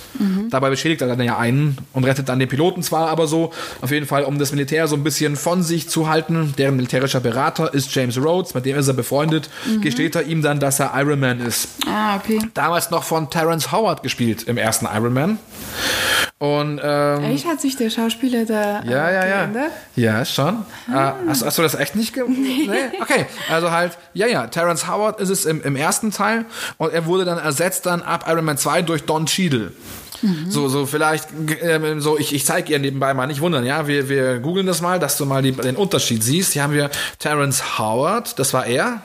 Dabei 0.51 0.71
beschädigt 0.71 1.01
er 1.01 1.09
dann 1.09 1.21
ja 1.23 1.39
einen 1.39 1.79
und 1.93 2.05
rettet 2.05 2.29
dann 2.29 2.39
den 2.39 2.49
Piloten 2.49 2.83
zwar, 2.83 3.09
aber 3.09 3.27
so 3.27 3.53
auf 3.81 3.91
jeden 3.91 4.07
Fall, 4.07 4.25
um 4.25 4.39
das 4.39 4.53
Militär 4.53 4.87
so 4.87 4.97
ein 4.97 5.05
bisschen 5.05 5.37
von 5.37 5.63
sich 5.63 5.89
zu 5.89 6.09
halten. 6.09 6.55
Deren 6.59 6.77
militärischer 6.77 7.21
Berater 7.21 7.73
ist 7.73 7.95
James 7.95 8.17
Rhodes, 8.19 8.55
mit 8.55 8.67
dem 8.67 8.76
ist 8.77 8.89
er 8.89 8.95
befreundet. 8.95 9.51
Gesteht 9.81 10.15
er 10.15 10.23
ihm 10.23 10.43
dann, 10.43 10.61
dass 10.61 10.81
er 10.81 10.93
Iron 10.97 11.21
Man 11.21 11.41
ist. 11.41 11.69
Ah, 11.87 12.17
okay. 12.17 12.39
Damals 12.55 12.91
noch 12.91 13.05
von 13.05 13.31
Terrence 13.31 13.73
Howard 13.73 14.03
gespielt 14.03 14.45
im 14.45 14.57
ersten 14.57 14.87
Iron 14.87 15.13
Man. 15.13 15.39
Und 16.39 16.81
ähm, 16.85 17.25
Echt 17.25 17.47
hat 17.47 17.63
sich 17.63 17.77
der 17.77 17.89
Schauspieler 17.89 18.45
da 18.45 18.83
äh, 18.83 18.91
ja, 18.91 19.11
ja, 19.11 19.27
ja. 19.27 19.37
geändert? 19.39 19.73
Ja, 19.95 20.23
schon. 20.27 20.67
Ah. 20.93 21.15
Hast, 21.27 21.43
hast 21.43 21.57
du 21.57 21.63
das 21.63 21.75
echt 21.75 21.97
nicht 21.97 22.13
ge 22.13 22.25
nee. 22.29 22.69
Okay, 23.01 23.25
also 23.51 23.71
halt, 23.71 23.97
ja, 24.13 24.27
ja, 24.27 24.47
Terrence 24.47 24.87
Howard 24.87 25.19
ist 25.19 25.31
es 25.31 25.47
im, 25.47 25.63
im 25.63 25.77
ersten 25.77 26.11
Teil 26.11 26.45
und 26.77 26.93
er 26.93 27.07
wurde 27.07 27.25
dann 27.25 27.39
ersetzt 27.39 27.87
dann 27.87 28.03
ab 28.03 28.27
Iron 28.29 28.45
Man 28.45 28.59
2 28.59 28.83
durch 28.83 29.05
Don 29.05 29.25
Cheadle. 29.25 29.73
So, 30.49 30.69
so 30.69 30.87
vielleicht, 30.87 31.29
ähm, 31.63 32.01
so, 32.01 32.19
ich, 32.19 32.35
ich 32.35 32.45
zeige 32.45 32.73
ihr 32.73 32.79
nebenbei 32.79 33.13
mal, 33.15 33.27
nicht 33.27 33.41
wundern, 33.41 33.65
ja, 33.65 33.87
wir, 33.87 34.09
wir 34.09 34.39
googeln 34.39 34.67
das 34.67 34.81
mal, 34.81 34.99
dass 34.99 35.17
du 35.17 35.27
mal 35.27 35.43
die, 35.43 35.53
den 35.53 35.77
Unterschied 35.77 36.23
siehst. 36.23 36.53
Hier 36.53 36.63
haben 36.63 36.73
wir 36.73 36.91
Terrence 37.19 37.79
Howard, 37.79 38.39
das 38.39 38.53
war 38.55 38.67
er. 38.67 39.03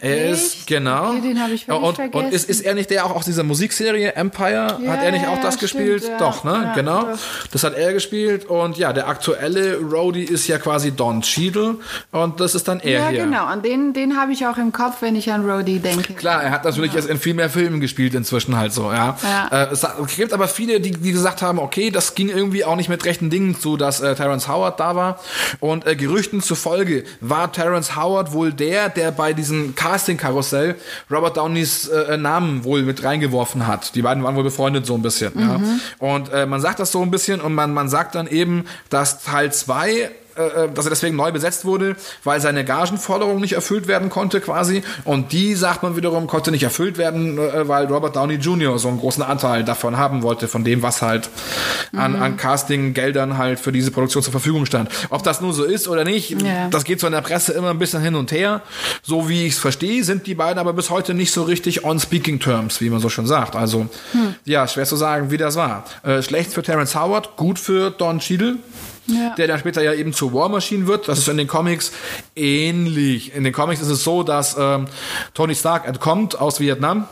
er 0.00 0.30
ist, 0.30 0.54
echt? 0.54 0.66
genau. 0.66 1.10
Okay, 1.10 1.20
den 1.20 1.42
hab 1.42 1.50
ich 1.50 1.68
und, 1.68 1.76
Und 1.82 1.94
vergessen. 1.96 2.28
ist, 2.32 2.48
ist 2.48 2.60
er 2.62 2.74
nicht 2.74 2.90
der 2.90 3.06
auch 3.06 3.14
aus 3.14 3.24
dieser 3.24 3.42
Musikserie 3.44 4.12
Empire? 4.14 4.78
Ja, 4.82 4.90
hat 4.92 5.02
er 5.02 5.12
nicht 5.12 5.26
auch 5.26 5.36
ja, 5.36 5.42
das 5.42 5.54
stimmt, 5.54 5.72
gespielt? 5.72 6.04
ja. 6.04 6.18
Doch, 6.18 6.44
ne? 6.44 6.52
Ja, 6.52 6.74
genau. 6.74 7.02
doch. 7.02 7.18
Das 7.52 7.64
hat 7.64 7.74
er 7.74 7.92
gespielt 7.92 8.44
und 8.46 8.76
ja, 8.76 8.92
der 8.92 9.08
aktuelle 9.08 9.76
Rhodey 9.78 10.22
ist 10.24 10.46
ja 10.48 10.58
quasi 10.58 10.90
Don 10.92 11.22
Cheadle 11.22 11.76
und 12.12 12.40
das 12.40 12.54
ist 12.54 12.68
dann 12.68 12.80
er 12.80 13.00
Ja, 13.00 13.08
hier. 13.08 13.24
genau. 13.24 13.52
Und 13.52 13.64
den, 13.64 13.92
den 13.92 14.16
habe 14.16 14.32
ich 14.32 14.46
auch 14.46 14.56
im 14.58 14.72
Kopf, 14.72 14.96
wenn 15.00 15.16
ich 15.16 15.32
an 15.32 15.48
Rhodey 15.48 15.78
denke. 15.78 16.14
Klar, 16.14 16.42
er 16.42 16.50
hat 16.50 16.64
natürlich 16.64 16.92
jetzt 16.92 17.08
in 17.08 17.18
viel 17.18 17.34
mehr 17.34 17.50
Filmen 17.50 17.80
gespielt 17.80 18.14
inzwischen 18.14 18.56
halt 18.56 18.72
so, 18.72 18.92
ja. 18.92 19.16
Ja. 19.22 19.64
Äh, 19.64 19.68
es 19.72 19.86
gibt 20.16 20.32
aber 20.32 20.39
aber 20.40 20.48
viele, 20.48 20.80
die, 20.80 20.92
die 20.92 21.12
gesagt 21.12 21.42
haben, 21.42 21.58
okay, 21.58 21.90
das 21.90 22.14
ging 22.14 22.30
irgendwie 22.30 22.64
auch 22.64 22.76
nicht 22.76 22.88
mit 22.88 23.04
rechten 23.04 23.28
Dingen 23.28 23.58
zu, 23.58 23.76
dass 23.76 24.00
äh, 24.00 24.14
Terrence 24.14 24.48
Howard 24.48 24.80
da 24.80 24.96
war. 24.96 25.20
Und 25.60 25.86
äh, 25.86 25.96
Gerüchten 25.96 26.40
zufolge 26.40 27.04
war 27.20 27.52
Terrence 27.52 27.94
Howard 27.94 28.32
wohl 28.32 28.52
der, 28.52 28.88
der 28.88 29.12
bei 29.12 29.34
diesem 29.34 29.74
Casting-Karussell 29.74 30.76
Robert 31.10 31.36
Downeys 31.36 31.88
äh, 31.88 32.16
Namen 32.16 32.64
wohl 32.64 32.82
mit 32.82 33.04
reingeworfen 33.04 33.66
hat. 33.66 33.94
Die 33.94 34.00
beiden 34.00 34.24
waren 34.24 34.34
wohl 34.34 34.44
befreundet 34.44 34.86
so 34.86 34.94
ein 34.94 35.02
bisschen. 35.02 35.32
Mhm. 35.34 35.40
Ja. 35.40 35.60
Und 35.98 36.32
äh, 36.32 36.46
man 36.46 36.62
sagt 36.62 36.80
das 36.80 36.90
so 36.90 37.02
ein 37.02 37.10
bisschen 37.10 37.42
und 37.42 37.54
man, 37.54 37.74
man 37.74 37.90
sagt 37.90 38.14
dann 38.14 38.26
eben, 38.26 38.64
dass 38.88 39.22
Teil 39.22 39.52
2 39.52 40.10
äh, 40.40 40.68
dass 40.72 40.86
er 40.86 40.90
deswegen 40.90 41.16
neu 41.16 41.32
besetzt 41.32 41.64
wurde, 41.64 41.96
weil 42.24 42.40
seine 42.40 42.64
Gagenforderung 42.64 43.40
nicht 43.40 43.52
erfüllt 43.52 43.86
werden 43.88 44.10
konnte 44.10 44.40
quasi. 44.40 44.82
Und 45.04 45.32
die, 45.32 45.54
sagt 45.54 45.82
man 45.82 45.96
wiederum, 45.96 46.26
konnte 46.26 46.50
nicht 46.50 46.62
erfüllt 46.62 46.98
werden, 46.98 47.38
äh, 47.38 47.68
weil 47.68 47.86
Robert 47.86 48.16
Downey 48.16 48.34
Jr. 48.34 48.78
so 48.78 48.88
einen 48.88 48.98
großen 48.98 49.22
Anteil 49.22 49.64
davon 49.64 49.96
haben 49.96 50.22
wollte, 50.22 50.48
von 50.48 50.64
dem, 50.64 50.82
was 50.82 51.02
halt 51.02 51.28
an, 51.96 52.12
mhm. 52.12 52.22
an 52.22 52.36
Casting-Geldern 52.36 53.38
halt 53.38 53.60
für 53.60 53.72
diese 53.72 53.90
Produktion 53.90 54.22
zur 54.22 54.32
Verfügung 54.32 54.66
stand. 54.66 54.90
Ob 55.10 55.22
das 55.22 55.40
nun 55.40 55.52
so 55.52 55.64
ist 55.64 55.88
oder 55.88 56.04
nicht, 56.04 56.40
ja. 56.42 56.68
das 56.68 56.84
geht 56.84 57.00
so 57.00 57.06
in 57.06 57.12
der 57.12 57.20
Presse 57.20 57.52
immer 57.52 57.70
ein 57.70 57.78
bisschen 57.78 58.02
hin 58.02 58.14
und 58.14 58.32
her. 58.32 58.62
So 59.02 59.28
wie 59.28 59.46
ich 59.46 59.54
es 59.54 59.58
verstehe, 59.58 60.04
sind 60.04 60.26
die 60.26 60.34
beiden 60.34 60.58
aber 60.58 60.72
bis 60.72 60.90
heute 60.90 61.14
nicht 61.14 61.32
so 61.32 61.42
richtig 61.42 61.84
on 61.84 61.98
speaking 62.00 62.40
terms, 62.40 62.80
wie 62.80 62.90
man 62.90 63.00
so 63.00 63.08
schon 63.08 63.26
sagt. 63.26 63.56
Also, 63.56 63.88
hm. 64.12 64.34
ja, 64.44 64.66
schwer 64.66 64.84
zu 64.84 64.96
sagen, 64.96 65.30
wie 65.30 65.36
das 65.36 65.56
war. 65.56 65.84
Äh, 66.02 66.22
schlecht 66.22 66.52
für 66.52 66.62
Terence 66.62 66.94
Howard, 66.94 67.36
gut 67.36 67.58
für 67.58 67.90
Don 67.90 68.18
Cheadle 68.18 68.56
ja. 69.14 69.34
der 69.36 69.48
dann 69.48 69.58
später 69.58 69.82
ja 69.82 69.92
eben 69.94 70.12
zur 70.12 70.32
War 70.32 70.48
Machine 70.48 70.86
wird. 70.86 71.08
Das 71.08 71.18
ist 71.18 71.28
in 71.28 71.36
den 71.36 71.46
Comics 71.46 71.92
ähnlich. 72.36 73.34
In 73.34 73.44
den 73.44 73.52
Comics 73.52 73.80
ist 73.80 73.88
es 73.88 74.04
so, 74.04 74.22
dass 74.22 74.56
ähm, 74.58 74.86
Tony 75.34 75.54
Stark 75.54 75.86
entkommt 75.86 76.38
aus 76.38 76.60
Vietnam 76.60 77.08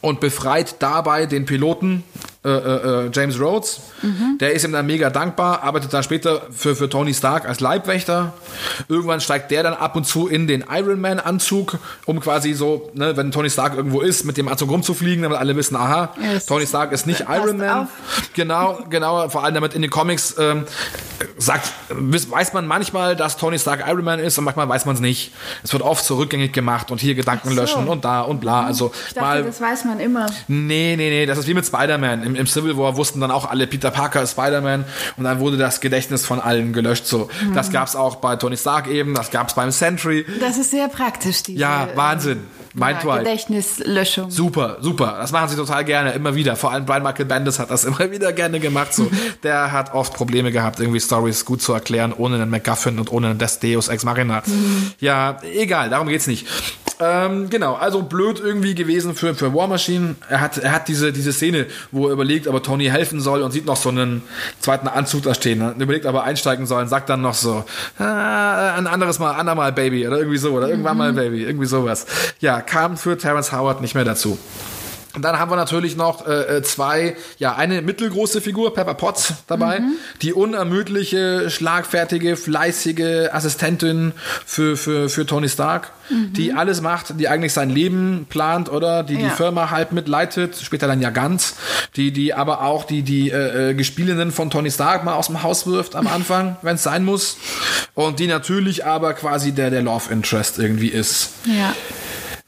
und 0.00 0.20
befreit 0.20 0.76
dabei 0.80 1.26
den 1.26 1.46
Piloten 1.46 2.04
äh, 2.44 2.48
äh, 2.48 3.06
äh, 3.06 3.10
James 3.12 3.38
Rhodes. 3.38 3.80
Mhm. 4.02 4.38
Der 4.40 4.52
ist 4.52 4.64
ihm 4.64 4.72
dann 4.72 4.84
mega 4.84 5.10
dankbar, 5.10 5.62
arbeitet 5.62 5.92
dann 5.92 6.02
später 6.02 6.42
für, 6.50 6.74
für 6.74 6.88
Tony 6.88 7.14
Stark 7.14 7.48
als 7.48 7.60
Leibwächter. 7.60 8.32
Irgendwann 8.88 9.20
steigt 9.20 9.52
der 9.52 9.62
dann 9.62 9.74
ab 9.74 9.94
und 9.94 10.08
zu 10.08 10.26
in 10.26 10.48
den 10.48 10.64
Iron 10.68 11.00
Man 11.00 11.20
Anzug, 11.20 11.78
um 12.04 12.18
quasi 12.18 12.54
so, 12.54 12.90
ne, 12.94 13.16
wenn 13.16 13.30
Tony 13.30 13.48
Stark 13.48 13.76
irgendwo 13.76 14.00
ist, 14.00 14.24
mit 14.24 14.38
dem 14.38 14.48
Anzug 14.48 14.70
rumzufliegen, 14.70 15.22
damit 15.22 15.38
alle 15.38 15.54
wissen, 15.54 15.76
aha, 15.76 16.14
yes. 16.20 16.46
Tony 16.46 16.66
Stark 16.66 16.90
ist 16.90 17.06
nicht 17.06 17.26
Iron 17.28 17.58
Man. 17.58 17.82
Auf. 17.82 17.88
Genau, 18.34 18.78
genau, 18.90 19.28
vor 19.28 19.44
allem 19.44 19.54
damit 19.54 19.74
in 19.74 19.82
den 19.82 19.92
Comics 19.92 20.34
ähm, 20.36 20.64
sagt, 21.38 21.70
weiß 21.90 22.54
man 22.54 22.66
manchmal, 22.66 23.14
dass 23.14 23.36
Tony 23.36 23.60
Stark 23.60 23.84
Iron 23.86 24.04
Man 24.04 24.18
ist 24.18 24.36
und 24.36 24.42
manchmal 24.42 24.68
weiß 24.68 24.84
man 24.84 24.96
es 24.96 25.00
nicht. 25.00 25.32
Es 25.62 25.72
wird 25.72 25.84
oft 25.84 26.04
so 26.04 26.16
rückgängig 26.16 26.52
gemacht 26.52 26.90
und 26.90 27.00
hier 27.00 27.14
Gedanken 27.14 27.50
so. 27.50 27.54
löschen 27.54 27.86
und 27.86 28.04
da 28.04 28.22
und 28.22 28.40
bla. 28.40 28.66
Also 28.66 28.90
ich 29.06 29.14
dachte, 29.14 29.26
mal, 29.28 29.44
das 29.44 29.60
weiß 29.60 29.84
man 29.84 30.00
immer. 30.00 30.26
Nee, 30.48 30.96
nee, 30.96 31.08
nee, 31.08 31.24
das 31.24 31.38
ist 31.38 31.46
wie 31.46 31.54
mit 31.54 31.64
Spider-Man 31.64 32.31
im, 32.34 32.40
im, 32.40 32.46
Civil 32.46 32.76
War 32.76 32.96
wussten 32.96 33.20
dann 33.20 33.30
auch 33.30 33.48
alle, 33.48 33.66
Peter 33.66 33.90
Parker 33.90 34.22
ist 34.22 34.32
Spider-Man 34.32 34.84
und 35.16 35.24
dann 35.24 35.40
wurde 35.40 35.56
das 35.56 35.80
Gedächtnis 35.80 36.24
von 36.24 36.40
allen 36.40 36.72
gelöscht. 36.72 37.06
So, 37.06 37.28
mhm. 37.44 37.54
das 37.54 37.70
gab 37.70 37.88
es 37.88 37.96
auch 37.96 38.16
bei 38.16 38.36
Tony 38.36 38.56
Stark 38.56 38.88
eben, 38.88 39.14
das 39.14 39.30
gab 39.30 39.48
es 39.48 39.54
beim 39.54 39.70
Sentry. 39.70 40.24
Das 40.40 40.58
ist 40.58 40.70
sehr 40.70 40.88
praktisch. 40.88 41.42
Diese, 41.42 41.60
ja, 41.60 41.88
Wahnsinn. 41.94 42.40
Mein 42.74 42.96
ja, 43.04 43.18
Gedächtnislöschung. 43.18 44.30
Super, 44.30 44.78
super. 44.80 45.16
Das 45.20 45.30
machen 45.30 45.48
sie 45.50 45.56
total 45.56 45.84
gerne, 45.84 46.12
immer 46.12 46.34
wieder. 46.34 46.56
Vor 46.56 46.72
allem 46.72 46.86
Brian 46.86 47.02
Michael 47.02 47.26
Bendis 47.26 47.58
hat 47.58 47.70
das 47.70 47.84
immer 47.84 48.10
wieder 48.10 48.32
gerne 48.32 48.60
gemacht. 48.60 48.94
So, 48.94 49.10
der 49.42 49.72
hat 49.72 49.94
oft 49.94 50.14
Probleme 50.14 50.52
gehabt, 50.52 50.80
irgendwie 50.80 51.00
Stories 51.00 51.44
gut 51.44 51.60
zu 51.60 51.72
erklären, 51.72 52.12
ohne 52.16 52.36
einen 52.36 52.50
MacGuffin 52.50 52.98
und 52.98 53.12
ohne 53.12 53.28
einen 53.28 53.38
Deus 53.38 53.88
Ex 53.88 54.04
Machina. 54.04 54.42
Mhm. 54.46 54.92
Ja, 55.00 55.38
egal, 55.54 55.90
darum 55.90 56.08
geht's 56.08 56.26
nicht. 56.26 56.46
Ähm, 57.02 57.50
genau, 57.50 57.74
also 57.74 58.02
blöd 58.02 58.38
irgendwie 58.38 58.76
gewesen 58.76 59.16
für, 59.16 59.34
für 59.34 59.52
War 59.52 59.66
Machine. 59.66 60.14
Er 60.28 60.40
hat, 60.40 60.58
er 60.58 60.72
hat 60.72 60.86
diese, 60.86 61.12
diese 61.12 61.32
Szene, 61.32 61.66
wo 61.90 62.06
er 62.06 62.12
überlegt, 62.12 62.46
ob 62.46 62.54
er 62.54 62.62
Tony 62.62 62.84
helfen 62.86 63.20
soll 63.20 63.42
und 63.42 63.50
sieht 63.50 63.66
noch 63.66 63.76
so 63.76 63.88
einen 63.88 64.22
zweiten 64.60 64.86
Anzug 64.86 65.24
da 65.24 65.34
stehen. 65.34 65.60
Er 65.60 65.74
überlegt, 65.74 66.06
ob 66.06 66.14
er 66.14 66.22
einsteigen 66.22 66.64
soll 66.66 66.82
und 66.82 66.88
sagt 66.88 67.08
dann 67.08 67.20
noch 67.20 67.34
so, 67.34 67.64
ah, 67.98 68.74
ein 68.76 68.86
anderes 68.86 69.18
Mal, 69.18 69.32
andermal 69.32 69.72
Baby 69.72 70.06
oder 70.06 70.18
irgendwie 70.18 70.38
so 70.38 70.52
oder 70.52 70.68
irgendwann 70.68 70.96
mal 70.96 71.12
Baby, 71.12 71.42
irgendwie 71.42 71.66
sowas. 71.66 72.06
Ja, 72.38 72.60
kam 72.60 72.96
für 72.96 73.18
Terence 73.18 73.50
Howard 73.50 73.80
nicht 73.80 73.96
mehr 73.96 74.04
dazu. 74.04 74.38
Und 75.14 75.22
dann 75.22 75.38
haben 75.38 75.50
wir 75.50 75.56
natürlich 75.56 75.96
noch 75.96 76.26
äh, 76.26 76.58
äh, 76.58 76.62
zwei, 76.62 77.16
ja, 77.38 77.54
eine 77.54 77.82
mittelgroße 77.82 78.40
Figur, 78.40 78.72
Pepper 78.72 78.94
Potts, 78.94 79.34
dabei, 79.46 79.80
mhm. 79.80 79.92
die 80.22 80.32
unermüdliche, 80.32 81.50
schlagfertige, 81.50 82.36
fleißige 82.36 83.28
Assistentin 83.30 84.12
für, 84.46 84.76
für, 84.76 85.10
für 85.10 85.26
Tony 85.26 85.48
Stark, 85.50 85.90
mhm. 86.08 86.32
die 86.32 86.54
alles 86.54 86.80
macht, 86.80 87.20
die 87.20 87.28
eigentlich 87.28 87.52
sein 87.52 87.68
Leben 87.68 88.26
plant, 88.28 88.70
oder? 88.70 89.02
Die 89.02 89.14
ja. 89.14 89.28
die 89.28 89.30
Firma 89.30 89.70
halt 89.70 89.92
mitleitet, 89.92 90.56
später 90.56 90.86
dann 90.86 91.02
ja 91.02 91.10
ganz, 91.10 91.56
die, 91.96 92.10
die 92.10 92.32
aber 92.32 92.62
auch 92.62 92.84
die, 92.84 93.02
die 93.02 93.30
äh, 93.30 93.70
äh 93.70 93.74
Gespielinnen 93.74 94.32
von 94.32 94.48
Tony 94.48 94.70
Stark 94.70 95.04
mal 95.04 95.14
aus 95.14 95.26
dem 95.26 95.42
Haus 95.42 95.66
wirft 95.66 95.94
am 95.94 96.06
Anfang, 96.12 96.56
wenn 96.62 96.76
es 96.76 96.82
sein 96.82 97.04
muss. 97.04 97.36
Und 97.94 98.18
die 98.18 98.26
natürlich 98.26 98.86
aber 98.86 99.12
quasi 99.12 99.52
der, 99.52 99.70
der 99.70 99.82
Love 99.82 100.10
Interest 100.10 100.58
irgendwie 100.58 100.88
ist. 100.88 101.30
Ja. 101.44 101.74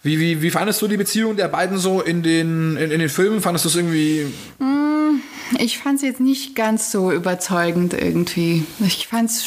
Wie, 0.04 0.20
wie, 0.20 0.42
wie 0.42 0.50
fandest 0.50 0.82
du 0.82 0.86
die 0.86 0.98
Beziehung 0.98 1.34
der 1.34 1.48
beiden 1.48 1.78
so 1.78 2.02
in 2.02 2.22
den, 2.22 2.76
in, 2.76 2.90
in 2.90 3.00
den 3.00 3.08
Filmen? 3.08 3.40
Fandest 3.40 3.64
du 3.64 3.70
es 3.70 3.76
irgendwie. 3.76 4.26
Mm, 4.58 5.22
ich 5.58 5.78
fand 5.78 5.96
es 5.96 6.02
jetzt 6.02 6.20
nicht 6.20 6.54
ganz 6.54 6.92
so 6.92 7.10
überzeugend 7.10 7.94
irgendwie. 7.94 8.66
Ich 8.80 9.08
fand 9.08 9.30
es 9.30 9.42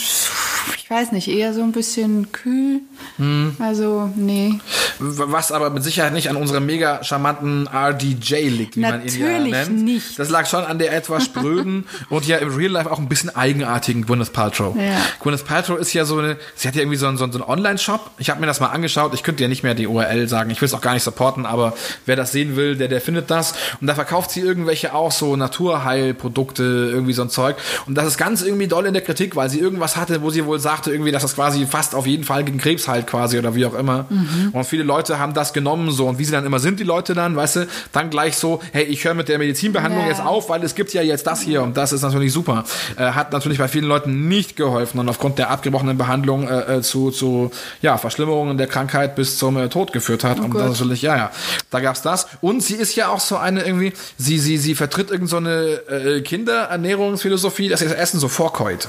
ich 0.87 0.91
weiß 0.91 1.11
nicht, 1.11 1.27
eher 1.27 1.53
so 1.53 1.63
ein 1.63 1.73
bisschen 1.73 2.31
kühl. 2.31 2.79
Hm. 3.17 3.57
Also, 3.59 4.09
nee. 4.15 4.53
Was 4.99 5.51
aber 5.51 5.69
mit 5.69 5.83
Sicherheit 5.83 6.13
nicht 6.13 6.29
an 6.29 6.37
unserem 6.37 6.65
mega 6.65 7.03
charmanten 7.03 7.67
RDJ 7.67 8.47
liegt, 8.47 8.77
wie 8.77 8.79
Natürlich 8.79 9.19
man 9.19 9.45
ihn 9.45 9.51
ja 9.51 9.65
nennt. 9.65 9.83
nicht. 9.83 10.17
Das 10.17 10.29
lag 10.29 10.45
schon 10.45 10.63
an 10.63 10.79
der 10.79 10.95
etwas 10.95 11.25
spröden 11.25 11.85
und 12.09 12.25
ja 12.25 12.37
im 12.37 12.55
Real 12.55 12.71
Life 12.71 12.89
auch 12.89 12.99
ein 12.99 13.09
bisschen 13.09 13.35
eigenartigen 13.35 14.05
Gwyneth 14.05 14.31
Paltrow. 14.31 14.77
Ja. 14.77 14.95
Gwyneth 15.19 15.43
Paltrow 15.43 15.77
ist 15.77 15.91
ja 15.91 16.05
so 16.05 16.19
eine, 16.19 16.37
sie 16.55 16.69
hat 16.69 16.75
ja 16.75 16.83
irgendwie 16.83 16.97
so 16.97 17.05
einen, 17.05 17.17
so 17.17 17.25
einen 17.25 17.41
Online-Shop. 17.41 18.11
Ich 18.17 18.29
habe 18.29 18.39
mir 18.39 18.47
das 18.47 18.61
mal 18.61 18.67
angeschaut. 18.67 19.13
Ich 19.13 19.23
könnte 19.23 19.43
ja 19.43 19.49
nicht 19.49 19.63
mehr 19.63 19.73
die 19.73 19.87
URL 19.87 20.29
sagen. 20.29 20.51
Ich 20.51 20.61
will 20.61 20.67
es 20.67 20.73
auch 20.73 20.79
gar 20.79 20.93
nicht 20.93 21.03
supporten, 21.03 21.45
aber 21.45 21.73
wer 22.05 22.15
das 22.15 22.31
sehen 22.31 22.55
will, 22.55 22.77
der, 22.77 22.87
der 22.87 23.01
findet 23.01 23.29
das. 23.29 23.55
Und 23.81 23.87
da 23.87 23.95
verkauft 23.95 24.31
sie 24.31 24.39
irgendwelche 24.39 24.93
auch 24.93 25.11
so 25.11 25.35
Naturheilprodukte, 25.35 26.63
irgendwie 26.63 27.11
so 27.11 27.23
ein 27.23 27.29
Zeug. 27.29 27.57
Und 27.87 27.95
das 27.95 28.07
ist 28.07 28.17
ganz 28.17 28.41
irgendwie 28.41 28.67
doll 28.67 28.85
in 28.85 28.93
der 28.93 29.03
Kritik, 29.03 29.35
weil 29.35 29.49
sie 29.49 29.59
irgendwas 29.59 29.97
hatte, 29.97 30.21
wo 30.21 30.29
sie 30.29 30.45
wohl 30.45 30.61
sagte 30.77 30.91
irgendwie, 30.91 31.11
dass 31.11 31.23
das 31.23 31.33
quasi 31.33 31.65
fast 31.65 31.95
auf 31.95 32.05
jeden 32.05 32.23
Fall 32.23 32.43
gegen 32.43 32.59
Krebs 32.59 32.87
halt 32.87 33.07
quasi 33.07 33.39
oder 33.39 33.55
wie 33.55 33.65
auch 33.65 33.73
immer. 33.73 34.05
Mhm. 34.09 34.49
Und 34.53 34.63
viele 34.63 34.83
Leute 34.83 35.17
haben 35.17 35.33
das 35.33 35.51
genommen 35.51 35.89
so 35.89 36.07
und 36.07 36.19
wie 36.19 36.25
sie 36.25 36.31
dann 36.31 36.45
immer 36.45 36.59
sind, 36.59 36.79
die 36.79 36.83
Leute 36.83 37.15
dann, 37.15 37.35
weißt 37.35 37.55
du, 37.55 37.67
dann 37.91 38.11
gleich 38.11 38.37
so, 38.37 38.61
hey, 38.73 38.83
ich 38.83 39.03
höre 39.03 39.15
mit 39.15 39.27
der 39.27 39.39
Medizinbehandlung 39.39 40.01
yeah. 40.01 40.11
jetzt 40.11 40.21
auf, 40.21 40.49
weil 40.49 40.63
es 40.63 40.75
gibt 40.75 40.93
ja 40.93 41.01
jetzt 41.01 41.25
das 41.25 41.41
hier 41.41 41.63
und 41.63 41.75
das 41.77 41.93
ist 41.93 42.03
natürlich 42.03 42.31
super. 42.31 42.63
Äh, 42.95 43.11
hat 43.11 43.31
natürlich 43.31 43.57
bei 43.57 43.67
vielen 43.67 43.85
Leuten 43.85 44.27
nicht 44.27 44.55
geholfen 44.55 44.99
und 44.99 45.09
aufgrund 45.09 45.39
der 45.39 45.49
abgebrochenen 45.49 45.97
Behandlung 45.97 46.47
äh, 46.47 46.77
äh 46.77 46.81
zu, 46.81 47.09
zu 47.09 47.49
ja, 47.81 47.97
Verschlimmerungen 47.97 48.59
der 48.59 48.67
Krankheit 48.67 49.15
bis 49.15 49.39
zum 49.39 49.57
äh, 49.57 49.69
Tod 49.69 49.93
geführt 49.93 50.23
hat. 50.23 50.39
Oh 50.39 50.43
und 50.43 50.53
das 50.53 50.79
natürlich, 50.79 51.01
ja, 51.01 51.17
ja, 51.17 51.31
da 51.71 51.79
gab's 51.79 52.03
das. 52.03 52.27
Und 52.41 52.61
sie 52.61 52.75
ist 52.75 52.95
ja 52.95 53.09
auch 53.09 53.19
so 53.19 53.37
eine 53.37 53.65
irgendwie, 53.65 53.93
sie, 54.17 54.37
sie, 54.37 54.57
sie 54.57 54.75
vertritt 54.75 55.09
irgend 55.09 55.29
so 55.29 55.37
eine 55.37 55.81
äh, 55.89 56.21
Kinderernährungsphilosophie, 56.21 57.69
dass 57.69 57.79
sie 57.79 57.87
das 57.87 57.95
Essen 57.95 58.19
so 58.19 58.27
vorkäut. 58.27 58.87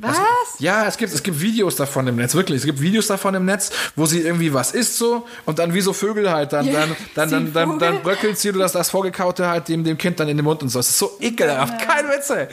Was? 0.00 0.16
Das, 0.16 0.60
ja, 0.60 0.86
es 0.86 0.96
gibt, 0.96 1.12
es 1.18 1.22
gibt 1.24 1.40
Videos 1.40 1.76
davon 1.76 2.06
im 2.06 2.16
Netz, 2.16 2.34
wirklich. 2.34 2.58
Es 2.58 2.64
gibt 2.64 2.80
Videos 2.80 3.08
davon 3.08 3.34
im 3.34 3.44
Netz, 3.44 3.70
wo 3.96 4.06
sie 4.06 4.20
irgendwie 4.20 4.52
was 4.54 4.72
isst 4.72 4.96
so 4.96 5.26
und 5.46 5.58
dann 5.58 5.74
wie 5.74 5.80
so 5.80 5.92
Vögel 5.92 6.30
halt, 6.30 6.52
dann, 6.52 6.70
dann, 6.72 6.96
dann, 7.14 7.30
dann, 7.30 7.52
dann, 7.52 7.78
dann, 7.78 8.02
bröckelt 8.02 8.38
sie 8.38 8.52
das, 8.52 8.72
das 8.72 8.90
Vorgekaute 8.90 9.48
halt 9.48 9.68
dem, 9.68 9.84
dem 9.84 9.98
Kind 9.98 10.20
dann 10.20 10.28
in 10.28 10.36
den 10.36 10.44
Mund 10.44 10.62
und 10.62 10.68
so. 10.68 10.78
Es 10.78 10.88
ist 10.88 10.98
so 10.98 11.16
ekelhaft, 11.20 11.80
kein 11.80 12.08
Witze. 12.08 12.48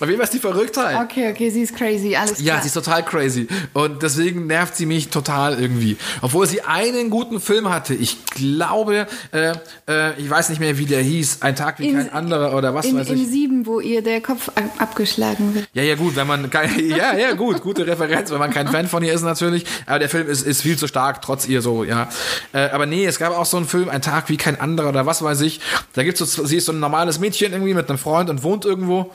Auf 0.00 0.08
jeden 0.08 0.16
Fall 0.16 0.24
ist 0.24 0.34
die 0.34 0.38
Verrücktheit. 0.40 0.96
Okay, 1.04 1.30
okay, 1.30 1.50
sie 1.50 1.62
ist 1.62 1.76
crazy, 1.76 2.16
alles 2.16 2.34
klar. 2.34 2.56
Ja, 2.56 2.60
sie 2.60 2.66
ist 2.66 2.74
total 2.74 3.04
crazy. 3.04 3.46
Und 3.72 4.02
deswegen 4.02 4.46
nervt 4.46 4.76
sie 4.76 4.84
mich 4.84 5.08
total 5.08 5.60
irgendwie. 5.60 5.96
Obwohl 6.20 6.46
sie 6.46 6.62
einen 6.62 7.08
guten 7.08 7.40
Film 7.40 7.70
hatte. 7.70 7.94
Ich 7.94 8.24
glaube, 8.26 9.06
äh, 9.32 9.52
äh, 9.88 10.20
ich 10.20 10.28
weiß 10.28 10.48
nicht 10.48 10.58
mehr, 10.58 10.76
wie 10.76 10.86
der 10.86 11.02
hieß. 11.02 11.42
Ein 11.42 11.56
Tag 11.56 11.78
wie 11.78 11.88
in, 11.88 11.96
kein 11.96 12.12
anderer 12.12 12.56
oder 12.56 12.74
was 12.74 12.86
in, 12.86 12.96
weiß 12.96 13.10
ich. 13.10 13.22
In 13.22 13.30
sieben, 13.30 13.66
wo 13.66 13.80
ihr 13.80 14.02
der 14.02 14.20
Kopf 14.20 14.50
abgeschlagen 14.78 15.54
wird. 15.54 15.68
Ja, 15.72 15.82
ja, 15.82 15.94
gut, 15.94 16.16
wenn 16.16 16.26
man 16.26 16.50
kein, 16.50 16.78
ja, 16.88 17.16
ja, 17.16 17.32
gut, 17.34 17.62
gute 17.62 17.86
Referenz, 17.86 18.01
wenn 18.10 18.38
man 18.38 18.50
kein 18.50 18.68
Fan 18.68 18.88
von 18.88 19.02
ihr 19.02 19.12
ist 19.12 19.22
natürlich. 19.22 19.64
Aber 19.86 19.98
der 19.98 20.08
Film 20.08 20.28
ist, 20.28 20.42
ist 20.42 20.62
viel 20.62 20.76
zu 20.76 20.86
stark, 20.86 21.22
trotz 21.22 21.46
ihr 21.46 21.62
so, 21.62 21.84
ja. 21.84 22.08
Äh, 22.52 22.70
aber 22.70 22.86
nee, 22.86 23.04
es 23.04 23.18
gab 23.18 23.36
auch 23.36 23.46
so 23.46 23.56
einen 23.56 23.66
Film, 23.66 23.88
Ein 23.88 24.02
Tag 24.02 24.28
wie 24.28 24.36
kein 24.36 24.60
anderer 24.60 24.88
oder 24.88 25.06
was 25.06 25.22
weiß 25.22 25.40
ich. 25.42 25.60
Da 25.94 26.02
gibt's 26.02 26.20
so, 26.20 26.44
sie 26.44 26.56
ist 26.56 26.66
so 26.66 26.72
ein 26.72 26.80
normales 26.80 27.18
Mädchen 27.18 27.52
irgendwie 27.52 27.74
mit 27.74 27.88
einem 27.88 27.98
Freund 27.98 28.30
und 28.30 28.42
wohnt 28.42 28.64
irgendwo. 28.64 29.12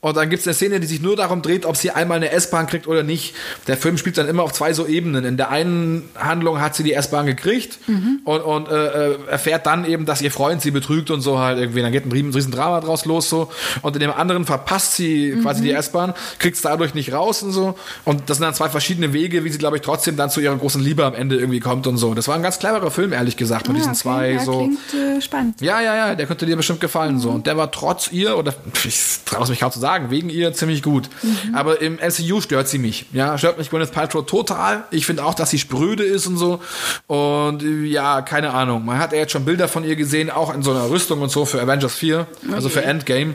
Und 0.00 0.16
dann 0.16 0.30
gibt's 0.30 0.46
eine 0.46 0.54
Szene, 0.54 0.80
die 0.80 0.86
sich 0.86 1.02
nur 1.02 1.14
darum 1.14 1.42
dreht, 1.42 1.66
ob 1.66 1.76
sie 1.76 1.90
einmal 1.90 2.16
eine 2.16 2.30
S-Bahn 2.30 2.66
kriegt 2.66 2.86
oder 2.86 3.02
nicht. 3.02 3.34
Der 3.66 3.76
Film 3.76 3.98
spielt 3.98 4.16
dann 4.16 4.28
immer 4.28 4.42
auf 4.42 4.52
zwei 4.52 4.72
so 4.72 4.86
Ebenen. 4.86 5.24
In 5.24 5.36
der 5.36 5.50
einen 5.50 6.08
Handlung 6.16 6.60
hat 6.60 6.74
sie 6.74 6.82
die 6.82 6.94
S-Bahn 6.94 7.26
gekriegt 7.26 7.78
mhm. 7.86 8.20
und, 8.24 8.40
und 8.40 8.68
äh, 8.68 9.12
äh 9.12 9.18
erfährt 9.28 9.66
dann 9.66 9.84
eben, 9.84 10.06
dass 10.06 10.22
ihr 10.22 10.30
Freund 10.30 10.62
sie 10.62 10.70
betrügt 10.70 11.10
und 11.10 11.20
so 11.20 11.38
halt 11.38 11.58
irgendwie. 11.58 11.82
Dann 11.82 11.92
geht 11.92 12.06
ein 12.06 12.12
riesen 12.12 12.50
Drama 12.50 12.80
draus 12.80 13.04
los 13.04 13.28
so. 13.28 13.50
Und 13.82 13.94
in 13.96 14.00
dem 14.00 14.12
anderen 14.12 14.46
verpasst 14.46 14.96
sie 14.96 15.34
mhm. 15.34 15.42
quasi 15.42 15.62
die 15.62 15.72
S-Bahn, 15.72 16.14
kriegt's 16.38 16.62
dadurch 16.62 16.94
nicht 16.94 17.12
raus 17.12 17.42
und 17.42 17.52
so. 17.52 17.78
Und 18.04 18.19
Und 18.20 18.28
das 18.28 18.36
sind 18.36 18.44
dann 18.44 18.54
zwei 18.54 18.68
verschiedene 18.68 19.12
Wege, 19.14 19.44
wie 19.44 19.50
sie, 19.50 19.56
glaube 19.58 19.76
ich, 19.76 19.82
trotzdem 19.82 20.16
dann 20.16 20.28
zu 20.28 20.40
ihrer 20.40 20.56
großen 20.56 20.82
Liebe 20.82 21.04
am 21.06 21.14
Ende 21.14 21.36
irgendwie 21.36 21.60
kommt 21.60 21.86
und 21.86 21.96
so. 21.96 22.12
Das 22.12 22.28
war 22.28 22.34
ein 22.34 22.42
ganz 22.42 22.58
cleverer 22.58 22.90
Film, 22.90 23.12
ehrlich 23.14 23.36
gesagt, 23.36 23.66
mit 23.68 23.76
Ah, 23.76 23.78
diesen 23.78 23.90
okay, 23.92 23.98
zwei 23.98 24.30
ja, 24.32 24.44
so. 24.44 24.58
Klingt 24.58 24.78
äh, 24.94 25.20
spannend. 25.22 25.60
Ja, 25.62 25.80
ja, 25.80 25.96
ja, 25.96 26.14
der 26.14 26.26
könnte 26.26 26.44
dir 26.44 26.56
bestimmt 26.56 26.80
gefallen 26.80 27.18
so. 27.18 27.30
Und 27.30 27.46
der 27.46 27.56
war 27.56 27.70
trotz 27.70 28.12
ihr, 28.12 28.36
oder 28.36 28.52
ich 28.84 29.00
traue 29.24 29.44
es 29.44 29.48
mich 29.48 29.60
kaum 29.60 29.72
zu 29.72 29.80
sagen, 29.80 30.10
wegen 30.10 30.28
ihr 30.28 30.52
ziemlich 30.52 30.82
gut. 30.82 31.08
Aber 31.54 31.80
im 31.80 31.94
MCU 31.94 32.40
stört 32.42 32.68
sie 32.68 32.78
mich. 32.78 33.06
Ja, 33.12 33.38
stört 33.38 33.56
mich 33.58 33.70
Gwyneth 33.70 33.92
Paltrow 33.92 34.24
total. 34.26 34.84
Ich 34.90 35.06
finde 35.06 35.24
auch, 35.24 35.34
dass 35.34 35.48
sie 35.50 35.58
spröde 35.58 36.02
ist 36.04 36.26
und 36.26 36.36
so. 36.36 36.60
Und 37.06 37.62
äh, 37.62 37.86
ja, 37.86 38.20
keine 38.22 38.52
Ahnung. 38.52 38.84
Man 38.84 38.98
hat 38.98 39.12
ja 39.12 39.18
jetzt 39.18 39.32
schon 39.32 39.44
Bilder 39.46 39.66
von 39.68 39.82
ihr 39.84 39.96
gesehen, 39.96 40.30
auch 40.30 40.54
in 40.54 40.62
so 40.62 40.72
einer 40.72 40.90
Rüstung 40.90 41.22
und 41.22 41.30
so 41.30 41.46
für 41.46 41.60
Avengers 41.62 41.94
4, 41.94 42.26
also 42.52 42.68
für 42.68 42.82
Endgame. 42.82 43.34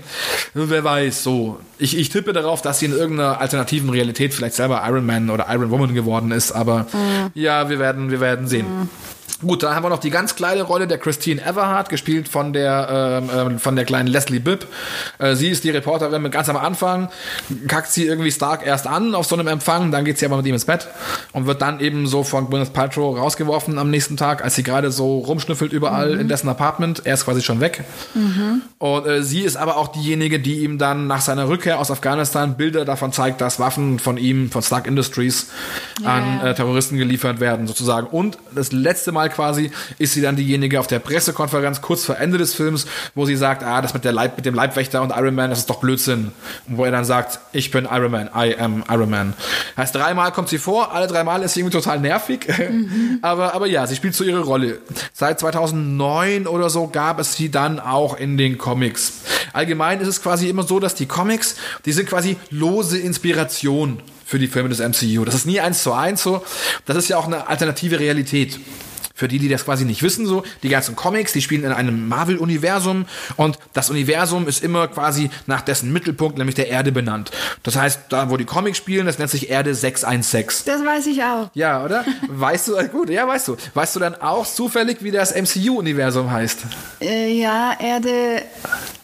Wer 0.53 0.83
weiß, 0.83 1.23
so. 1.23 1.59
Ich, 1.77 1.97
ich 1.97 2.09
tippe 2.09 2.31
darauf, 2.33 2.61
dass 2.61 2.79
sie 2.79 2.85
in 2.85 2.93
irgendeiner 2.93 3.41
alternativen 3.41 3.89
Realität 3.89 4.33
vielleicht 4.33 4.55
selber 4.55 4.74
Iron 4.87 5.05
Man 5.05 5.29
oder 5.29 5.45
Iron 5.49 5.69
Woman 5.69 5.93
geworden 5.93 6.31
ist, 6.31 6.51
aber 6.51 6.85
ja, 7.33 7.69
wir 7.69 7.79
werden, 7.79 8.11
wir 8.11 8.19
werden 8.19 8.47
sehen. 8.47 8.65
Gut, 9.41 9.63
dann 9.63 9.75
haben 9.75 9.83
wir 9.83 9.89
noch 9.89 9.99
die 9.99 10.11
ganz 10.11 10.35
kleine 10.35 10.61
Rolle 10.63 10.87
der 10.87 10.97
Christine 10.97 11.41
Everhart, 11.45 11.89
gespielt 11.89 12.29
von 12.29 12.53
der, 12.53 13.21
ähm, 13.21 13.29
ähm, 13.51 13.59
von 13.59 13.75
der 13.75 13.83
kleinen 13.83 14.07
Leslie 14.07 14.39
Bibb. 14.39 14.65
Äh, 15.19 15.35
sie 15.35 15.49
ist 15.49 15.65
die 15.65 15.71
Reporterin 15.71 16.21
mit 16.21 16.31
ganz 16.31 16.47
am 16.47 16.55
Anfang, 16.55 17.09
kackt 17.67 17.91
sie 17.91 18.05
irgendwie 18.05 18.31
Stark 18.31 18.65
erst 18.65 18.87
an 18.87 19.13
auf 19.13 19.25
so 19.25 19.35
einem 19.35 19.47
Empfang, 19.47 19.91
dann 19.91 20.05
geht 20.05 20.17
sie 20.19 20.25
aber 20.25 20.37
mit 20.37 20.45
ihm 20.45 20.53
ins 20.53 20.63
Bett 20.63 20.87
und 21.33 21.47
wird 21.47 21.61
dann 21.61 21.81
eben 21.81 22.07
so 22.07 22.23
von 22.23 22.49
Gwyneth 22.49 22.71
Paltrow 22.71 23.17
rausgeworfen 23.17 23.77
am 23.77 23.89
nächsten 23.89 24.15
Tag, 24.15 24.41
als 24.41 24.55
sie 24.55 24.63
gerade 24.63 24.89
so 24.89 25.17
rumschnüffelt 25.19 25.73
überall 25.73 26.13
in 26.13 26.29
dessen 26.29 26.47
Apartment. 26.47 27.01
Er 27.03 27.15
ist 27.15 27.25
quasi 27.25 27.41
schon 27.41 27.59
weg. 27.59 27.83
Und 28.79 29.05
äh, 29.05 29.21
sie 29.21 29.41
ist 29.41 29.57
aber 29.57 29.75
auch 29.75 29.89
diejenige, 29.89 30.39
die 30.39 30.63
ihm 30.63 30.77
dann 30.77 31.07
nach 31.07 31.19
seiner 31.21 31.49
Rückkehr 31.49 31.79
aus 31.79 31.91
Afghanistan 31.91 32.55
Bilder 32.55 32.85
davon 32.85 33.11
zeigt, 33.11 33.41
dass 33.41 33.59
Waffen 33.59 33.99
von 33.99 34.17
ihm, 34.17 34.49
von 34.49 34.61
Stark 34.61 34.87
Industries, 34.87 35.47
an 36.05 36.39
Ja. 36.41 36.47
äh, 36.51 36.55
Terroristen 36.55 36.97
geliefert 36.97 37.41
werden, 37.41 37.67
sozusagen. 37.67 38.07
Und 38.07 38.37
das 38.53 38.71
letzte 38.71 39.11
Mal 39.11 39.24
quasi 39.29 39.71
ist 39.97 40.13
sie 40.13 40.21
dann 40.21 40.35
diejenige 40.35 40.79
auf 40.79 40.87
der 40.87 40.99
Pressekonferenz 40.99 41.81
kurz 41.81 42.05
vor 42.05 42.17
Ende 42.17 42.37
des 42.37 42.53
Films, 42.53 42.85
wo 43.13 43.25
sie 43.25 43.35
sagt, 43.35 43.63
ah, 43.63 43.81
das 43.81 43.93
mit, 43.93 44.03
der 44.05 44.11
Leib, 44.11 44.37
mit 44.37 44.45
dem 44.45 44.55
Leibwächter 44.55 45.01
und 45.01 45.11
Iron 45.11 45.35
Man, 45.35 45.49
das 45.49 45.59
ist 45.59 45.69
doch 45.69 45.79
Blödsinn. 45.79 46.31
Und 46.67 46.77
wo 46.77 46.85
er 46.85 46.91
dann 46.91 47.05
sagt, 47.05 47.39
ich 47.51 47.71
bin 47.71 47.85
Iron 47.85 48.11
Man, 48.11 48.29
I 48.35 48.55
am 48.57 48.83
Iron 48.89 49.09
Man. 49.09 49.33
Heißt, 49.77 49.95
dreimal 49.95 50.31
kommt 50.31 50.49
sie 50.49 50.57
vor, 50.57 50.93
alle 50.93 51.07
dreimal 51.07 51.41
ist 51.43 51.53
sie 51.53 51.61
irgendwie 51.61 51.77
total 51.77 51.99
nervig. 51.99 52.47
aber, 53.21 53.53
aber 53.53 53.67
ja, 53.67 53.87
sie 53.87 53.95
spielt 53.95 54.15
so 54.15 54.23
ihre 54.23 54.41
Rolle. 54.41 54.79
Seit 55.13 55.39
2009 55.39 56.47
oder 56.47 56.69
so 56.69 56.87
gab 56.87 57.19
es 57.19 57.35
sie 57.35 57.49
dann 57.49 57.79
auch 57.79 58.17
in 58.17 58.37
den 58.37 58.57
Comics. 58.57 59.13
Allgemein 59.53 60.01
ist 60.01 60.07
es 60.07 60.21
quasi 60.21 60.49
immer 60.49 60.63
so, 60.63 60.79
dass 60.79 60.95
die 60.95 61.05
Comics, 61.05 61.55
die 61.85 61.93
sind 61.93 62.09
quasi 62.09 62.37
lose 62.49 62.97
Inspiration 62.97 64.01
für 64.25 64.39
die 64.39 64.47
Filme 64.47 64.69
des 64.69 64.79
MCU. 64.79 65.23
Das 65.23 65.35
ist 65.35 65.45
nie 65.45 65.59
eins 65.59 65.83
zu 65.83 65.93
eins 65.93 66.23
so. 66.23 66.43
Das 66.85 66.97
ist 66.97 67.07
ja 67.07 67.17
auch 67.17 67.27
eine 67.27 67.47
alternative 67.47 67.99
Realität. 67.99 68.59
Für 69.15 69.27
die, 69.27 69.39
die 69.39 69.47
das 69.49 69.65
quasi 69.65 69.85
nicht 69.85 70.03
wissen, 70.03 70.25
so, 70.27 70.43
die 70.61 70.69
ganzen 70.69 70.95
Comics, 70.95 71.31
die 71.33 71.41
spielen 71.41 71.63
in 71.63 71.71
einem 71.71 72.07
Marvel-Universum 72.09 73.05
und 73.37 73.57
das 73.73 73.89
Universum 73.89 74.47
ist 74.47 74.61
immer 74.63 74.87
quasi 74.89 75.29
nach 75.47 75.61
dessen 75.61 75.91
Mittelpunkt, 75.93 76.37
nämlich 76.37 76.55
der 76.55 76.67
Erde 76.67 76.91
benannt. 76.91 77.31
Das 77.63 77.75
heißt, 77.77 78.01
da 78.09 78.29
wo 78.29 78.35
die 78.37 78.45
Comics 78.45 78.77
spielen, 78.77 79.05
das 79.05 79.17
nennt 79.17 79.31
sich 79.31 79.49
Erde 79.49 79.73
616. 79.73 80.65
Das 80.65 80.85
weiß 80.85 81.07
ich 81.07 81.23
auch. 81.23 81.49
Ja, 81.53 81.83
oder? 81.83 82.03
Weißt 82.27 82.67
du, 82.67 82.75
äh, 82.75 82.87
gut, 82.89 83.09
ja, 83.09 83.27
weißt 83.27 83.47
du. 83.47 83.57
Weißt 83.73 83.95
du 83.95 83.99
dann 83.99 84.15
auch 84.15 84.45
zufällig, 84.45 84.97
wie 85.01 85.11
das 85.11 85.33
MCU-Universum 85.33 86.29
heißt? 86.29 86.59
Äh, 87.01 87.33
ja, 87.39 87.73
Erde 87.79 88.41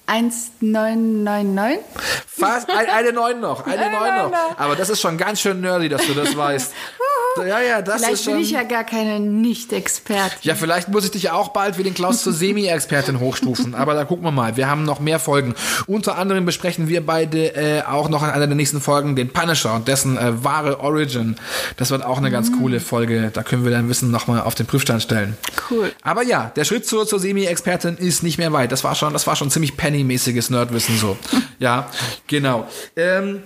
1999. 0.07 1.79
Fast, 2.27 2.69
ein, 2.69 2.89
eine 2.89 3.13
9 3.13 3.39
noch, 3.39 3.65
eine 3.65 3.81
Eine 3.81 3.91
9 3.91 4.09
Neun 4.09 4.17
noch. 4.17 4.31
noch. 4.31 4.59
Aber 4.59 4.75
das 4.75 4.89
ist 4.89 4.99
schon 5.01 5.17
ganz 5.17 5.39
schön 5.41 5.61
nerdy, 5.61 5.89
dass 5.89 6.05
du 6.05 6.13
das 6.13 6.35
weißt. 6.35 6.73
Ja, 7.37 7.61
ja, 7.61 7.81
das 7.81 7.97
Vielleicht 7.97 8.13
ist 8.13 8.23
schon. 8.23 8.33
bin 8.33 8.41
ich 8.43 8.51
ja 8.51 8.63
gar 8.63 8.83
keine 8.83 9.19
Nicht-Expertin. 9.19 10.39
Ja, 10.41 10.55
vielleicht 10.55 10.89
muss 10.89 11.05
ich 11.05 11.11
dich 11.11 11.23
ja 11.23 11.33
auch 11.33 11.49
bald 11.49 11.77
wie 11.77 11.83
den 11.83 11.93
Klaus 11.93 12.23
zur 12.23 12.33
Semi-Expertin 12.33 13.19
hochstufen. 13.19 13.75
Aber 13.75 13.93
da 13.93 14.05
gucken 14.05 14.23
wir 14.23 14.31
mal. 14.31 14.57
Wir 14.57 14.69
haben 14.69 14.83
noch 14.83 14.99
mehr 14.99 15.19
Folgen. 15.19 15.55
Unter 15.87 16.17
anderem 16.17 16.45
besprechen 16.45 16.87
wir 16.87 17.05
beide 17.05 17.55
äh, 17.55 17.83
auch 17.83 18.09
noch 18.09 18.23
in 18.23 18.29
einer 18.29 18.47
der 18.47 18.55
nächsten 18.55 18.81
Folgen 18.81 19.15
den 19.15 19.29
Punisher 19.29 19.73
und 19.73 19.87
dessen 19.87 20.17
äh, 20.17 20.43
wahre 20.43 20.79
Origin. 20.81 21.35
Das 21.77 21.91
wird 21.91 22.03
auch 22.03 22.17
eine 22.17 22.31
ganz 22.31 22.51
coole 22.51 22.79
Folge. 22.79 23.31
Da 23.33 23.43
können 23.43 23.63
wir 23.63 23.71
dein 23.71 23.89
Wissen 23.89 24.11
nochmal 24.11 24.41
auf 24.41 24.55
den 24.55 24.65
Prüfstand 24.65 25.01
stellen. 25.01 25.37
Cool. 25.69 25.91
Aber 26.01 26.23
ja, 26.23 26.51
der 26.55 26.65
Schritt 26.65 26.85
zur, 26.85 27.07
zur 27.07 27.19
Semi-Expertin 27.19 27.97
ist 27.97 28.23
nicht 28.23 28.37
mehr 28.37 28.51
weit. 28.53 28.71
Das 28.71 28.83
war 28.83 28.95
schon, 28.95 29.13
das 29.13 29.25
war 29.27 29.35
schon 29.35 29.49
ziemlich 29.49 29.77
Penny-mäßiges 29.77 30.49
Nerdwissen 30.49 30.97
so. 30.97 31.17
ja, 31.59 31.89
genau. 32.27 32.67
Ähm, 32.95 33.41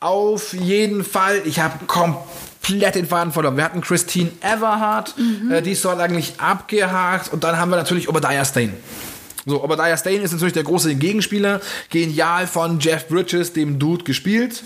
auf 0.00 0.52
jeden 0.52 1.04
Fall, 1.04 1.42
ich 1.44 1.60
habe 1.60 1.84
komplett 1.86 2.24
den 2.68 3.06
Faden 3.06 3.32
verloren. 3.32 3.56
Wir 3.56 3.64
hatten 3.64 3.80
Christine 3.80 4.30
Everhart, 4.40 5.14
äh, 5.50 5.62
die 5.62 5.72
ist 5.72 5.84
dort 5.84 6.00
eigentlich 6.00 6.34
abgehakt 6.38 7.32
und 7.32 7.44
dann 7.44 7.58
haben 7.58 7.70
wir 7.70 7.76
natürlich 7.76 8.08
Obadiah 8.08 8.44
Stane. 8.44 8.72
So, 9.46 9.62
Obadiah 9.62 9.96
Stane 9.96 10.18
ist 10.18 10.32
natürlich 10.32 10.54
der 10.54 10.62
große 10.62 10.94
Gegenspieler, 10.94 11.60
genial 11.90 12.46
von 12.46 12.80
Jeff 12.80 13.08
Bridges, 13.08 13.52
dem 13.52 13.78
Dude, 13.78 14.04
gespielt. 14.04 14.62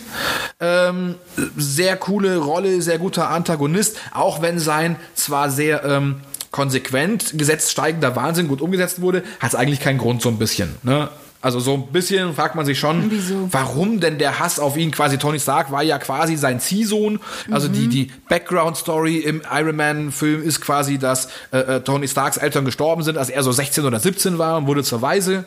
Ähm, 0.61 1.17
sehr 1.57 1.97
coole 1.97 2.37
Rolle, 2.37 2.81
sehr 2.81 2.99
guter 2.99 3.31
Antagonist, 3.31 3.97
auch 4.13 4.41
wenn 4.41 4.61
sein 4.61 4.97
zwar 5.15 5.51
sehr 5.51 5.85
ähm, 5.85 6.21
konsequent 6.53 7.37
gesetzt 7.37 7.73
steigender 7.73 8.15
Wahnsinn 8.15 8.49
gut 8.49 8.61
umgesetzt 8.61 9.01
wurde, 9.01 9.23
hat 9.41 9.51
es 9.51 9.55
eigentlich 9.55 9.81
keinen 9.81 9.99
Grund 9.99 10.23
so 10.23 10.29
ein 10.29 10.39
bisschen. 10.39 10.77
Ne? 10.83 11.09
Also 11.49 11.61
so 11.61 11.73
ein 11.73 11.87
bisschen 11.87 12.35
fragt 12.35 12.57
man 12.57 12.67
sich 12.67 12.79
schon, 12.79 13.11
Wieso? 13.11 13.49
warum 13.51 14.01
denn 14.01 14.19
der 14.19 14.39
Hass 14.39 14.61
auf 14.61 14.77
ihn 14.77 14.91
quasi, 14.91 15.17
Tony 15.17 15.41
Stark 15.41 15.73
war 15.73 15.83
ja 15.83 15.99
quasi 15.99 16.37
sein 16.37 16.61
Ziehsohn. 16.61 17.21
Also 17.51 17.69
die, 17.69 17.89
die 17.89 18.11
Background-Story 18.29 19.17
im 19.17 19.41
Iron 19.51 19.75
Man-Film 19.77 20.43
ist 20.43 20.61
quasi, 20.61 20.99
dass 20.99 21.31
äh, 21.51 21.61
äh, 21.61 21.81
Tony 21.81 22.07
Starks 22.07 22.37
Eltern 22.37 22.67
gestorben 22.67 23.03
sind, 23.03 23.17
als 23.17 23.31
er 23.31 23.43
so 23.43 23.51
16 23.51 23.87
oder 23.87 23.99
17 23.99 24.37
war 24.37 24.59
und 24.59 24.67
wurde 24.67 24.85
zur 24.85 25.01
Waise. 25.01 25.47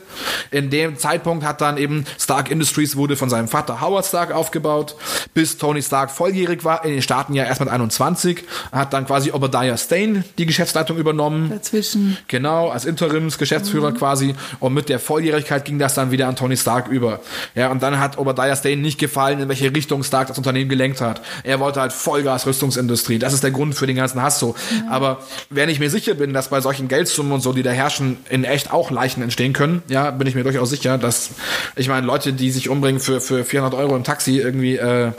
In 0.49 0.71
dem 0.71 0.97
Zeitpunkt 0.97 1.45
hat 1.45 1.61
dann 1.61 1.77
eben 1.77 2.05
Stark 2.17 2.49
Industries 2.49 2.95
wurde 2.95 3.15
von 3.15 3.29
seinem 3.29 3.47
Vater 3.47 3.79
Howard 3.79 4.07
Stark 4.07 4.31
aufgebaut, 4.33 4.95
bis 5.35 5.59
Tony 5.59 5.83
Stark 5.83 6.09
volljährig 6.09 6.63
war, 6.63 6.83
in 6.83 6.93
den 6.93 7.03
Staaten 7.03 7.35
ja 7.35 7.43
erst 7.43 7.59
mit 7.59 7.69
21, 7.69 8.43
hat 8.71 8.91
dann 8.91 9.05
quasi 9.05 9.31
Obadiah 9.33 9.77
Stane 9.77 10.23
die 10.39 10.47
Geschäftsleitung 10.47 10.97
übernommen. 10.97 11.51
Dazwischen. 11.51 12.17
Genau, 12.27 12.69
als 12.69 12.85
Interimsgeschäftsführer 12.85 13.91
quasi. 13.91 14.33
Und 14.59 14.73
mit 14.73 14.89
der 14.89 14.99
Volljährigkeit 14.99 15.63
ging 15.63 15.77
das 15.77 15.90
dann 15.93 16.11
wieder 16.11 16.27
an 16.27 16.35
Tony 16.35 16.57
Stark 16.57 16.87
über. 16.87 17.19
Ja, 17.55 17.71
und 17.71 17.83
dann 17.83 17.99
hat 17.99 18.17
Obadiah 18.17 18.55
Stane 18.55 18.77
nicht 18.77 18.99
gefallen, 18.99 19.39
in 19.39 19.49
welche 19.49 19.73
Richtung 19.73 20.03
Stark 20.03 20.27
das 20.27 20.37
Unternehmen 20.37 20.69
gelenkt 20.69 21.01
hat. 21.01 21.21
Er 21.43 21.59
wollte 21.59 21.81
halt 21.81 21.93
Vollgas 21.93 22.45
Rüstungsindustrie. 22.45 23.19
Das 23.19 23.33
ist 23.33 23.43
der 23.43 23.51
Grund 23.51 23.75
für 23.75 23.87
den 23.87 23.95
ganzen 23.95 24.21
Hass 24.21 24.39
so. 24.39 24.55
Aber 24.89 25.19
wenn 25.49 25.69
ich 25.69 25.79
mir 25.79 25.89
sicher 25.89 26.13
bin, 26.13 26.33
dass 26.33 26.49
bei 26.49 26.61
solchen 26.61 26.87
Geldsummen 26.87 27.31
und 27.31 27.41
so, 27.41 27.53
die 27.53 27.63
da 27.63 27.71
herrschen, 27.71 28.17
in 28.29 28.43
echt 28.43 28.71
auch 28.71 28.91
Leichen 28.91 29.21
entstehen 29.23 29.53
können, 29.53 29.81
ja, 29.87 30.11
bin 30.11 30.27
ich 30.27 30.35
mir 30.35 30.43
durchaus 30.43 30.69
sicher, 30.69 30.97
dass, 30.97 31.31
ich 31.75 31.87
meine, 31.87 32.05
Leute, 32.05 32.33
die 32.33 32.51
sich 32.51 32.69
umbringen 32.69 32.99
für, 32.99 33.21
für 33.21 33.43
400 33.43 33.79
Euro 33.79 33.95
im 33.95 34.03
Taxi 34.03 34.37
irgendwie, 34.37 34.77
äh, 34.77 35.11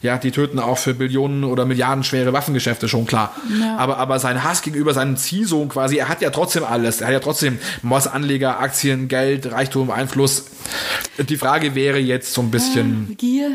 ja, 0.00 0.18
die 0.18 0.30
töten 0.30 0.58
auch 0.58 0.78
für 0.78 0.94
Billionen 0.94 1.44
oder 1.44 1.64
Milliarden 1.64 2.04
schwere 2.04 2.32
Waffengeschäfte, 2.32 2.88
schon 2.88 3.06
klar. 3.06 3.34
Ja. 3.60 3.76
Aber, 3.76 3.98
aber 3.98 4.18
sein 4.18 4.44
Hass 4.44 4.62
gegenüber 4.62 4.94
seinem 4.94 5.16
Ziehsohn 5.16 5.68
quasi, 5.68 5.96
er 5.96 6.08
hat 6.08 6.22
ja 6.22 6.30
trotzdem 6.30 6.64
alles. 6.64 7.00
Er 7.00 7.08
hat 7.08 7.14
ja 7.14 7.20
trotzdem 7.20 7.58
Moss 7.82 8.06
Anleger, 8.06 8.60
Aktien, 8.60 9.08
Geld, 9.08 9.50
Reichtum, 9.50 9.90
Einfluss. 10.02 10.44
Die 11.18 11.36
Frage 11.36 11.74
wäre 11.74 11.98
jetzt 11.98 12.32
so 12.32 12.40
ein 12.40 12.50
bisschen, 12.50 13.14
Gier. 13.18 13.50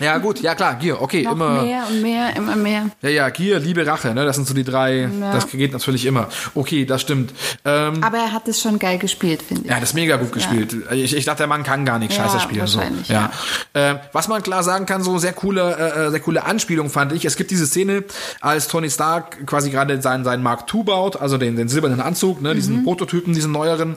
ja 0.00 0.18
gut, 0.18 0.40
ja 0.40 0.54
klar, 0.54 0.74
Gier, 0.74 1.00
okay, 1.00 1.22
Noch 1.22 1.32
immer. 1.32 1.62
mehr 1.62 1.84
und 1.88 2.02
mehr, 2.02 2.36
immer 2.36 2.56
mehr. 2.56 2.86
Ja, 3.00 3.08
ja, 3.08 3.28
Gier, 3.30 3.58
Liebe, 3.58 3.86
Rache, 3.86 4.12
ne, 4.14 4.24
das 4.24 4.36
sind 4.36 4.46
so 4.46 4.52
die 4.54 4.64
drei, 4.64 5.08
Ja. 5.20 5.32
das 5.32 5.48
geht 5.48 5.72
natürlich 5.72 6.04
immer. 6.04 6.28
Okay, 6.54 6.84
das 6.84 7.00
stimmt. 7.00 7.32
Ähm, 7.64 8.02
Aber 8.04 8.18
er 8.18 8.32
hat 8.32 8.46
es 8.48 8.60
schon 8.60 8.78
geil 8.78 8.98
gespielt, 8.98 9.42
finde 9.42 9.62
ich. 9.64 9.70
ja, 9.70 9.80
das 9.80 9.90
ist 9.90 9.94
mega 9.94 10.16
gut 10.16 10.32
gespielt. 10.32 10.76
Ich, 10.92 11.16
ich 11.16 11.24
dachte, 11.24 11.38
der 11.38 11.46
Mann 11.46 11.62
kann 11.62 11.84
gar 11.86 11.98
nicht 11.98 12.12
Ja, 12.16 12.24
scheiße 12.24 12.40
spielen. 12.40 12.66
So. 12.66 12.82
Ja. 13.08 13.30
Ähm, 13.74 13.98
was 14.12 14.28
man 14.28 14.42
klar 14.42 14.62
sagen 14.62 14.84
kann, 14.86 15.02
so 15.02 15.16
sehr 15.18 15.32
coole, 15.32 15.76
äh, 15.76 16.10
sehr 16.10 16.20
coole 16.20 16.44
Anspielung 16.44 16.90
fand 16.90 17.12
ich. 17.12 17.24
Es 17.24 17.36
gibt 17.36 17.50
diese 17.50 17.66
Szene, 17.66 18.04
als 18.40 18.68
Tony 18.68 18.90
Stark 18.90 19.46
quasi 19.46 19.70
gerade 19.70 20.00
seinen, 20.02 20.24
seinen 20.24 20.42
Mark 20.42 20.64
II 20.72 20.82
baut, 20.82 21.16
also 21.20 21.38
den, 21.38 21.56
den 21.56 21.68
silbernen 21.68 22.00
Anzug, 22.00 22.42
ne, 22.42 22.50
Mhm. 22.50 22.54
diesen 22.54 22.84
Prototypen, 22.84 23.32
diesen 23.32 23.52
neueren. 23.52 23.96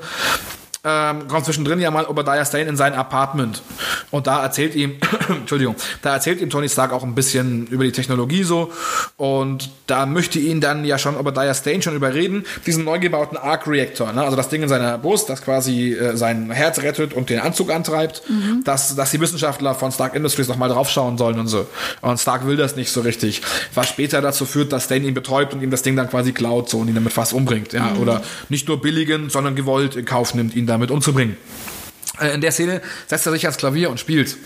Ähm, 0.86 1.30
kommt 1.30 1.46
zwischendrin 1.46 1.80
ja 1.80 1.92
mal 1.92 2.06
Obadiah 2.06 2.44
Stane 2.44 2.66
in 2.66 2.76
sein 2.76 2.94
Apartment. 2.94 3.62
Und 4.12 4.28
da 4.28 4.44
erzählt 4.44 4.76
ihm, 4.76 4.98
Entschuldigung, 5.30 5.76
da 6.02 6.14
erzählt 6.14 6.42
ihm 6.42 6.50
Tony 6.50 6.68
Stark 6.68 6.92
auch 6.92 7.04
ein 7.04 7.16
bisschen 7.16 7.68
über 7.68 7.86
die 7.86 7.94
Technologie 7.94 8.44
so. 8.44 8.70
Und 9.16 9.70
da 9.88 10.06
möchte 10.06 10.40
ihn 10.40 10.60
dann 10.60 10.84
ja 10.84 10.98
schon 10.98 11.16
Obadiah 11.16 11.54
Stane 11.54 11.82
schon 11.82 11.96
überreden, 11.96 12.44
diesen 12.66 12.84
neu 12.84 13.00
gebauten 13.00 13.38
Arc 13.38 13.66
Reactor, 13.66 14.12
ne? 14.12 14.24
also 14.24 14.36
das 14.36 14.50
Ding 14.50 14.62
in 14.62 14.68
seiner 14.68 14.98
Brust, 14.98 15.30
das 15.30 15.42
quasi 15.42 15.94
äh, 15.94 16.18
sein 16.18 16.52
Herz 16.52 16.80
rettet 16.80 17.14
und 17.14 17.30
den 17.30 17.40
Anzug 17.40 17.72
antreibt, 17.72 18.22
dass, 18.66 18.94
dass 18.96 19.12
die 19.12 19.22
Wissenschaftler 19.22 19.76
von 19.76 19.92
Stark 19.92 20.16
Industries 20.16 20.50
noch 20.50 20.58
mal 20.58 20.68
draufschauen 20.68 21.18
sollen 21.18 21.40
und 21.40 21.48
so. 21.48 21.66
Und 22.02 22.20
Stark 22.20 22.46
will 22.46 22.58
das 22.58 22.76
nicht 22.76 22.92
so 22.92 23.00
richtig. 23.00 23.42
Was 23.74 23.88
später 23.88 24.22
dazu 24.22 24.46
führt, 24.46 24.74
dass 24.74 24.86
Stane 24.86 25.08
ihn 25.08 25.14
betäubt 25.14 25.54
und 25.54 25.62
ihm 25.62 25.72
das 25.72 25.82
Ding 25.82 25.96
dann 25.96 26.10
quasi 26.10 26.34
klaut 26.34 26.70
so 26.70 26.80
und 26.80 26.90
ihn 26.90 26.96
damit 26.96 27.14
fast 27.14 27.32
umbringt. 27.32 27.72
Ja? 27.72 27.94
Oder 28.02 28.22
nicht 28.50 28.68
nur 28.68 28.82
billigen, 28.82 29.30
sondern 29.30 29.56
gewollt 29.56 29.96
in 29.96 30.04
Kauf 30.04 30.34
nimmt, 30.34 30.56
ihn 30.56 30.68
damit 30.74 30.92
umzubringen. 30.92 31.38
Äh, 32.24 32.34
in 32.34 32.42
der 32.42 32.52
Szene 32.52 32.82
setzt 33.08 33.26
er 33.26 33.32
sich 33.32 33.46
ans 33.46 33.58
Klavier 33.58 33.90
und 33.90 34.00
spielt. 34.00 34.38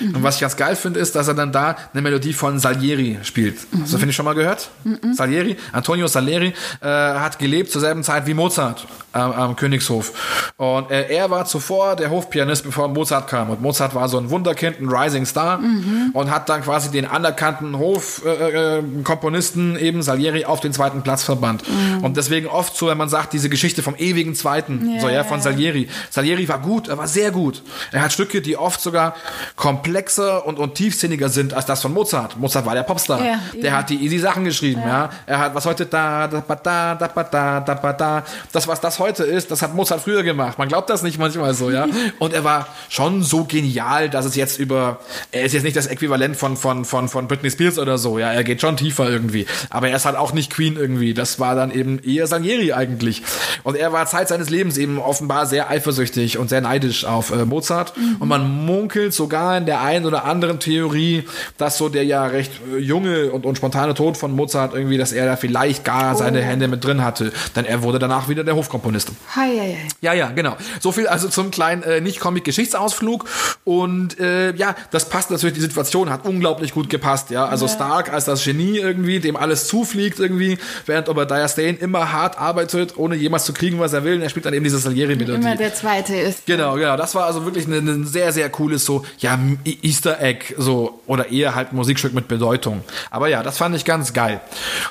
Mhm. 0.00 0.16
Und 0.16 0.22
was 0.22 0.36
ich 0.36 0.40
ganz 0.40 0.56
geil 0.56 0.76
finde, 0.76 1.00
ist, 1.00 1.14
dass 1.14 1.28
er 1.28 1.34
dann 1.34 1.52
da 1.52 1.76
eine 1.92 2.02
Melodie 2.02 2.32
von 2.32 2.58
Salieri 2.58 3.18
spielt. 3.22 3.56
Mhm. 3.72 3.82
Hast 3.82 3.92
du, 3.92 3.98
finde 3.98 4.10
ich, 4.10 4.16
schon 4.16 4.24
mal 4.24 4.34
gehört? 4.34 4.70
Mhm. 4.84 5.14
Salieri, 5.14 5.56
Antonio 5.72 6.06
Salieri, 6.06 6.54
äh, 6.80 6.86
hat 6.86 7.38
gelebt 7.38 7.70
zur 7.70 7.80
selben 7.80 8.02
Zeit 8.02 8.26
wie 8.26 8.34
Mozart 8.34 8.86
äh, 9.12 9.18
am 9.18 9.56
Königshof. 9.56 10.12
Und 10.56 10.90
äh, 10.90 11.08
er 11.08 11.30
war 11.30 11.44
zuvor 11.46 11.96
der 11.96 12.10
Hofpianist, 12.10 12.64
bevor 12.64 12.88
Mozart 12.88 13.28
kam. 13.28 13.50
Und 13.50 13.60
Mozart 13.62 13.94
war 13.94 14.08
so 14.08 14.18
ein 14.18 14.30
Wunderkind, 14.30 14.80
ein 14.80 14.88
Rising 14.88 15.26
Star 15.26 15.58
mhm. 15.58 16.10
und 16.12 16.30
hat 16.30 16.48
dann 16.48 16.62
quasi 16.62 16.90
den 16.90 17.06
anerkannten 17.06 17.78
Hofkomponisten, 17.78 19.76
äh, 19.76 19.80
äh 19.80 19.86
eben 19.86 20.02
Salieri, 20.02 20.44
auf 20.44 20.60
den 20.60 20.72
zweiten 20.72 21.02
Platz 21.02 21.24
verbannt. 21.24 21.62
Mhm. 21.68 22.04
Und 22.04 22.16
deswegen 22.16 22.46
oft 22.46 22.76
so, 22.76 22.88
wenn 22.88 22.98
man 22.98 23.08
sagt, 23.08 23.32
diese 23.32 23.48
Geschichte 23.48 23.82
vom 23.82 23.94
ewigen 23.96 24.34
Zweiten, 24.34 24.86
yeah. 24.88 25.00
so 25.00 25.08
ja, 25.08 25.24
von 25.24 25.40
Salieri. 25.40 25.88
Salieri 26.10 26.48
war 26.48 26.60
gut, 26.60 26.88
er 26.88 26.98
war 26.98 27.08
sehr 27.08 27.25
gut. 27.30 27.62
Er 27.92 28.02
hat 28.02 28.12
Stücke, 28.12 28.40
die 28.42 28.56
oft 28.56 28.80
sogar 28.80 29.14
komplexer 29.56 30.46
und, 30.46 30.58
und 30.58 30.74
tiefsinniger 30.74 31.28
sind 31.28 31.54
als 31.54 31.66
das 31.66 31.82
von 31.82 31.92
Mozart. 31.92 32.36
Mozart 32.36 32.66
war 32.66 32.74
der 32.74 32.82
Popstar. 32.82 33.24
Ja, 33.24 33.40
der 33.54 33.70
ja. 33.70 33.76
hat 33.76 33.90
die 33.90 33.96
easy 33.96 34.18
Sachen 34.18 34.44
geschrieben, 34.44 34.82
ja. 34.82 34.88
ja. 34.88 35.10
Er 35.26 35.38
hat 35.38 35.54
was 35.54 35.66
heute 35.66 35.86
da, 35.86 36.28
da, 36.28 36.40
da, 36.40 36.94
da, 36.94 37.08
da, 37.22 37.60
da, 37.60 37.92
da, 37.92 38.24
das, 38.52 38.68
was 38.68 38.80
das 38.80 38.98
heute 38.98 39.24
ist, 39.24 39.50
das 39.50 39.62
hat 39.62 39.74
Mozart 39.74 40.02
früher 40.02 40.22
gemacht. 40.22 40.58
Man 40.58 40.68
glaubt 40.68 40.90
das 40.90 41.02
nicht 41.02 41.18
manchmal 41.18 41.54
so, 41.54 41.70
ja. 41.70 41.86
Und 42.18 42.32
er 42.32 42.44
war 42.44 42.68
schon 42.88 43.22
so 43.22 43.44
genial, 43.44 44.10
dass 44.10 44.24
es 44.24 44.36
jetzt 44.36 44.58
über, 44.58 45.00
er 45.32 45.44
ist 45.44 45.52
jetzt 45.52 45.64
nicht 45.64 45.76
das 45.76 45.86
Äquivalent 45.86 46.36
von, 46.36 46.56
von, 46.56 46.84
von, 46.84 47.08
von 47.08 47.28
Britney 47.28 47.50
Spears 47.50 47.78
oder 47.78 47.98
so, 47.98 48.18
ja. 48.18 48.32
Er 48.32 48.44
geht 48.44 48.60
schon 48.60 48.76
tiefer 48.76 49.08
irgendwie. 49.08 49.46
Aber 49.70 49.88
er 49.88 49.96
ist 49.96 50.04
halt 50.04 50.16
auch 50.16 50.32
nicht 50.32 50.52
Queen 50.52 50.76
irgendwie. 50.76 51.14
Das 51.14 51.40
war 51.40 51.54
dann 51.54 51.70
eben 51.70 51.98
eher 52.00 52.26
Salieri 52.26 52.72
eigentlich. 52.72 53.22
Und 53.62 53.76
er 53.76 53.92
war 53.92 54.06
Zeit 54.06 54.28
seines 54.28 54.50
Lebens 54.50 54.76
eben 54.78 54.98
offenbar 54.98 55.46
sehr 55.46 55.70
eifersüchtig 55.70 56.38
und 56.38 56.48
sehr 56.48 56.60
neidisch 56.60 57.04
auf 57.06 57.30
äh, 57.30 57.44
Mozart. 57.44 57.96
Mhm. 57.96 58.16
Und 58.20 58.28
man 58.28 58.66
munkelt 58.66 59.14
sogar 59.14 59.56
in 59.56 59.66
der 59.66 59.80
einen 59.80 60.06
oder 60.06 60.24
anderen 60.24 60.60
Theorie, 60.60 61.24
dass 61.58 61.78
so 61.78 61.88
der 61.88 62.04
ja 62.04 62.26
recht 62.26 62.52
äh, 62.74 62.78
junge 62.78 63.30
und, 63.30 63.46
und 63.46 63.56
spontane 63.56 63.94
Tod 63.94 64.16
von 64.16 64.32
Mozart 64.32 64.74
irgendwie, 64.74 64.98
dass 64.98 65.12
er 65.12 65.26
da 65.26 65.36
vielleicht 65.36 65.84
gar 65.84 66.14
oh. 66.14 66.18
seine 66.18 66.42
Hände 66.42 66.68
mit 66.68 66.84
drin 66.84 67.04
hatte. 67.04 67.32
Denn 67.54 67.64
er 67.64 67.82
wurde 67.82 67.98
danach 67.98 68.28
wieder 68.28 68.44
der 68.44 68.56
Hofkomponist. 68.56 69.12
Hi, 69.34 69.58
hi. 69.58 69.76
Ja, 70.00 70.12
ja, 70.12 70.30
genau. 70.30 70.56
So 70.80 70.92
viel 70.92 71.06
also 71.06 71.28
zum 71.28 71.50
kleinen 71.50 71.82
äh, 71.82 72.00
Nicht-Comic-Geschichtsausflug. 72.00 73.24
Und 73.64 74.18
äh, 74.20 74.54
ja, 74.54 74.74
das 74.90 75.08
passt 75.08 75.30
natürlich, 75.30 75.54
die 75.54 75.60
Situation 75.60 76.10
hat 76.10 76.24
unglaublich 76.24 76.72
gut 76.72 76.90
gepasst. 76.90 77.30
Ja, 77.30 77.46
also 77.46 77.66
ja. 77.66 77.72
Stark 77.72 78.12
als 78.12 78.24
das 78.24 78.44
Genie 78.44 78.78
irgendwie, 78.78 79.20
dem 79.20 79.36
alles 79.36 79.66
zufliegt 79.66 80.18
irgendwie, 80.18 80.58
während 80.86 81.08
Obadiah 81.08 81.48
Stane 81.48 81.78
immer 81.78 82.12
hart 82.12 82.38
arbeitet, 82.38 82.96
ohne 82.96 83.16
jemals 83.16 83.44
zu 83.44 83.52
kriegen, 83.52 83.78
was 83.78 83.92
er 83.92 84.04
will. 84.04 84.16
Und 84.16 84.22
er 84.22 84.28
spielt 84.28 84.46
dann 84.46 84.54
eben 84.54 84.64
diese 84.64 84.78
Salieri-Melodie. 84.78 85.40
Immer 85.40 85.56
der 85.56 85.74
zweite 85.74 86.16
ist. 86.16 86.46
Genau, 86.46 86.74
genau. 86.74 86.95
Das 86.96 87.14
war 87.14 87.24
also 87.24 87.44
wirklich 87.44 87.66
ein, 87.66 88.06
sehr, 88.06 88.32
sehr 88.32 88.48
cooles 88.50 88.84
so, 88.84 89.04
ja, 89.18 89.38
Easter 89.64 90.20
Egg, 90.20 90.54
so, 90.56 91.00
oder 91.06 91.30
eher 91.30 91.54
halt 91.54 91.72
Musikstück 91.72 92.14
mit 92.14 92.28
Bedeutung. 92.28 92.82
Aber 93.10 93.28
ja, 93.28 93.42
das 93.42 93.58
fand 93.58 93.76
ich 93.76 93.84
ganz 93.84 94.12
geil. 94.12 94.40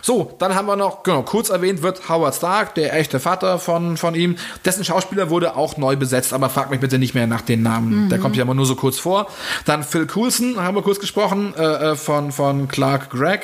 So, 0.01 0.35
dann 0.39 0.55
haben 0.55 0.67
wir 0.67 0.75
noch, 0.75 1.03
genau, 1.03 1.23
kurz 1.23 1.49
erwähnt 1.49 1.81
wird 1.81 2.09
Howard 2.09 2.35
Stark, 2.35 2.75
der 2.75 2.93
echte 2.93 3.19
Vater 3.19 3.59
von, 3.59 3.97
von 3.97 4.15
ihm. 4.15 4.35
Dessen 4.63 4.83
Schauspieler 4.83 5.29
wurde 5.29 5.55
auch 5.55 5.77
neu 5.77 5.95
besetzt, 5.95 6.33
aber 6.33 6.49
frag 6.49 6.69
mich 6.69 6.79
bitte 6.79 6.99
nicht 6.99 7.15
mehr 7.15 7.27
nach 7.27 7.41
den 7.41 7.63
Namen. 7.63 8.05
Mhm. 8.05 8.09
Der 8.09 8.19
kommt 8.19 8.35
ja 8.35 8.43
immer 8.43 8.53
nur 8.53 8.65
so 8.65 8.75
kurz 8.75 8.99
vor. 8.99 9.27
Dann 9.65 9.83
Phil 9.83 10.07
Coulson, 10.07 10.61
haben 10.61 10.75
wir 10.75 10.83
kurz 10.83 10.99
gesprochen, 10.99 11.53
äh, 11.57 11.91
äh 11.91 11.95
von, 11.95 12.31
von 12.31 12.67
Clark 12.67 13.09
Gregg. 13.09 13.43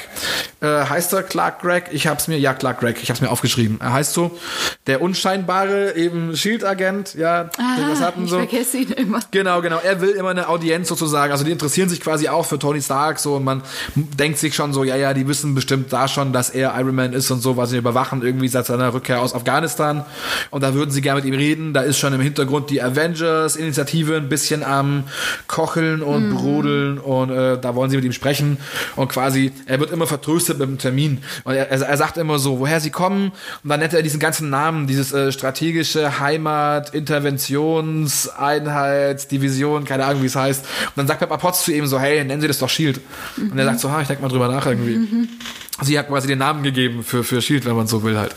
Äh, 0.62 0.68
heißt 0.68 1.14
er 1.14 1.24
Clark 1.24 1.62
Gregg? 1.62 1.90
Ich 1.92 2.08
hab's 2.08 2.28
mir, 2.28 2.38
ja, 2.38 2.54
Clark 2.54 2.80
Gregg, 2.80 3.00
ich 3.02 3.10
hab's 3.10 3.22
mir 3.22 3.32
aufgeschrieben. 3.32 3.80
Er 3.82 3.94
heißt 3.94 4.14
so, 4.14 4.38
der 4.88 5.02
unscheinbare 5.02 5.96
eben 5.96 6.36
Shield-Agent, 6.36 7.16
ja, 7.16 7.50
Aha, 7.58 7.90
das 7.90 8.02
hatten 8.02 8.28
so. 8.28 8.40
Vergesse 8.52 8.80
ihn 8.80 8.92
immer. 8.92 9.20
Genau, 9.32 9.62
genau. 9.62 9.80
Er 9.82 10.02
will 10.02 10.10
immer 10.10 10.30
eine 10.30 10.50
Audienz 10.50 10.90
sozusagen. 10.90 11.32
Also 11.32 11.46
die 11.46 11.52
interessieren 11.52 11.88
sich 11.88 12.02
quasi 12.02 12.28
auch 12.28 12.46
für 12.46 12.60
Tony 12.60 12.82
Stark 12.82 13.20
so 13.20 13.36
und 13.36 13.46
man 13.46 13.62
denkt 13.96 14.40
sich 14.40 14.56
schon 14.56 14.74
so, 14.74 14.84
ja, 14.84 14.98
ja, 14.98 15.14
die 15.14 15.28
wissen 15.28 15.56
bestimmt 15.56 15.94
da 15.94 16.08
schon, 16.10 16.34
dass 16.34 16.50
er 16.50 16.78
Iron 16.78 16.96
Man 16.96 17.14
ist 17.14 17.32
und 17.32 17.40
so, 17.40 17.56
was 17.56 17.70
sie 17.70 17.78
überwachen 17.78 18.22
irgendwie 18.22 18.50
seit 18.50 18.66
seiner 18.66 18.94
Rückkehr 18.94 19.22
aus 19.22 19.34
Afghanistan. 19.34 20.04
Und 20.50 20.64
da 20.64 20.74
würden 20.74 20.92
sie 20.92 21.02
gerne 21.02 21.22
mit 21.22 21.32
ihm 21.32 21.38
reden. 21.38 21.74
Da 21.74 21.82
ist 21.82 21.98
schon 21.98 22.14
im 22.14 22.20
Hintergrund 22.20 22.70
die 22.70 22.82
Avengers-Initiative 22.82 24.18
ein 24.18 24.28
bisschen 24.28 24.64
am 24.64 25.06
Kocheln 25.48 26.02
und 26.02 26.30
mhm. 26.30 26.36
Brodeln 26.36 27.00
und 27.00 27.30
äh, 27.30 27.58
da 27.58 27.76
wollen 27.76 27.90
sie 27.90 27.96
mit 27.96 28.06
ihm 28.06 28.12
sprechen. 28.12 28.58
Und 28.98 29.08
quasi, 29.08 29.54
er 29.66 29.80
wird 29.80 29.92
immer 29.92 30.08
vertröstet 30.08 30.60
mit 30.60 30.68
dem 30.68 30.78
Termin. 30.78 31.24
Und 31.46 31.54
er, 31.54 31.70
er, 31.70 31.82
er 31.82 31.98
sagt 31.98 32.18
immer 32.18 32.38
so, 32.38 32.60
woher 32.60 32.82
sie 32.82 32.90
kommen. 32.90 33.32
Und 33.64 33.70
dann 33.70 33.80
nennt 33.80 33.94
er 33.94 34.02
diesen 34.02 34.20
ganzen 34.20 34.50
Namen, 34.50 34.88
dieses 34.88 35.14
äh, 35.14 35.32
strategische 35.32 36.20
Heimat, 36.20 36.94
Interventionseinheit, 38.42 39.32
Division, 39.32 39.86
keine 39.86 40.06
Ahnung, 40.06 40.22
wie 40.22 40.28
es 40.28 40.36
heißt. 40.36 40.64
Und 40.64 40.92
dann 40.96 41.08
sagt 41.08 41.20
Pepper 41.20 41.38
Potts 41.38 41.64
zu 41.64 41.72
ihm 41.72 41.86
so, 41.88 42.00
hey, 42.00 42.24
nennen 42.24 42.42
Sie 42.42 42.48
das 42.48 42.60
doch 42.60 42.70
Shield. 42.70 43.00
Mhm. 43.38 43.52
Und 43.52 43.60
er 43.60 43.66
sagt 43.66 43.80
so, 43.80 43.92
ha, 43.92 44.02
ich 44.02 44.08
denke 44.08 44.22
mal 44.22 44.30
drüber 44.30 44.48
nach 44.48 44.66
irgendwie. 44.66 44.96
Mhm. 44.96 45.30
Sie 45.82 45.98
hat 45.98 46.08
quasi 46.10 46.28
den 46.28 46.40
Namen 46.40 46.64
gegeben 46.64 47.04
für, 47.04 47.24
für 47.24 47.42
Shield, 47.42 47.66
wenn 47.66 47.76
man 47.76 47.88
so 47.88 48.04
will 48.04 48.18
halt. 48.18 48.36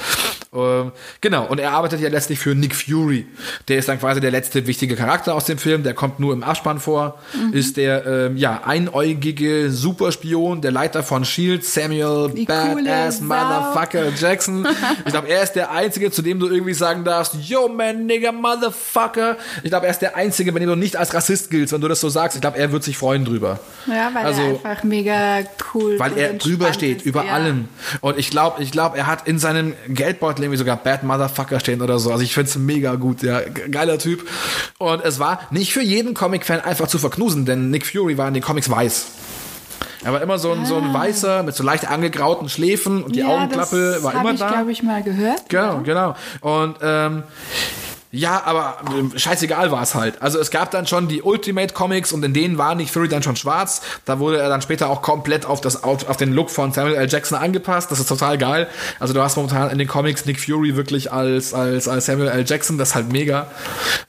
Ähm, 0.54 0.92
genau, 1.20 1.46
und 1.46 1.58
er 1.58 1.72
arbeitet 1.72 2.00
ja 2.00 2.08
letztlich 2.08 2.38
für 2.38 2.54
Nick 2.54 2.74
Fury. 2.74 3.26
Der 3.66 3.78
ist 3.78 3.88
dann 3.88 3.98
quasi 3.98 4.20
der 4.20 4.30
letzte 4.30 4.66
wichtige 4.66 4.94
Charakter 4.94 5.34
aus 5.34 5.44
dem 5.46 5.58
Film, 5.58 5.82
der 5.82 5.94
kommt 5.94 6.20
nur 6.20 6.32
im 6.32 6.44
Abspann 6.44 6.78
vor, 6.78 7.18
mhm. 7.34 7.52
ist 7.52 7.76
der 7.76 8.06
ähm, 8.06 8.36
ja, 8.36 8.62
einäugige 8.64 9.70
Superspion, 9.70 10.60
der 10.60 10.70
Leiter 10.70 11.02
von 11.02 11.24
Shield, 11.24 11.64
Samuel 11.64 12.30
Die 12.30 12.44
Badass 12.44 13.20
Motherfucker 13.20 14.12
Jackson. 14.16 14.66
Ich 15.06 15.12
glaube, 15.12 15.28
er 15.28 15.42
ist 15.42 15.52
der 15.52 15.70
Einzige, 15.70 16.10
zu 16.10 16.22
dem 16.22 16.38
du 16.38 16.48
irgendwie 16.48 16.74
sagen 16.74 17.04
darfst, 17.04 17.34
yo 17.40 17.68
man, 17.68 18.06
nigga, 18.06 18.32
Motherfucker. 18.32 19.36
Ich 19.62 19.70
glaube, 19.70 19.86
er 19.86 19.90
ist 19.90 20.00
der 20.00 20.16
Einzige, 20.16 20.54
wenn 20.54 20.66
du 20.66 20.76
nicht 20.76 20.96
als 20.96 21.14
Rassist 21.14 21.50
giltst, 21.50 21.72
wenn 21.72 21.80
du 21.80 21.88
das 21.88 22.00
so 22.00 22.08
sagst. 22.08 22.36
Ich 22.36 22.40
glaube, 22.40 22.58
er 22.58 22.70
wird 22.72 22.84
sich 22.84 22.96
freuen 22.96 23.24
drüber. 23.24 23.60
Ja, 23.86 24.10
weil 24.12 24.24
also, 24.24 24.40
er 24.40 24.48
einfach 24.48 24.84
mega 24.84 25.40
cool 25.72 25.98
Weil 25.98 26.16
er 26.16 26.34
drüber 26.34 26.72
steht, 26.72 27.02
über 27.02 27.24
ja. 27.24 27.33
Allem. 27.34 27.68
Und 28.00 28.18
ich 28.18 28.30
glaube, 28.30 28.62
ich 28.62 28.70
glaube, 28.70 28.96
er 28.96 29.06
hat 29.06 29.26
in 29.26 29.38
seinem 29.38 29.74
Geldbeutel 29.88 30.44
irgendwie 30.44 30.58
sogar 30.58 30.76
Bad 30.76 31.02
Motherfucker 31.02 31.60
stehen 31.60 31.82
oder 31.82 31.98
so. 31.98 32.12
Also 32.12 32.22
ich 32.22 32.32
finde 32.32 32.50
es 32.50 32.56
mega 32.56 32.94
gut, 32.94 33.22
ja. 33.22 33.40
Geiler 33.70 33.98
Typ. 33.98 34.28
Und 34.78 35.04
es 35.04 35.18
war 35.18 35.40
nicht 35.50 35.72
für 35.72 35.82
jeden 35.82 36.14
Comic-Fan 36.14 36.60
einfach 36.60 36.86
zu 36.86 36.98
verknusen, 36.98 37.44
denn 37.44 37.70
Nick 37.70 37.86
Fury 37.86 38.16
war 38.16 38.28
in 38.28 38.34
den 38.34 38.42
Comics 38.42 38.70
weiß. 38.70 39.06
Er 40.04 40.12
war 40.12 40.20
immer 40.20 40.38
so 40.38 40.52
ein, 40.52 40.60
ah. 40.60 40.66
so 40.66 40.76
ein 40.76 40.84
ah. 40.84 40.94
weißer 40.94 41.42
mit 41.42 41.54
so 41.54 41.64
leicht 41.64 41.90
angegrauten 41.90 42.48
Schläfen 42.48 43.02
und 43.02 43.16
die 43.16 43.20
ja, 43.20 43.28
Augenklappe 43.28 44.02
war 44.02 44.12
immer 44.12 44.32
ich, 44.32 44.38
da. 44.38 44.48
Das 44.48 44.56
habe 44.56 44.70
ich, 44.70 44.80
glaube 44.80 45.02
ich, 45.02 45.02
mal 45.02 45.02
gehört. 45.02 45.48
Genau, 45.48 45.80
genau. 45.82 46.14
Und 46.40 46.76
ähm, 46.82 47.22
ja, 48.14 48.42
aber 48.44 48.76
äh, 49.14 49.18
scheißegal 49.18 49.72
war 49.72 49.82
es 49.82 49.96
halt. 49.96 50.22
Also 50.22 50.38
es 50.38 50.52
gab 50.52 50.70
dann 50.70 50.86
schon 50.86 51.08
die 51.08 51.22
Ultimate 51.22 51.74
Comics 51.74 52.12
und 52.12 52.24
in 52.24 52.32
denen 52.32 52.58
war 52.58 52.76
Nick 52.76 52.88
Fury 52.88 53.08
dann 53.08 53.24
schon 53.24 53.34
schwarz. 53.34 53.82
Da 54.04 54.20
wurde 54.20 54.38
er 54.38 54.48
dann 54.48 54.62
später 54.62 54.88
auch 54.88 55.02
komplett 55.02 55.46
auf, 55.46 55.60
das, 55.60 55.82
auf 55.82 56.16
den 56.16 56.32
Look 56.32 56.50
von 56.50 56.72
Samuel 56.72 56.94
L. 56.94 57.08
Jackson 57.08 57.36
angepasst. 57.36 57.90
Das 57.90 57.98
ist 57.98 58.08
total 58.08 58.38
geil. 58.38 58.68
Also 59.00 59.14
du 59.14 59.20
hast 59.20 59.34
momentan 59.36 59.68
in 59.70 59.78
den 59.78 59.88
Comics 59.88 60.26
Nick 60.26 60.40
Fury 60.40 60.76
wirklich 60.76 61.10
als, 61.10 61.52
als, 61.52 61.88
als 61.88 62.06
Samuel 62.06 62.28
L. 62.28 62.44
Jackson. 62.46 62.78
Das 62.78 62.90
ist 62.90 62.94
halt 62.94 63.12
mega. 63.12 63.48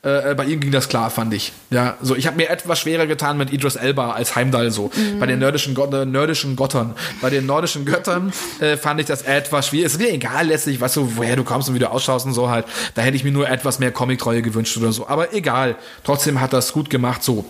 Äh, 0.03 0.31
äh 0.31 0.35
bei 0.35 0.45
ihm 0.45 0.59
ging 0.59 0.71
das 0.71 0.87
klar, 0.87 1.09
fand 1.09 1.33
ich. 1.33 1.51
Ja, 1.71 1.97
so 1.99 2.15
ich 2.15 2.27
habe 2.27 2.37
mir 2.37 2.49
etwas 2.49 2.79
schwerer 2.79 3.07
getan 3.07 3.37
mit 3.39 3.51
Idris 3.51 3.75
Elba 3.75 4.11
als 4.11 4.35
Heimdall 4.35 4.69
so. 4.69 4.91
Mhm. 4.95 5.19
Bei 5.19 5.25
den 5.25 5.39
nordischen, 5.39 5.73
Gott, 5.73 5.91
äh, 5.95 6.05
nordischen 6.05 6.55
Göttern. 6.55 6.93
Bei 7.21 7.31
den 7.31 7.47
nordischen 7.47 7.85
Göttern 7.85 8.31
äh, 8.59 8.77
fand 8.77 8.99
ich 8.99 9.07
das 9.07 9.23
etwas 9.23 9.67
schwierig. 9.67 9.87
Ist 9.87 9.99
mir 9.99 10.11
egal 10.11 10.45
letztlich, 10.45 10.79
was 10.79 10.93
du, 10.93 11.13
woher 11.15 11.35
du 11.35 11.43
kommst 11.43 11.69
und 11.69 11.75
wie 11.75 11.79
du 11.79 11.89
ausschaust 11.89 12.27
und 12.27 12.33
so 12.33 12.51
halt. 12.51 12.65
Da 12.93 13.01
hätte 13.01 13.17
ich 13.17 13.23
mir 13.23 13.31
nur 13.31 13.49
etwas 13.49 13.79
mehr 13.79 13.94
Comic-Treue 13.95 14.43
gewünscht 14.43 14.77
oder 14.77 14.91
so. 14.91 15.07
Aber 15.07 15.33
egal. 15.33 15.77
Trotzdem 16.03 16.39
hat 16.39 16.53
das 16.53 16.71
gut 16.71 16.91
gemacht 16.91 17.23
so. 17.23 17.45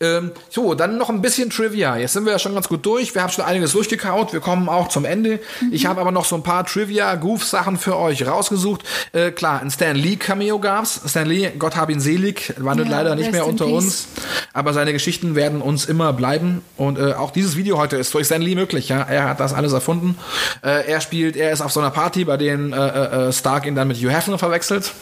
Ähm, 0.00 0.32
so, 0.50 0.74
dann 0.74 0.98
noch 0.98 1.08
ein 1.08 1.22
bisschen 1.22 1.50
Trivia. 1.50 1.96
Jetzt 1.96 2.12
sind 2.12 2.24
wir 2.24 2.32
ja 2.32 2.38
schon 2.38 2.54
ganz 2.54 2.68
gut 2.68 2.84
durch. 2.84 3.14
Wir 3.14 3.22
haben 3.22 3.30
schon 3.30 3.44
einiges 3.44 3.72
durchgekaut. 3.72 4.32
Wir 4.32 4.40
kommen 4.40 4.68
auch 4.68 4.88
zum 4.88 5.04
Ende. 5.04 5.40
Mhm. 5.60 5.72
Ich 5.72 5.86
habe 5.86 6.00
aber 6.00 6.10
noch 6.10 6.24
so 6.24 6.36
ein 6.36 6.42
paar 6.42 6.66
Trivia-Goof-Sachen 6.66 7.78
für 7.78 7.96
euch 7.96 8.26
rausgesucht. 8.26 8.82
Äh, 9.12 9.30
klar, 9.30 9.60
ein 9.60 9.70
Stan 9.70 9.96
Lee-Cameo 9.96 10.58
gab's. 10.58 11.00
Stan 11.06 11.26
Lee, 11.26 11.50
Gott 11.58 11.76
hab 11.76 11.90
ihn 11.90 12.00
selig, 12.00 12.54
wandelt 12.58 12.88
ja, 12.88 12.96
leider 12.96 13.14
nicht 13.14 13.32
mehr 13.32 13.46
unter 13.46 13.66
uns. 13.66 14.08
Aber 14.52 14.72
seine 14.72 14.92
Geschichten 14.92 15.34
werden 15.34 15.62
uns 15.62 15.86
immer 15.86 16.12
bleiben. 16.12 16.62
Und 16.76 16.98
äh, 16.98 17.14
auch 17.14 17.30
dieses 17.30 17.56
Video 17.56 17.78
heute 17.78 17.96
ist 17.96 18.12
durch 18.12 18.26
Stan 18.26 18.42
Lee 18.42 18.54
möglich. 18.54 18.88
Ja, 18.88 19.02
er 19.02 19.28
hat 19.30 19.40
das 19.40 19.54
alles 19.54 19.72
erfunden. 19.72 20.18
Äh, 20.62 20.86
er 20.86 21.00
spielt, 21.00 21.36
er 21.36 21.52
ist 21.52 21.60
auf 21.60 21.72
so 21.72 21.80
einer 21.80 21.90
Party, 21.90 22.24
bei 22.24 22.36
denen 22.36 22.72
äh, 22.72 22.76
äh, 22.76 23.28
äh 23.28 23.32
Stark 23.32 23.66
ihn 23.66 23.74
dann 23.74 23.88
mit 23.88 23.96
Hugh 23.98 24.10
Hefner 24.10 24.38
verwechselt. 24.38 24.92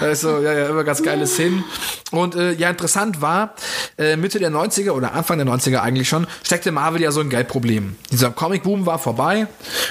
Ja. 0.00 0.06
Das 0.06 0.18
ist 0.18 0.20
so, 0.22 0.40
ja, 0.40 0.52
ja, 0.52 0.68
immer 0.68 0.84
ganz 0.84 1.02
geile 1.02 1.26
Szenen. 1.26 1.64
Und 2.10 2.34
äh, 2.34 2.52
ja, 2.52 2.70
interessant 2.70 3.20
war, 3.20 3.54
äh, 3.98 4.16
Mitte 4.16 4.38
der 4.38 4.50
90er 4.50 4.92
oder 4.92 5.12
Anfang 5.12 5.38
der 5.38 5.46
90er 5.46 5.78
eigentlich 5.78 6.08
schon, 6.08 6.26
steckte 6.42 6.72
Marvel 6.72 7.02
ja 7.02 7.12
so 7.12 7.20
ein 7.20 7.30
Geldproblem. 7.30 7.96
Dieser 8.10 8.30
Comic-Boom 8.30 8.86
war 8.86 8.98
vorbei. 8.98 9.46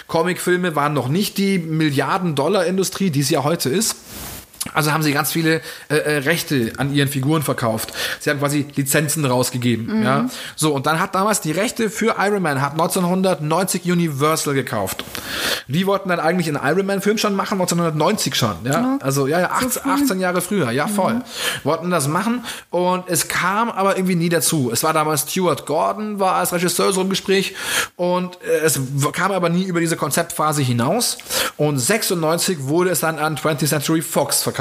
Comicfilme 0.08 0.76
waren 0.76 0.93
noch 0.93 1.10
nicht 1.10 1.38
die 1.38 1.60
Milliarden-Dollar-Industrie, 1.60 3.12
die 3.12 3.20
es 3.20 3.30
ja 3.30 3.43
heute 3.43 3.70
ist. 3.70 3.95
Also 4.74 4.91
haben 4.91 5.03
sie 5.03 5.11
ganz 5.11 5.32
viele 5.32 5.61
äh, 5.89 5.95
äh, 5.95 6.18
Rechte 6.20 6.74
an 6.78 6.93
ihren 6.93 7.09
Figuren 7.09 7.43
verkauft. 7.43 7.93
Sie 8.20 8.30
haben 8.30 8.39
quasi 8.39 8.65
Lizenzen 8.76 9.26
rausgegeben. 9.26 10.03
Ja? 10.03 10.30
So, 10.55 10.74
und 10.74 10.86
dann 10.86 10.99
hat 10.99 11.15
damals 11.15 11.41
die 11.41 11.51
Rechte 11.51 11.89
für 11.89 12.15
Iron 12.20 12.41
Man 12.41 12.61
hat 12.61 12.74
1990 12.74 13.91
Universal 13.91 14.53
gekauft. 14.53 15.03
Die 15.68 15.86
wollten 15.86 16.09
dann 16.09 16.20
eigentlich 16.20 16.47
einen 16.47 16.59
Iron 16.63 16.86
Man-Film 16.86 17.18
schon 17.18 17.36
machen, 17.36 17.55
1990 17.59 18.36
schon. 18.36 18.55
Ja? 18.63 18.97
Also 19.01 19.28
ja, 19.28 19.39
ja 19.39 19.51
18, 19.51 19.82
18 19.89 20.20
Jahre 20.20 20.41
früher, 20.41 20.72
ja 20.72 20.88
voll. 20.88 21.22
Wollten 21.63 21.89
das 21.89 22.07
machen 22.07 22.43
und 22.70 23.05
es 23.07 23.28
kam 23.28 23.70
aber 23.70 23.97
irgendwie 23.97 24.15
nie 24.15 24.30
dazu. 24.30 24.70
Es 24.72 24.84
war 24.84 24.93
damals 24.93 25.30
Stuart 25.32 25.65
Gordon, 25.65 26.20
war 26.20 26.36
als 26.36 26.53
Regisseur 26.53 26.93
so 26.93 27.01
im 27.01 27.09
Gespräch 27.09 27.55
und 27.95 28.41
äh, 28.41 28.65
es 28.65 28.80
kam 29.13 29.32
aber 29.32 29.49
nie 29.49 29.63
über 29.63 29.80
diese 29.80 29.97
Konzeptphase 29.97 30.61
hinaus. 30.61 31.18
Und 31.57 31.80
96 31.80 32.68
wurde 32.68 32.91
es 32.91 32.99
dann 32.99 33.20
an 33.20 33.36
20th 33.36 33.68
Century 33.68 34.01
Fox 34.01 34.43
verkauft, 34.43 34.57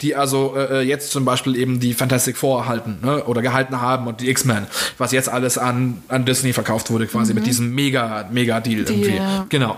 die 0.00 0.14
also 0.16 0.54
äh, 0.56 0.80
äh, 0.80 0.82
jetzt 0.82 1.10
zum 1.10 1.24
Beispiel 1.24 1.56
eben 1.56 1.80
die 1.80 1.94
Fantastic 1.94 2.36
Four 2.36 2.66
halten 2.66 2.98
ne? 3.02 3.24
oder 3.24 3.42
gehalten 3.42 3.80
haben 3.80 4.06
und 4.06 4.20
die 4.20 4.30
X-Men, 4.30 4.66
was 4.98 5.12
jetzt 5.12 5.28
alles 5.28 5.58
an, 5.58 6.02
an 6.08 6.24
Disney 6.24 6.52
verkauft 6.52 6.90
wurde 6.90 7.06
quasi 7.06 7.34
mit 7.34 7.46
diesem 7.46 7.74
mega, 7.74 8.28
mega 8.30 8.60
Deal 8.60 8.80
irgendwie. 8.80 9.16
ja. 9.16 9.46
Genau. 9.48 9.76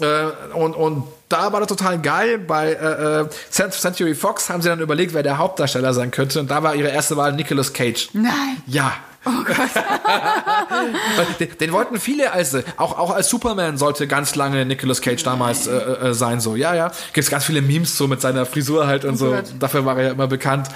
Äh, 0.00 0.54
und, 0.56 0.74
und 0.74 1.04
da 1.28 1.52
war 1.52 1.60
das 1.60 1.68
total 1.68 2.00
geil. 2.00 2.38
Bei 2.38 2.72
äh, 2.72 3.20
äh, 3.22 3.28
Cent- 3.50 3.72
Century 3.74 4.14
Fox 4.14 4.50
haben 4.50 4.60
sie 4.62 4.68
dann 4.68 4.80
überlegt, 4.80 5.14
wer 5.14 5.22
der 5.22 5.38
Hauptdarsteller 5.38 5.94
sein 5.94 6.10
könnte. 6.10 6.40
Und 6.40 6.50
da 6.50 6.62
war 6.62 6.74
ihre 6.74 6.88
erste 6.88 7.16
Wahl 7.16 7.32
Nicolas 7.32 7.72
Cage. 7.72 8.08
Nein. 8.12 8.32
Ja. 8.66 8.92
den, 11.40 11.58
den 11.58 11.72
wollten 11.72 11.98
viele 11.98 12.32
als 12.32 12.54
auch 12.76 12.98
auch 12.98 13.10
als 13.10 13.28
Superman 13.28 13.78
sollte 13.78 14.06
ganz 14.06 14.34
lange 14.34 14.66
Nicolas 14.66 15.00
Cage 15.00 15.22
damals 15.22 15.66
äh, 15.66 15.76
äh, 15.76 16.14
sein 16.14 16.40
so 16.40 16.56
ja 16.56 16.74
ja 16.74 16.92
gibt's 17.12 17.30
ganz 17.30 17.44
viele 17.44 17.62
Memes 17.62 17.96
so 17.96 18.06
mit 18.06 18.20
seiner 18.20 18.46
Frisur 18.46 18.86
halt 18.86 19.04
und 19.04 19.16
so 19.16 19.30
Gott. 19.30 19.44
dafür 19.58 19.86
war 19.86 19.96
er 19.98 20.04
ja 20.04 20.10
immer 20.12 20.26
bekannt 20.26 20.68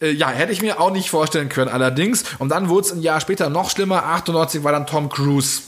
äh, 0.00 0.10
ja 0.10 0.28
hätte 0.28 0.52
ich 0.52 0.60
mir 0.60 0.80
auch 0.80 0.90
nicht 0.90 1.10
vorstellen 1.10 1.48
können 1.48 1.70
allerdings 1.70 2.24
und 2.38 2.50
dann 2.50 2.68
wurde 2.68 2.86
es 2.86 2.92
ein 2.92 3.00
Jahr 3.00 3.20
später 3.20 3.48
noch 3.48 3.70
schlimmer 3.70 4.04
98 4.04 4.64
war 4.64 4.72
dann 4.72 4.86
Tom 4.86 5.08
Cruise 5.08 5.62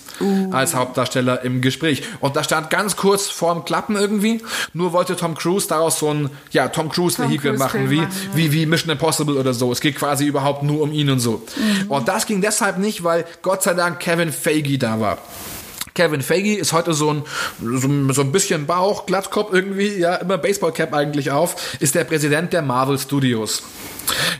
als 0.50 0.74
Hauptdarsteller 0.74 1.42
im 1.42 1.60
Gespräch. 1.60 2.02
Und 2.20 2.36
da 2.36 2.44
stand 2.44 2.70
ganz 2.70 2.96
kurz 2.96 3.28
vorm 3.28 3.64
Klappen 3.64 3.96
irgendwie. 3.96 4.42
Nur 4.72 4.92
wollte 4.92 5.16
Tom 5.16 5.34
Cruise 5.34 5.68
daraus 5.68 5.98
so 5.98 6.10
ein, 6.10 6.30
ja, 6.52 6.68
Tom 6.68 6.88
Cruise-Vehikel 6.88 7.52
Cruise 7.52 7.58
machen, 7.58 7.88
Film 7.88 7.90
wie, 7.90 8.00
machen, 8.00 8.28
ja. 8.32 8.36
wie, 8.36 8.52
wie 8.52 8.66
Mission 8.66 8.90
Impossible 8.90 9.36
oder 9.36 9.52
so. 9.52 9.72
Es 9.72 9.80
geht 9.80 9.96
quasi 9.96 10.26
überhaupt 10.26 10.62
nur 10.62 10.82
um 10.82 10.92
ihn 10.92 11.10
und 11.10 11.20
so. 11.20 11.42
Und 11.88 12.08
das 12.08 12.25
ging 12.26 12.40
deshalb 12.40 12.78
nicht, 12.78 13.04
weil 13.04 13.24
Gott 13.42 13.62
sei 13.62 13.74
Dank 13.74 14.00
Kevin 14.00 14.32
Feige 14.32 14.78
da 14.78 15.00
war. 15.00 15.18
Kevin 15.96 16.20
Feige 16.20 16.56
ist 16.56 16.72
heute 16.72 16.94
so 16.94 17.10
ein, 17.10 17.22
so, 17.60 18.12
so 18.12 18.20
ein 18.22 18.30
bisschen 18.30 18.66
Bauch, 18.66 19.06
Glattkopf 19.06 19.52
irgendwie, 19.52 19.96
ja, 19.98 20.16
immer 20.16 20.38
Baseballcap 20.38 20.92
eigentlich 20.94 21.30
auf, 21.30 21.76
ist 21.80 21.94
der 21.94 22.04
Präsident 22.04 22.52
der 22.52 22.62
Marvel 22.62 22.98
Studios. 22.98 23.62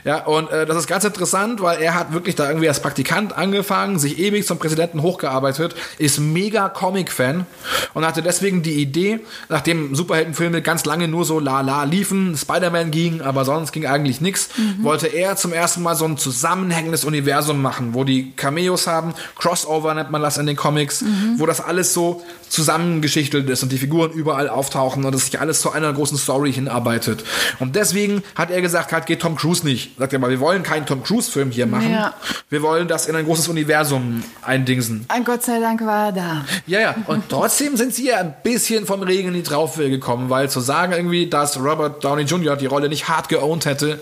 Ja, 0.03 0.25
und 0.25 0.49
äh, 0.51 0.65
das 0.65 0.77
ist 0.77 0.87
ganz 0.87 1.03
interessant, 1.03 1.61
weil 1.61 1.81
er 1.81 1.93
hat 1.93 2.13
wirklich 2.13 2.35
da 2.35 2.47
irgendwie 2.47 2.69
als 2.69 2.81
Praktikant 2.81 3.37
angefangen, 3.37 3.99
sich 3.99 4.19
ewig 4.19 4.45
zum 4.45 4.59
Präsidenten 4.59 5.01
hochgearbeitet, 5.01 5.75
ist 5.97 6.19
mega 6.19 6.69
Comic-Fan 6.69 7.45
und 7.93 8.05
hatte 8.05 8.21
deswegen 8.21 8.63
die 8.63 8.81
Idee, 8.81 9.19
nachdem 9.49 9.95
Superheldenfilme 9.95 10.61
ganz 10.61 10.85
lange 10.85 11.07
nur 11.07 11.25
so 11.25 11.39
la 11.39 11.61
la 11.61 11.83
liefen, 11.83 12.37
Spider-Man 12.37 12.91
ging, 12.91 13.21
aber 13.21 13.45
sonst 13.45 13.71
ging 13.71 13.85
eigentlich 13.85 14.21
nichts, 14.21 14.49
wollte 14.81 15.07
er 15.07 15.35
zum 15.35 15.53
ersten 15.53 15.83
Mal 15.83 15.95
so 15.95 16.05
ein 16.05 16.17
zusammenhängendes 16.17 17.03
Universum 17.03 17.61
machen, 17.61 17.93
wo 17.93 18.03
die 18.03 18.31
Cameos 18.35 18.87
haben, 18.87 19.13
Crossover 19.37 19.93
nennt 19.93 20.11
man 20.11 20.21
das 20.21 20.37
in 20.37 20.45
den 20.45 20.55
Comics, 20.55 21.03
wo 21.37 21.45
das 21.47 21.61
alles 21.61 21.93
so 21.93 22.23
zusammengeschichtelt 22.49 23.49
ist 23.49 23.63
und 23.63 23.71
die 23.71 23.77
Figuren 23.77 24.11
überall 24.11 24.49
auftauchen 24.49 25.03
und 25.05 25.13
es 25.15 25.25
sich 25.25 25.39
alles 25.39 25.61
zu 25.61 25.71
einer 25.71 25.91
großen 25.93 26.17
Story 26.17 26.53
hinarbeitet. 26.53 27.23
Und 27.59 27.75
deswegen 27.75 28.23
hat 28.35 28.51
er 28.51 28.61
gesagt, 28.61 28.91
halt 28.91 29.05
geht 29.05 29.21
Tom 29.21 29.35
Cruise 29.35 29.65
nicht. 29.65 29.97
Sagt 29.97 30.13
er 30.13 30.19
mal, 30.19 30.29
wir 30.29 30.39
wollen 30.39 30.63
keinen 30.63 30.85
Tom 30.85 31.03
Cruise 31.03 31.31
Film 31.31 31.51
hier 31.51 31.65
machen. 31.67 31.91
Ja. 31.91 32.13
Wir 32.49 32.61
wollen 32.61 32.87
das 32.87 33.07
in 33.07 33.15
ein 33.15 33.25
großes 33.25 33.47
Universum 33.47 34.23
eindingsen. 34.41 35.05
Ein 35.07 35.23
Gott 35.23 35.43
sei 35.43 35.59
Dank 35.59 35.85
war 35.85 36.07
er 36.07 36.11
da. 36.11 36.45
Ja, 36.67 36.79
ja. 36.79 36.95
Und 37.07 37.23
trotzdem 37.29 37.77
sind 37.77 37.93
sie 37.93 38.07
ja 38.07 38.17
ein 38.17 38.35
bisschen 38.43 38.85
vom 38.85 39.01
Regen 39.03 39.29
in 39.29 39.33
die 39.33 39.43
Traufe 39.43 39.89
gekommen, 39.89 40.29
weil 40.29 40.49
zu 40.49 40.59
sagen 40.59 40.93
irgendwie, 40.93 41.29
dass 41.29 41.57
Robert 41.59 42.03
Downey 42.03 42.23
Jr. 42.23 42.55
die 42.55 42.65
Rolle 42.65 42.89
nicht 42.89 43.07
hart 43.07 43.29
geowned 43.29 43.65
hätte, 43.65 43.99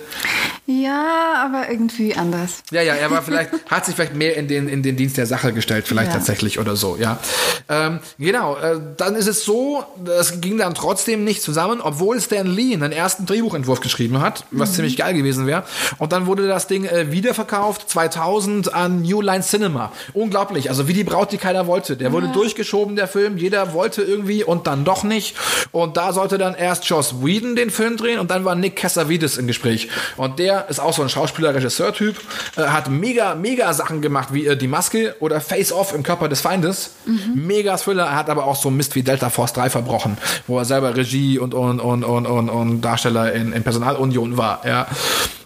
Ja, 0.68 1.46
aber 1.46 1.70
irgendwie 1.70 2.16
anders. 2.16 2.64
Ja, 2.72 2.82
ja, 2.82 2.93
er 2.96 3.12
war 3.12 3.22
vielleicht, 3.22 3.52
hat 3.70 3.86
sich 3.86 3.96
vielleicht 3.96 4.16
mehr 4.16 4.36
in 4.36 4.48
den, 4.48 4.68
in 4.68 4.82
den 4.82 4.96
Dienst 4.96 5.18
der 5.18 5.28
Sache 5.28 5.54
gestellt, 5.54 5.88
vielleicht 5.88 6.12
Ja. 6.12 6.18
tatsächlich 6.18 6.58
oder 6.60 6.76
so, 6.76 6.98
ja. 7.00 7.20
Ähm, 7.67 7.99
genau, 8.19 8.57
äh, 8.57 8.79
dann 8.97 9.15
ist 9.15 9.27
es 9.27 9.43
so, 9.43 9.83
das 10.03 10.41
ging 10.41 10.57
dann 10.57 10.75
trotzdem 10.75 11.23
nicht 11.23 11.41
zusammen, 11.41 11.81
obwohl 11.81 12.21
Stan 12.21 12.45
Lee 12.45 12.73
einen 12.73 12.91
ersten 12.91 13.25
Drehbuchentwurf 13.25 13.79
geschrieben 13.79 14.21
hat, 14.21 14.45
was 14.51 14.73
ziemlich 14.73 14.97
geil 14.97 15.13
gewesen 15.13 15.47
wäre. 15.47 15.63
Und 15.97 16.11
dann 16.11 16.27
wurde 16.27 16.47
das 16.47 16.67
Ding 16.67 16.86
äh, 16.86 17.11
wiederverkauft, 17.11 17.89
2000 17.89 18.73
an 18.73 19.01
New 19.01 19.21
Line 19.21 19.43
Cinema. 19.43 19.91
Unglaublich, 20.13 20.69
also 20.69 20.88
wie 20.88 20.93
die 20.93 21.03
Braut, 21.03 21.31
die 21.31 21.38
keiner 21.38 21.65
wollte. 21.67 21.97
Der 21.97 22.11
wurde 22.11 22.27
durchgeschoben, 22.29 22.95
der 22.95 23.07
Film, 23.07 23.38
jeder 23.38 23.73
wollte 23.73 24.01
irgendwie 24.03 24.43
und 24.43 24.67
dann 24.67 24.86
doch 24.86 25.03
nicht. 25.03 25.36
Und 25.71 25.97
da 25.97 26.13
sollte 26.13 26.38
dann 26.38 26.53
erst 26.53 26.86
Joss 26.86 27.23
Whedon 27.23 27.55
den 27.55 27.69
Film 27.69 27.97
drehen 27.97 28.19
und 28.19 28.31
dann 28.31 28.45
war 28.45 28.55
Nick 28.55 28.75
Cassavetes 28.75 29.38
im 29.38 29.47
Gespräch. 29.47 29.89
Und 30.17 30.39
der 30.39 30.69
ist 30.69 30.79
auch 30.79 30.93
so 30.93 31.01
ein 31.01 31.09
Schauspieler-Regisseur-Typ, 31.09 32.15
äh, 32.57 32.61
hat 32.63 32.89
mega, 32.89 33.36
mega 33.36 33.73
Sachen 33.73 34.01
gemacht, 34.01 34.29
wie 34.31 34.45
äh, 34.45 34.55
Die 34.55 34.67
Maske 34.67 35.15
oder 35.19 35.41
Face 35.41 35.71
Off 35.71 35.93
im 35.93 36.03
Körper 36.03 36.29
des 36.29 36.41
Feindes. 36.41 36.91
Mega 37.34 37.78
Thriller. 37.78 38.05
Er 38.05 38.15
hat 38.15 38.30
aber 38.30 38.45
auch 38.45 38.55
so 38.55 38.69
Mist 38.69 38.95
wie 38.95 39.03
Delta 39.03 39.30
Force 39.30 39.53
3 39.53 39.69
verbrochen, 39.69 40.17
wo 40.47 40.57
er 40.57 40.65
selber 40.65 40.95
Regie 40.95 41.39
und, 41.39 41.53
und, 41.53 41.80
und, 41.80 42.03
und, 42.03 42.26
und, 42.26 42.49
und 42.49 42.82
Darsteller 42.82 43.34
in, 43.34 43.53
in 43.53 43.63
Personalunion 43.63 44.38
war. 44.38 44.61
Ja. 44.65 44.88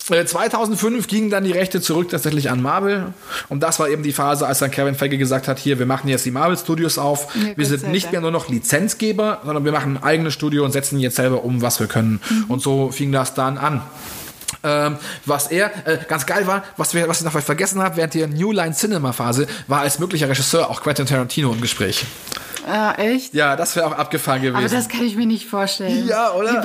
Äh, 0.10 0.26
2005 0.26 1.08
gingen 1.08 1.30
dann 1.30 1.44
die 1.44 1.52
Rechte 1.52 1.82
zurück 1.82 2.10
tatsächlich 2.10 2.50
an 2.50 2.62
Marvel. 2.62 3.14
Und 3.48 3.62
das 3.62 3.80
war 3.80 3.90
eben 3.90 4.04
die 4.04 4.14
Phase, 4.14 4.48
als 4.48 4.60
dann 4.60 4.72
Kevin 4.72 4.96
Feige 4.96 5.18
gesagt 5.18 5.48
hat, 5.48 5.60
hier, 5.60 5.80
wir 5.80 5.86
machen 5.86 6.10
jetzt 6.10 6.26
die 6.26 6.32
Marvel 6.32 6.58
Studios 6.58 6.98
auf. 6.98 7.36
Ja, 7.36 7.56
wir 7.56 7.66
sind 7.66 7.90
nicht 7.90 8.12
mehr 8.12 8.22
nur 8.22 8.32
noch 8.32 8.50
Lizenzgeber, 8.50 9.42
sondern 9.44 9.66
wir 9.66 9.72
machen 9.72 9.98
ein 9.98 10.04
eigenes 10.04 10.34
Studio 10.34 10.66
und 10.66 10.72
setzen 10.72 11.00
jetzt 11.00 11.16
selber 11.16 11.44
um, 11.44 11.62
was 11.62 11.80
wir 11.80 11.88
können. 11.88 12.22
Und 12.48 12.62
so 12.62 12.92
fing 12.92 13.12
das 13.12 13.34
dann 13.34 13.58
an. 13.58 13.82
Ähm, 14.64 14.98
was 15.26 15.48
er 15.48 15.72
äh, 15.88 15.98
ganz 16.08 16.26
geil 16.26 16.46
war, 16.46 16.64
was 16.76 16.94
wir, 16.94 17.08
was 17.08 17.20
ich 17.20 17.26
noch 17.26 17.42
vergessen 17.42 17.82
habe 17.82 17.96
während 17.98 18.14
der 18.14 18.28
New 18.28 18.52
Line 18.52 18.74
Cinema 18.74 19.14
Phase, 19.14 19.48
war 19.68 19.82
als 19.82 20.00
möglicher 20.00 20.28
Regisseur 20.28 20.70
auch 20.70 20.82
Quentin 20.82 21.06
Tarantino 21.06 21.52
im 21.54 21.62
Gespräch. 21.62 22.06
Ah, 22.70 22.94
echt? 22.98 23.34
Ja, 23.34 23.56
das 23.56 23.76
wäre 23.76 23.88
auch 23.88 23.94
abgefahren 23.94 24.42
gewesen. 24.42 24.56
Aber 24.58 24.68
das 24.68 24.90
kann 24.90 25.04
ich 25.04 25.16
mir 25.16 25.26
nicht 25.26 25.48
vorstellen. 25.48 26.08
Ja, 26.08 26.34
oder? 26.34 26.64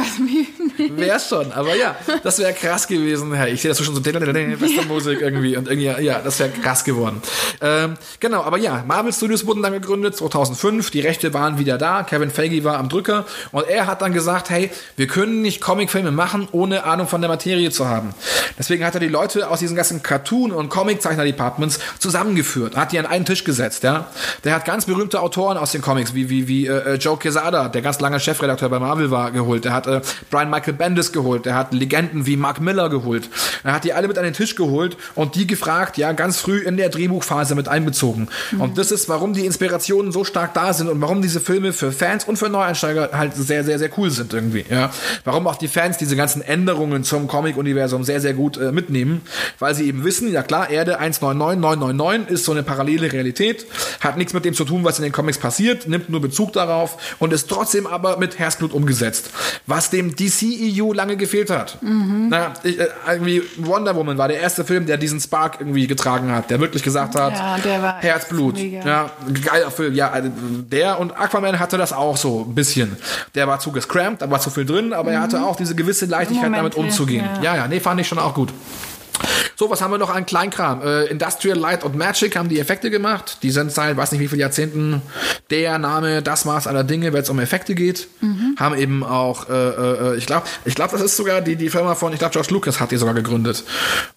Wär's 0.96 1.28
schon, 1.28 1.50
aber 1.52 1.74
ja, 1.76 1.96
das 2.22 2.38
wäre 2.38 2.52
krass 2.52 2.86
gewesen. 2.86 3.32
Ja, 3.32 3.46
ich 3.46 3.62
sehe 3.62 3.70
das 3.70 3.82
schon 3.82 3.94
so 3.94 4.04
Westernmusik 4.04 5.20
irgendwie 5.22 5.56
und 5.56 5.68
irgendwie, 5.68 6.04
ja, 6.04 6.20
das 6.20 6.38
wäre 6.40 6.50
krass 6.50 6.84
geworden. 6.84 7.22
Ähm, 7.62 7.94
genau, 8.20 8.42
aber 8.42 8.58
ja, 8.58 8.84
Marvel 8.86 9.12
Studios 9.12 9.46
wurden 9.46 9.62
dann 9.62 9.72
gegründet 9.72 10.16
2005. 10.16 10.90
Die 10.90 11.00
Rechte 11.00 11.32
waren 11.32 11.58
wieder 11.58 11.78
da. 11.78 12.02
Kevin 12.02 12.30
Feige 12.30 12.62
war 12.64 12.78
am 12.78 12.88
Drücker 12.88 13.24
und 13.52 13.66
er 13.66 13.86
hat 13.86 14.02
dann 14.02 14.12
gesagt, 14.12 14.50
hey, 14.50 14.70
wir 14.96 15.06
können 15.06 15.40
nicht 15.40 15.60
Comicfilme 15.60 16.10
machen, 16.10 16.48
ohne 16.52 16.84
Ahnung 16.84 17.06
von 17.06 17.22
der 17.22 17.30
Materie 17.30 17.70
zu 17.70 17.88
haben. 17.88 18.14
Deswegen 18.58 18.84
hat 18.84 18.94
er 18.94 19.00
die 19.00 19.08
Leute 19.08 19.48
aus 19.48 19.60
diesen 19.60 19.76
ganzen 19.76 20.02
Cartoon- 20.02 20.52
und 20.52 20.68
Comiczeichner-Departments 20.68 21.78
zusammengeführt, 21.98 22.76
hat 22.76 22.92
die 22.92 22.98
an 22.98 23.06
einen 23.06 23.24
Tisch 23.24 23.44
gesetzt, 23.44 23.82
ja. 23.84 24.06
Der 24.44 24.54
hat 24.54 24.64
ganz 24.64 24.84
berühmte 24.84 25.20
Autoren 25.20 25.56
aus 25.56 25.72
den 25.72 25.80
Comics, 25.80 25.93
wie, 25.96 26.28
wie, 26.28 26.48
wie 26.48 26.66
äh, 26.66 26.94
Joe 26.94 27.16
Quesada, 27.16 27.68
der 27.68 27.82
ganz 27.82 28.00
lange 28.00 28.20
Chefredakteur 28.20 28.68
bei 28.68 28.78
Marvel 28.78 29.10
war, 29.10 29.30
geholt. 29.30 29.64
Der 29.64 29.72
hat 29.72 29.86
äh, 29.86 30.00
Brian 30.30 30.50
Michael 30.50 30.74
Bendis 30.74 31.12
geholt. 31.12 31.46
Der 31.46 31.54
hat 31.54 31.72
Legenden 31.72 32.26
wie 32.26 32.36
Mark 32.36 32.60
Miller 32.60 32.88
geholt. 32.88 33.28
Er 33.62 33.72
hat 33.72 33.84
die 33.84 33.92
alle 33.92 34.08
mit 34.08 34.18
an 34.18 34.24
den 34.24 34.34
Tisch 34.34 34.56
geholt 34.56 34.96
und 35.14 35.34
die 35.34 35.46
gefragt, 35.46 35.96
ja, 35.98 36.12
ganz 36.12 36.40
früh 36.40 36.58
in 36.58 36.76
der 36.76 36.88
Drehbuchphase 36.88 37.54
mit 37.54 37.68
einbezogen. 37.68 38.28
Und 38.58 38.78
das 38.78 38.90
ist, 38.90 39.08
warum 39.08 39.32
die 39.34 39.46
Inspirationen 39.46 40.12
so 40.12 40.24
stark 40.24 40.54
da 40.54 40.72
sind 40.72 40.88
und 40.88 41.00
warum 41.00 41.22
diese 41.22 41.40
Filme 41.40 41.72
für 41.72 41.92
Fans 41.92 42.24
und 42.24 42.36
für 42.36 42.48
Neueinsteiger 42.48 43.10
halt 43.12 43.34
sehr, 43.34 43.64
sehr, 43.64 43.78
sehr 43.78 43.90
cool 43.98 44.10
sind 44.10 44.32
irgendwie. 44.32 44.64
Ja. 44.68 44.90
Warum 45.24 45.46
auch 45.46 45.56
die 45.56 45.68
Fans 45.68 45.98
diese 45.98 46.16
ganzen 46.16 46.42
Änderungen 46.42 47.04
zum 47.04 47.28
Comic-Universum 47.28 48.04
sehr, 48.04 48.20
sehr 48.20 48.34
gut 48.34 48.56
äh, 48.56 48.72
mitnehmen, 48.72 49.22
weil 49.58 49.74
sie 49.74 49.86
eben 49.86 50.04
wissen, 50.04 50.30
ja 50.32 50.42
klar, 50.42 50.70
Erde 50.70 50.98
1999 50.98 52.30
ist 52.30 52.44
so 52.44 52.52
eine 52.52 52.62
parallele 52.62 53.12
Realität, 53.12 53.66
hat 54.00 54.16
nichts 54.16 54.32
mit 54.32 54.44
dem 54.44 54.54
zu 54.54 54.64
tun, 54.64 54.84
was 54.84 54.98
in 54.98 55.04
den 55.04 55.12
Comics 55.12 55.38
passiert, 55.38 55.83
nimmt 55.88 56.08
nur 56.10 56.20
Bezug 56.20 56.52
darauf 56.52 57.16
und 57.18 57.32
ist 57.32 57.48
trotzdem 57.48 57.86
aber 57.86 58.16
mit 58.18 58.38
Herzblut 58.38 58.72
umgesetzt. 58.72 59.30
Was 59.66 59.90
dem 59.90 60.14
DCEU 60.16 60.92
lange 60.92 61.16
gefehlt 61.16 61.50
hat. 61.50 61.78
Na, 61.80 62.52
ich, 62.62 62.78
äh, 62.78 62.86
irgendwie 63.10 63.42
Wonder 63.58 63.94
Woman 63.96 64.18
war 64.18 64.28
der 64.28 64.40
erste 64.40 64.64
Film, 64.64 64.86
der 64.86 64.96
diesen 64.96 65.20
Spark 65.20 65.56
irgendwie 65.60 65.86
getragen 65.86 66.32
hat, 66.32 66.50
der 66.50 66.60
wirklich 66.60 66.82
gesagt 66.82 67.14
hat, 67.14 67.32
Ja, 67.34 67.98
Herzblut. 68.00 68.58
Ja, 68.58 69.10
geiler 69.44 69.70
Film. 69.70 69.94
Ja, 69.94 70.10
also 70.10 70.30
der 70.70 70.98
und 70.98 71.18
Aquaman 71.18 71.58
hatte 71.58 71.76
das 71.78 71.92
auch 71.92 72.16
so 72.16 72.46
ein 72.48 72.54
bisschen. 72.54 72.96
Der 73.34 73.46
war 73.48 73.58
zu 73.60 73.72
gescrampt, 73.72 74.22
da 74.22 74.30
war 74.30 74.40
zu 74.40 74.50
viel 74.50 74.64
drin, 74.64 74.92
aber 74.92 75.12
er 75.12 75.20
hatte 75.20 75.42
auch 75.44 75.56
diese 75.56 75.74
gewisse 75.74 76.06
Leichtigkeit, 76.06 76.44
damit 76.52 76.76
Momente, 76.76 76.78
umzugehen. 76.80 77.24
ja. 77.36 77.42
Ja, 77.42 77.56
ja, 77.56 77.68
nee, 77.68 77.80
fand 77.80 78.00
ich 78.00 78.08
schon 78.08 78.18
auch 78.18 78.34
gut. 78.34 78.52
So, 79.64 79.70
was 79.70 79.80
haben 79.80 79.92
wir 79.92 79.98
noch 79.98 80.14
an 80.14 80.26
Kleinkram? 80.26 80.82
Äh, 80.82 81.06
Industrial 81.06 81.56
Light 81.56 81.84
und 81.84 81.96
Magic 81.96 82.36
haben 82.36 82.50
die 82.50 82.60
Effekte 82.60 82.90
gemacht. 82.90 83.38
Die 83.42 83.50
sind 83.50 83.72
seit, 83.72 83.96
weiß 83.96 84.12
nicht 84.12 84.20
wie 84.20 84.28
viele 84.28 84.42
Jahrzehnten 84.42 85.00
der 85.48 85.78
Name, 85.78 86.20
das 86.20 86.44
Maß 86.44 86.66
aller 86.66 86.84
Dinge, 86.84 87.14
wenn 87.14 87.22
es 87.22 87.30
um 87.30 87.38
Effekte 87.38 87.74
geht. 87.74 88.08
Mhm. 88.20 88.56
Haben 88.60 88.76
eben 88.76 89.02
auch, 89.02 89.48
äh, 89.48 89.52
äh, 89.52 90.16
ich 90.18 90.26
glaube, 90.26 90.46
ich 90.66 90.74
glaube, 90.74 90.92
das 90.92 91.00
ist 91.00 91.16
sogar 91.16 91.40
die, 91.40 91.56
die 91.56 91.70
Firma 91.70 91.94
von, 91.94 92.12
ich 92.12 92.18
glaube, 92.18 92.32
George 92.32 92.52
Lucas 92.52 92.78
hat 92.78 92.90
die 92.90 92.98
sogar 92.98 93.14
gegründet. 93.14 93.64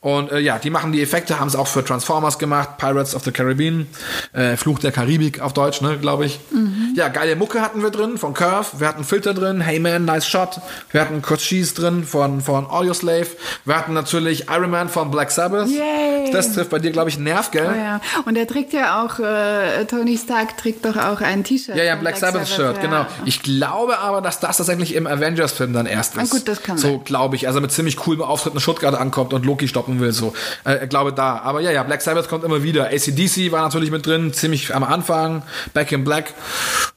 Und 0.01 0.33
äh, 0.33 0.39
ja, 0.39 0.59
die 0.59 0.69
machen 0.69 0.91
die 0.91 1.01
Effekte, 1.01 1.39
haben 1.39 1.47
es 1.47 1.55
auch 1.55 1.67
für 1.67 1.81
Transformers 1.81 2.39
gemacht, 2.39 2.77
Pirates 2.77 3.15
of 3.15 3.23
the 3.23 3.31
Caribbean, 3.31 3.87
äh, 4.33 4.57
Fluch 4.57 4.79
der 4.79 4.91
Karibik 4.91 5.39
auf 5.39 5.53
Deutsch, 5.53 5.79
ne, 5.79 5.97
glaube 5.97 6.25
ich. 6.25 6.41
Mhm. 6.51 6.93
Ja, 6.97 7.07
geile 7.07 7.37
Mucke 7.37 7.61
hatten 7.61 7.81
wir 7.81 7.89
drin 7.89 8.17
von 8.17 8.33
Curve, 8.33 8.81
wir 8.81 8.87
hatten 8.89 9.05
Filter 9.05 9.33
drin, 9.33 9.61
Hey 9.61 9.79
Man, 9.79 10.03
nice 10.03 10.27
shot. 10.27 10.59
Wir 10.91 10.99
hatten 10.99 11.21
Cochise 11.21 11.73
drin 11.73 12.03
von, 12.03 12.41
von 12.41 12.69
Audioslave. 12.69 13.27
Wir 13.63 13.77
hatten 13.77 13.93
natürlich 13.93 14.49
Iron 14.49 14.71
Man 14.71 14.89
von 14.89 15.09
Black 15.09 15.31
Sabbath. 15.37 15.69
Yay. 15.69 16.31
Das 16.31 16.53
trifft 16.53 16.71
bei 16.71 16.79
dir, 16.79 16.91
glaube 16.91 17.09
ich, 17.09 17.15
einen 17.15 17.25
Nerv, 17.25 17.51
gell? 17.51 17.69
Oh, 17.71 17.77
ja. 17.77 18.01
Und 18.25 18.35
er 18.35 18.47
trägt 18.47 18.73
ja 18.73 19.03
auch, 19.03 19.19
äh, 19.19 19.85
Tony 19.85 20.17
Stark 20.17 20.57
trägt 20.57 20.83
doch 20.83 20.97
auch 20.97 21.21
ein 21.21 21.43
T-Shirt. 21.43 21.75
Ja, 21.75 21.83
ja, 21.83 21.95
Black, 21.95 22.17
Black 22.19 22.33
Sabbath, 22.33 22.47
Shirt, 22.47 22.77
ja. 22.77 22.81
genau. 22.81 23.05
Ich 23.25 23.43
glaube 23.43 23.99
aber, 23.99 24.21
dass 24.21 24.39
das 24.39 24.57
tatsächlich 24.57 24.95
im 24.95 25.05
Avengers-Film 25.05 25.73
dann 25.73 25.85
erst 25.85 26.15
ist. 26.15 26.33
Ah, 26.33 26.35
gut, 26.35 26.47
das 26.47 26.63
kann 26.63 26.77
So, 26.77 26.99
glaube 26.99 27.35
ich. 27.35 27.47
Also 27.47 27.61
mit 27.61 27.71
ziemlich 27.71 27.97
coolem 27.97 28.21
Auftritt 28.21 28.55
in 28.55 28.59
Stuttgart 28.59 28.95
ankommt 28.95 29.33
und 29.33 29.45
Loki 29.45 29.67
stoppen 29.67 29.99
will, 29.99 30.11
so. 30.11 30.33
Äh, 30.65 30.83
ich 30.83 30.89
glaube 30.89 31.13
da. 31.13 31.39
Aber 31.39 31.61
ja, 31.61 31.71
ja, 31.71 31.83
Black 31.83 32.01
Sabbath 32.01 32.27
kommt 32.29 32.43
immer 32.43 32.63
wieder. 32.63 32.87
ACDC 32.87 33.51
war 33.51 33.61
natürlich 33.61 33.91
mit 33.91 34.05
drin, 34.05 34.33
ziemlich 34.33 34.73
am 34.73 34.83
Anfang. 34.83 35.43
Back 35.73 35.91
in 35.91 36.03
Black. 36.03 36.33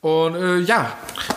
Und 0.01 0.35
äh, 0.35 0.59
ja, 0.59 0.93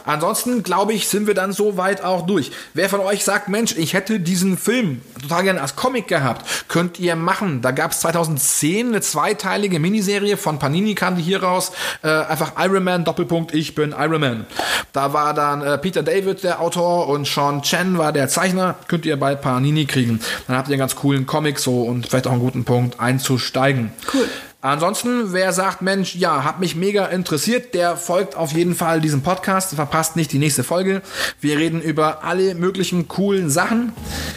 ansonsten 0.06 0.64
glaube 0.64 0.94
ich, 0.94 1.08
sind 1.08 1.28
wir 1.28 1.34
dann 1.34 1.52
soweit 1.52 2.04
auch 2.04 2.26
durch. 2.26 2.52
Wer 2.74 2.90
von 2.90 3.02
euch 3.02 3.24
sagt, 3.24 3.50
Mensch, 3.50 3.76
ich 3.76 3.94
hätte 3.94 4.20
diesen 4.20 4.58
Film 4.58 5.02
total 5.22 5.44
gerne 5.44 5.62
als 5.62 5.76
Comic 5.76 6.08
gehabt, 6.08 6.68
könnt 6.68 6.83
ihr 7.00 7.16
machen. 7.16 7.62
Da 7.62 7.72
gab 7.72 7.92
es 7.92 8.00
2010 8.02 8.88
eine 8.88 9.02
zweiteilige 9.02 9.80
Miniserie 9.80 10.38
von 10.38 10.60
Panini, 10.60 10.96
kam 10.96 11.16
die 11.16 11.22
hier 11.22 11.44
raus. 11.44 11.72
Äh, 12.04 12.10
einfach 12.10 12.54
Iron 12.60 12.84
Man, 12.84 13.04
Doppelpunkt, 13.04 13.54
ich 13.54 13.76
bin 13.76 13.94
Iron 13.98 14.22
Man. 14.22 14.46
Da 14.92 15.14
war 15.14 15.34
dann 15.34 15.62
äh, 15.62 15.78
Peter 15.78 16.04
David 16.04 16.44
der 16.44 16.62
Autor 16.62 17.08
und 17.08 17.28
Sean 17.28 17.62
Chen 17.62 17.98
war 17.98 18.12
der 18.12 18.28
Zeichner. 18.30 18.76
Könnt 18.88 19.06
ihr 19.06 19.18
bei 19.18 19.36
Panini 19.36 19.86
kriegen. 19.86 20.20
Dann 20.48 20.58
habt 20.58 20.68
ihr 20.68 20.74
einen 20.74 20.80
ganz 20.80 20.96
coolen 20.96 21.26
Comic 21.26 21.60
so 21.60 21.84
und 21.84 22.08
vielleicht 22.08 22.28
auch 22.28 22.32
einen 22.32 22.42
guten 22.42 22.64
Punkt 22.66 23.00
einzusteigen. 23.00 23.92
Cool. 24.14 24.28
Ansonsten, 24.64 25.34
wer 25.34 25.52
sagt, 25.52 25.82
Mensch, 25.82 26.16
ja, 26.16 26.46
hat 26.46 26.62
mich 26.62 26.78
mega 26.78 27.08
interessiert, 27.08 27.74
der 27.74 27.98
folgt 27.98 28.38
auf 28.38 28.54
jeden 28.54 28.76
Fall 28.76 29.02
diesem 29.02 29.22
Podcast, 29.22 29.76
verpasst 29.76 30.16
nicht 30.16 30.32
die 30.32 30.40
nächste 30.40 30.64
Folge. 30.64 31.02
Wir 31.42 31.58
reden 31.58 31.82
über 31.82 32.24
alle 32.24 32.56
möglichen 32.56 33.10
coolen 33.10 33.50
Sachen. 33.50 33.92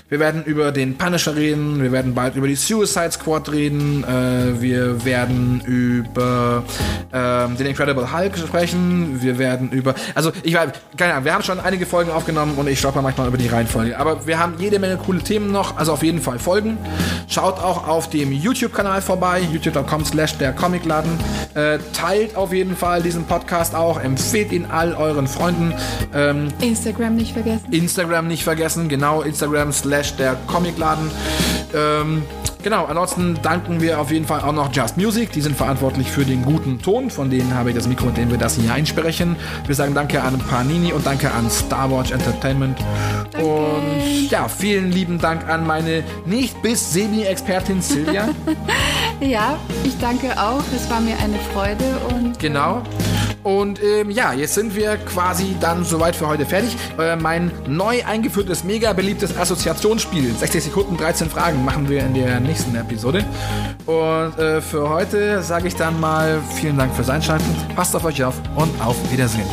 Wir 0.08 0.18
werden 0.18 0.42
über 0.42 0.72
den 0.72 0.98
Punisher 0.98 1.36
reden, 1.36 1.80
wir 1.80 1.92
werden 1.92 2.16
bald 2.16 2.34
über 2.34 2.48
die 2.48 2.56
Suicide 2.56 3.12
Squad 3.12 3.52
reden, 3.52 4.02
äh, 4.02 4.60
wir 4.60 5.04
werden 5.04 5.62
über 5.64 6.64
äh, 7.12 7.48
den 7.56 7.66
Incredible 7.66 8.12
Hulk 8.12 8.36
sprechen, 8.36 9.22
wir 9.22 9.38
werden 9.38 9.70
über, 9.70 9.94
also 10.16 10.32
ich 10.42 10.54
weiß, 10.54 10.70
keine 10.96 11.12
Ahnung, 11.12 11.24
wir 11.24 11.34
haben 11.34 11.44
schon 11.44 11.60
einige 11.60 11.86
Folgen 11.86 12.10
aufgenommen 12.10 12.54
und 12.56 12.66
ich 12.66 12.80
stolper 12.80 13.00
manchmal 13.00 13.28
über 13.28 13.38
die 13.38 13.46
Reihenfolge, 13.46 13.96
aber 13.96 14.26
wir 14.26 14.40
haben 14.40 14.54
jede 14.58 14.80
Menge 14.80 14.96
coole 14.96 15.20
Themen 15.20 15.52
noch, 15.52 15.76
also 15.76 15.92
auf 15.92 16.02
jeden 16.02 16.20
Fall 16.20 16.40
folgen. 16.40 16.78
Schaut 17.28 17.60
auch 17.60 17.86
auf 17.86 18.10
dem 18.10 18.32
YouTube-Kanal 18.32 19.02
vorbei, 19.02 19.40
youtube.com 19.52 20.04
slash 20.16 20.38
der 20.38 20.52
Comicladen. 20.54 21.12
Äh, 21.54 21.78
teilt 21.92 22.36
auf 22.36 22.50
jeden 22.50 22.74
Fall 22.74 23.02
diesen 23.02 23.24
Podcast 23.24 23.74
auch, 23.74 24.00
empfehlt 24.00 24.50
ihn 24.50 24.64
all 24.64 24.94
euren 24.94 25.26
Freunden. 25.26 25.74
Ähm, 26.14 26.48
Instagram 26.62 27.16
nicht 27.16 27.34
vergessen. 27.34 27.70
Instagram 27.70 28.26
nicht 28.26 28.42
vergessen, 28.42 28.88
genau, 28.88 29.20
Instagram 29.20 29.72
slash 29.72 30.16
der 30.16 30.36
Comicladen. 30.46 31.10
Ähm, 31.76 32.22
Genau, 32.66 32.86
ansonsten 32.86 33.38
danken 33.42 33.80
wir 33.80 34.00
auf 34.00 34.10
jeden 34.10 34.26
Fall 34.26 34.40
auch 34.40 34.52
noch 34.52 34.72
Just 34.72 34.96
Music. 34.96 35.30
Die 35.30 35.40
sind 35.40 35.56
verantwortlich 35.56 36.10
für 36.10 36.24
den 36.24 36.44
guten 36.44 36.82
Ton. 36.82 37.10
Von 37.10 37.30
denen 37.30 37.54
habe 37.54 37.68
ich 37.68 37.76
das 37.76 37.86
Mikro, 37.86 38.06
mit 38.06 38.16
dem 38.16 38.28
wir 38.28 38.38
das 38.38 38.56
hier 38.56 38.74
einsprechen. 38.74 39.36
Wir 39.66 39.76
sagen 39.76 39.94
danke 39.94 40.20
an 40.20 40.36
Panini 40.36 40.92
und 40.92 41.06
danke 41.06 41.30
an 41.30 41.48
Star 41.48 41.88
Wars 41.92 42.10
Entertainment. 42.10 42.76
Danke. 43.30 43.46
Und 43.46 44.30
ja, 44.32 44.48
vielen 44.48 44.90
lieben 44.90 45.20
Dank 45.20 45.48
an 45.48 45.64
meine 45.64 46.02
nicht 46.24 46.60
bis 46.60 46.92
Semi-Expertin 46.92 47.80
Silvia. 47.80 48.30
ja, 49.20 49.56
ich 49.84 49.96
danke 50.00 50.32
auch. 50.32 50.64
Es 50.74 50.90
war 50.90 51.00
mir 51.00 51.16
eine 51.18 51.38
Freude. 51.54 51.84
Und, 52.12 52.36
genau. 52.40 52.82
Und 53.46 53.80
ähm, 53.80 54.10
ja, 54.10 54.32
jetzt 54.32 54.54
sind 54.54 54.74
wir 54.74 54.96
quasi 54.96 55.54
dann 55.60 55.84
soweit 55.84 56.16
für 56.16 56.26
heute 56.26 56.44
fertig. 56.44 56.76
Äh, 56.98 57.14
mein 57.14 57.52
neu 57.68 58.04
eingeführtes, 58.04 58.64
mega 58.64 58.92
beliebtes 58.92 59.38
Assoziationsspiel, 59.38 60.34
60 60.34 60.64
Sekunden, 60.64 60.96
13 60.96 61.30
Fragen, 61.30 61.64
machen 61.64 61.88
wir 61.88 62.00
in 62.00 62.14
der 62.14 62.40
nächsten 62.40 62.74
Episode. 62.74 63.24
Und 63.86 64.36
äh, 64.36 64.60
für 64.60 64.88
heute 64.88 65.44
sage 65.44 65.68
ich 65.68 65.76
dann 65.76 66.00
mal 66.00 66.42
vielen 66.56 66.76
Dank 66.76 66.92
fürs 66.92 67.08
Einschalten. 67.08 67.46
Passt 67.76 67.94
auf 67.94 68.04
euch 68.04 68.24
auf 68.24 68.34
und 68.56 68.80
auf 68.80 68.96
Wiedersehen. 69.12 69.48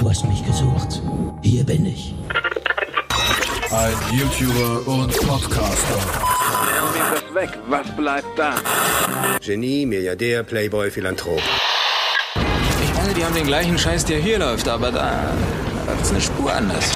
Du 0.00 0.10
hast 0.10 0.26
mich 0.26 0.44
gesucht. 0.44 1.00
Hier 1.42 1.64
bin 1.64 1.86
ich. 1.86 2.16
Ein 3.70 3.94
YouTuber 4.18 4.88
und 4.88 5.16
Podcaster 5.20 6.33
weg. 7.34 7.50
Was 7.68 7.86
bleibt 7.96 8.38
da? 8.38 8.54
Genie, 9.40 9.86
Milliardär, 9.86 10.42
Playboy, 10.42 10.90
Philanthrop. 10.90 11.42
Ich 12.82 12.94
meine, 12.94 13.14
die 13.14 13.24
haben 13.24 13.34
den 13.34 13.46
gleichen 13.46 13.78
Scheiß, 13.78 14.04
der 14.04 14.18
hier 14.18 14.38
läuft, 14.38 14.68
aber 14.68 14.90
da 14.90 15.32
läuft 15.86 16.02
es 16.02 16.10
eine 16.10 16.20
Spur 16.20 16.52
anders. 16.52 16.93